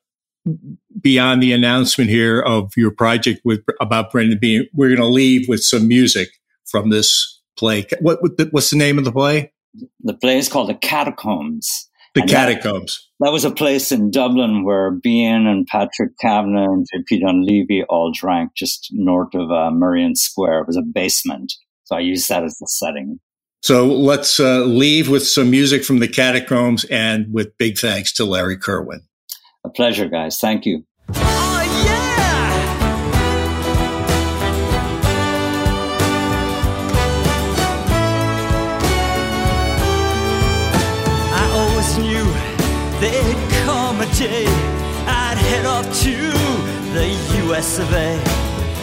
beyond 1.00 1.42
the 1.42 1.52
announcement 1.52 2.10
here 2.10 2.40
of 2.40 2.72
your 2.76 2.90
project 2.90 3.40
with 3.44 3.60
about 3.80 4.10
Brendan 4.10 4.38
Behan, 4.38 4.68
we're 4.74 4.88
going 4.88 5.00
to 5.00 5.06
leave 5.06 5.48
with 5.48 5.62
some 5.62 5.88
music 5.88 6.28
from 6.66 6.90
this 6.90 7.40
play. 7.56 7.86
What, 8.00 8.22
what 8.22 8.32
what's 8.50 8.70
the 8.70 8.76
name 8.76 8.98
of 8.98 9.04
the 9.04 9.12
play? 9.12 9.52
The 10.00 10.14
play 10.14 10.38
is 10.38 10.48
called 10.48 10.68
The 10.68 10.74
Catacombs. 10.74 11.88
The 12.14 12.22
and 12.22 12.30
Catacombs. 12.30 13.06
That, 13.20 13.26
that, 13.26 13.32
was 13.32 13.44
a 13.44 13.50
place 13.50 13.92
in 13.92 14.10
Dublin 14.10 14.64
where 14.64 14.90
Behan 14.90 15.46
and 15.46 15.66
Patrick 15.66 16.16
Kavanagh 16.18 16.64
and 16.64 16.86
JP 16.94 17.22
Donleavy 17.22 17.84
all 17.88 18.12
drank 18.12 18.54
just 18.56 18.88
north 18.92 19.34
of 19.34 19.50
uh, 19.50 19.70
Square. 20.14 20.60
It 20.60 20.66
was 20.66 20.76
a 20.76 20.82
basement. 20.82 21.52
So 21.84 21.96
I 21.96 22.00
used 22.00 22.28
that 22.28 22.44
as 22.44 22.56
the 22.58 22.66
setting. 22.66 23.20
So 23.62 23.86
let's 23.86 24.38
uh, 24.38 24.60
leave 24.60 25.08
with 25.08 25.26
some 25.26 25.50
music 25.50 25.84
from 25.84 25.98
the 25.98 26.08
catacombs 26.08 26.84
and 26.84 27.26
with 27.32 27.56
big 27.58 27.76
thanks 27.76 28.12
to 28.14 28.24
Larry 28.24 28.56
Kirwan. 28.56 29.00
A 29.64 29.68
pleasure, 29.68 30.08
guys. 30.08 30.38
Thank 30.38 30.64
you. 30.66 30.84
Oh, 31.14 31.62
yeah! 31.84 32.08
I 41.34 41.44
always 41.60 41.98
knew 41.98 42.24
there'd 43.00 43.50
come 43.64 44.00
a 44.00 44.06
day 44.14 44.46
I'd 45.06 45.38
head 45.38 45.66
off 45.66 45.86
to 46.02 46.14
the 46.92 47.08
US 47.46 47.78
of 47.78 47.92
A. 47.92 48.20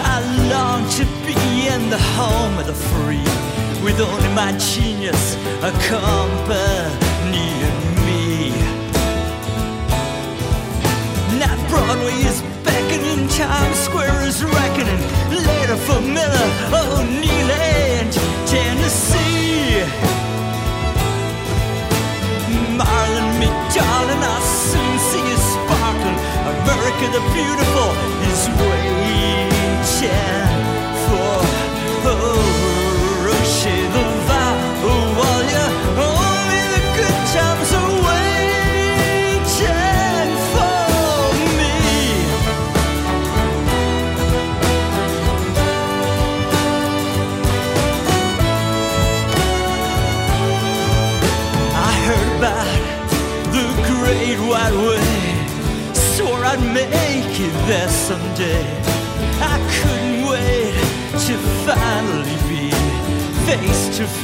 I 0.01 0.21
long 0.49 0.87
to 0.97 1.05
be 1.25 1.67
in 1.67 1.89
the 1.89 1.99
home 1.99 2.57
of 2.59 2.67
the 2.67 2.73
free 2.73 3.23
with 3.83 3.99
only 4.01 4.29
my 4.33 4.51
genius 4.57 5.35
accompanying 5.61 6.84
Times 13.35 13.77
Square 13.77 14.27
is 14.27 14.45
reckoning. 14.45 15.01
Later 15.29 15.75
for 15.75 15.99
Miller, 15.99 16.47
O'Neill, 16.71 17.51
and 17.51 18.09
Tennessee. 18.47 19.83
Marlon, 22.79 23.37
me 23.37 23.47
darling, 23.75 24.23
I'll 24.23 24.41
soon 24.41 24.99
see 25.09 25.27
you 25.27 25.35
sparkling. 25.35 26.17
America 26.47 27.05
the 27.11 27.23
beautiful 27.35 27.91
is 28.31 28.47
waiting 28.57 29.05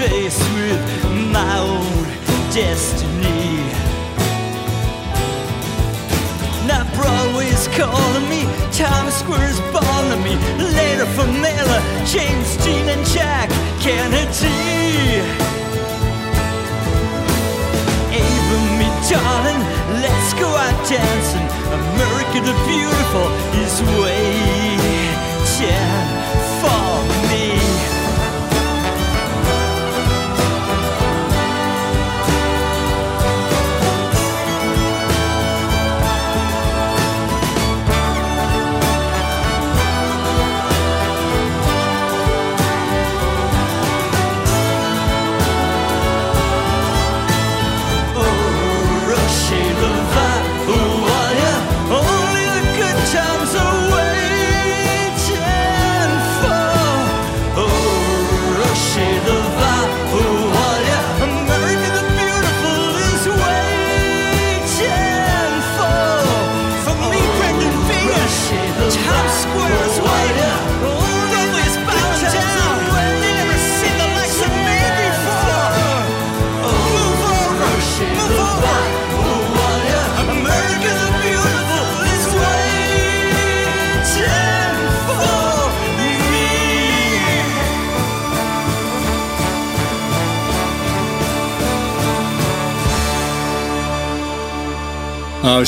face 0.10 0.61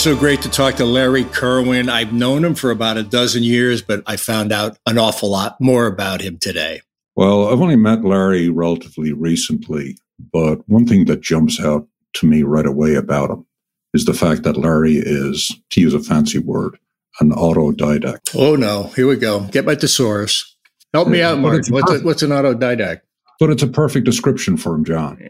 so 0.04 0.18
great 0.18 0.42
to 0.42 0.50
talk 0.50 0.76
to 0.76 0.84
Larry 0.84 1.24
Kirwan. 1.24 1.88
I've 1.88 2.12
known 2.12 2.44
him 2.44 2.56
for 2.56 2.72
about 2.72 2.98
a 2.98 3.04
dozen 3.04 3.42
years, 3.42 3.82
but 3.82 4.04
I 4.06 4.18
found 4.18 4.52
out 4.52 4.78
an 4.86 4.98
awful 4.98 5.30
lot 5.30 5.62
more 5.62 5.88
about 5.88 6.20
him 6.20 6.38
today. 6.38 6.82
Well, 7.16 7.48
I've 7.48 7.62
only 7.62 7.78
met 7.78 8.04
Larry 8.04 8.50
relatively 8.50 9.14
recently, 9.14 9.98
but 10.34 10.68
one 10.68 10.86
thing 10.86 11.06
that 11.06 11.22
jumps 11.22 11.58
out 11.62 11.88
to 12.16 12.26
me 12.26 12.44
right 12.44 12.66
away 12.66 12.96
about 12.96 13.30
him 13.30 13.46
is 13.94 14.04
the 14.04 14.14
fact 14.14 14.44
that 14.44 14.58
Larry 14.58 14.98
is, 14.98 15.56
to 15.70 15.80
use 15.80 15.94
a 15.94 16.02
fancy 16.02 16.38
word, 16.38 16.78
an 17.22 17.32
autodidact. 17.32 18.36
Oh 18.36 18.58
no, 18.58 18.92
here 18.98 19.08
we 19.08 19.16
go. 19.16 19.48
Get 19.52 19.64
my 19.64 19.76
thesaurus. 19.76 20.58
Help 20.94 21.08
me 21.08 21.22
out, 21.22 21.40
Mark. 21.40 21.66
What's, 21.70 21.92
a, 21.94 22.00
what's 22.00 22.24
an 22.24 22.32
autodidact? 22.32 23.04
But 23.40 23.52
it's 23.52 23.64
a 23.64 23.68
perfect 23.68 24.06
description 24.06 24.58
for 24.58 24.76
him, 24.76 24.84
John. 24.84 25.30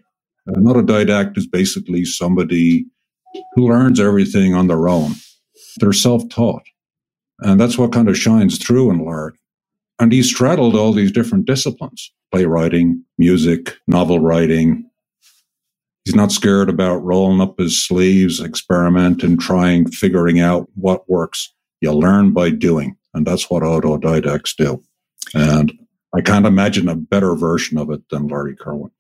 Uh, 0.50 0.54
an 0.54 0.64
autodidact 0.64 1.38
is 1.38 1.46
basically 1.46 2.06
somebody 2.06 2.88
who 3.56 3.68
learns 3.68 4.00
everything 4.00 4.54
on 4.54 4.68
their 4.68 4.88
own. 4.88 5.14
They're 5.78 5.94
self 5.94 6.28
taught. 6.30 6.64
And 7.40 7.60
that's 7.60 7.78
what 7.78 7.92
kind 7.92 8.10
of 8.10 8.18
shines 8.18 8.58
through 8.58 8.92
in 8.92 9.06
Larry. 9.06 9.34
And 10.00 10.12
he 10.12 10.24
straddled 10.24 10.76
all 10.76 10.94
these 10.94 11.12
different 11.12 11.46
disciplines 11.46 12.12
playwriting, 12.32 13.04
music, 13.20 13.78
novel 13.88 14.20
writing. 14.20 14.90
He's 16.04 16.16
not 16.16 16.32
scared 16.32 16.68
about 16.68 17.04
rolling 17.04 17.42
up 17.42 17.60
his 17.60 17.86
sleeves, 17.86 18.42
experimenting, 18.42 19.38
trying, 19.38 19.90
figuring 19.92 20.40
out 20.40 20.68
what 20.74 21.08
works. 21.08 21.54
You 21.80 21.94
learn 21.94 22.34
by 22.34 22.50
doing. 22.50 22.98
And 23.14 23.28
that's 23.28 23.50
what 23.50 23.62
autodidacts 23.62 24.56
do. 24.56 24.84
And 25.36 25.72
I 26.16 26.22
can't 26.22 26.46
imagine 26.46 26.88
a 26.88 26.96
better 26.96 27.36
version 27.36 27.78
of 27.78 27.90
it 27.90 28.08
than 28.10 28.28
Larry 28.28 28.56
Kirwan. 28.56 28.92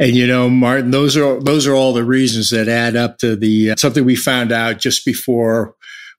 And 0.00 0.16
you 0.16 0.26
know, 0.26 0.50
Martin, 0.50 0.90
those 0.90 1.16
are 1.16 1.40
those 1.40 1.66
are 1.66 1.74
all 1.74 1.92
the 1.92 2.04
reasons 2.04 2.50
that 2.50 2.68
add 2.68 2.96
up 2.96 3.18
to 3.18 3.36
the 3.36 3.72
uh, 3.72 3.76
something 3.76 4.04
we 4.04 4.16
found 4.16 4.50
out 4.50 4.78
just 4.78 5.04
before 5.04 5.76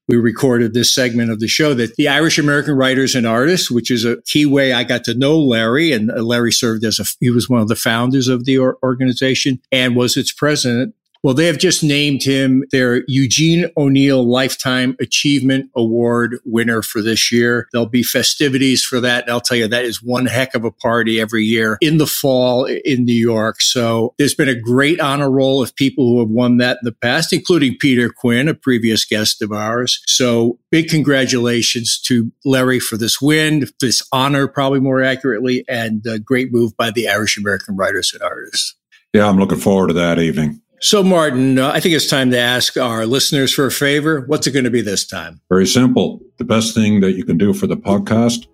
we 0.10 0.18
recorded 0.18 0.74
this 0.74 0.94
segment 0.94 1.30
of 1.30 1.40
the 1.40 1.48
show 1.48 1.76
that 1.76 1.96
the 1.96 2.08
Irish 2.08 2.40
American 2.40 2.74
Writers 2.74 3.14
and 3.14 3.28
Artists, 3.28 3.70
which 3.70 3.92
is 3.92 4.06
a 4.06 4.20
key 4.24 4.46
way 4.46 4.74
I 4.74 4.84
got 4.84 5.04
to 5.04 5.14
know 5.14 5.38
Larry, 5.38 5.92
and 5.92 6.10
uh, 6.10 6.24
Larry 6.24 6.52
served 6.52 6.84
as 6.84 7.00
a 7.00 7.06
he 7.20 7.30
was 7.30 7.50
one 7.50 7.62
of 7.62 7.68
the 7.68 7.76
founders 7.76 8.28
of 8.28 8.46
the 8.46 8.58
or- 8.58 8.78
organization 8.82 9.62
and 9.72 9.96
was 9.96 10.18
its 10.18 10.32
president. 10.32 10.96
Well, 11.22 11.34
they 11.34 11.48
have 11.48 11.58
just 11.58 11.84
named 11.84 12.24
him 12.24 12.64
their 12.72 13.04
Eugene 13.08 13.70
O'Neill 13.76 14.26
Lifetime 14.26 14.96
Achievement 15.02 15.70
Award 15.76 16.38
winner 16.46 16.82
for 16.82 17.02
this 17.02 17.30
year. 17.30 17.68
There'll 17.74 17.88
be 17.88 18.04
festivities 18.04 18.86
for 18.86 19.02
that. 19.02 19.24
And 19.24 19.32
I'll 19.32 19.42
tell 19.42 19.58
you, 19.58 19.68
that 19.68 19.84
is 19.84 20.02
one 20.02 20.28
heck 20.28 20.56
of 20.56 20.64
a 20.64 20.72
party 20.72 21.20
every 21.20 21.44
year 21.44 21.78
in 21.82 21.98
the 21.98 22.08
fall 22.08 22.64
in 22.64 23.04
New 23.04 23.12
York. 23.12 23.62
So 23.62 24.14
there's 24.18 24.34
been 24.34 24.48
a 24.48 24.56
great 24.56 25.02
honor 25.02 25.30
roll 25.30 25.62
of 25.62 25.76
people 25.76 26.08
who 26.08 26.20
have 26.20 26.30
won 26.30 26.58
that 26.58 26.78
in 26.82 26.86
the 26.86 26.94
past, 26.94 27.34
including 27.34 27.76
Peter 27.78 28.10
Quinn, 28.10 28.48
a 28.48 28.54
previous 28.54 29.04
guest 29.04 29.42
of 29.42 29.52
ours. 29.52 30.02
So 30.08 30.58
big 30.72 30.88
congratulations 30.88 32.00
to 32.06 32.32
Larry 32.46 32.80
for 32.80 32.96
this 32.96 33.20
win, 33.20 33.66
this 33.82 34.08
honor, 34.14 34.48
probably 34.48 34.80
more 34.80 35.04
accurately, 35.04 35.66
and 35.68 36.06
a 36.08 36.18
great 36.18 36.54
move 36.54 36.78
by 36.78 36.92
the 36.92 37.10
Irish 37.10 37.38
American 37.38 37.76
Writers 37.76 38.14
and 38.14 38.24
Artists. 38.24 38.78
Yeah, 39.14 39.28
I'm 39.28 39.38
looking 39.38 39.60
forward 39.60 39.88
to 39.88 39.94
that 39.96 40.20
evening. 40.20 40.62
So, 40.82 41.04
Martin, 41.04 41.60
uh, 41.60 41.72
I 41.72 41.82
think 41.82 41.94
it's 41.94 42.08
time 42.08 42.32
to 42.32 42.40
ask 42.40 42.78
our 42.78 43.06
listeners 43.06 43.54
for 43.54 43.66
a 43.66 43.72
favor. 43.72 44.22
What's 44.28 44.48
it 44.48 44.52
going 44.52 44.64
to 44.64 44.72
be 44.72 44.82
this 44.82 45.06
time? 45.06 45.42
Very 45.50 45.68
simple. 45.68 46.22
The 46.38 46.46
best 46.46 46.74
thing 46.74 47.02
that 47.02 47.14
you 47.14 47.26
can 47.26 47.38
do 47.38 47.54
for 47.54 47.68
the 47.68 47.76
podcast 47.76 48.48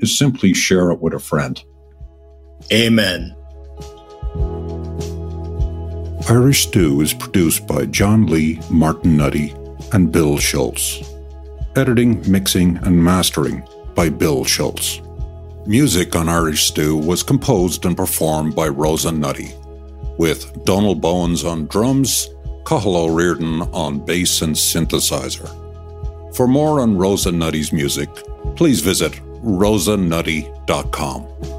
is 0.00 0.18
simply 0.18 0.54
share 0.54 0.90
it 0.90 1.00
with 1.00 1.14
a 1.14 1.20
friend. 1.20 1.62
Amen. 2.72 3.36
Irish 6.28 6.66
Stew 6.66 7.00
is 7.00 7.14
produced 7.14 7.66
by 7.68 7.86
John 7.86 8.26
Lee, 8.26 8.60
Martin 8.70 9.16
Nutty, 9.16 9.54
and 9.92 10.10
Bill 10.10 10.36
Schultz. 10.36 11.00
Editing, 11.76 12.28
mixing, 12.30 12.76
and 12.78 13.02
mastering 13.02 13.62
by 13.94 14.08
Bill 14.08 14.44
Schultz. 14.44 15.00
Music 15.64 16.16
on 16.16 16.28
Irish 16.28 16.66
Stew 16.66 16.96
was 16.96 17.22
composed 17.22 17.86
and 17.86 17.96
performed 17.96 18.56
by 18.56 18.66
Rosa 18.66 19.12
Nutty, 19.12 19.54
with 20.18 20.64
Donald 20.64 21.00
Bowens 21.00 21.44
on 21.44 21.66
drums, 21.66 22.28
Cathal 22.66 23.10
Reardon 23.10 23.62
on 23.72 24.04
bass 24.04 24.42
and 24.42 24.54
synthesizer. 24.54 25.48
For 26.34 26.46
more 26.46 26.80
on 26.80 26.98
Rosa 26.98 27.32
Nutty's 27.32 27.72
music, 27.72 28.10
please 28.56 28.80
visit 28.80 29.12
rosanutty.com. 29.42 31.57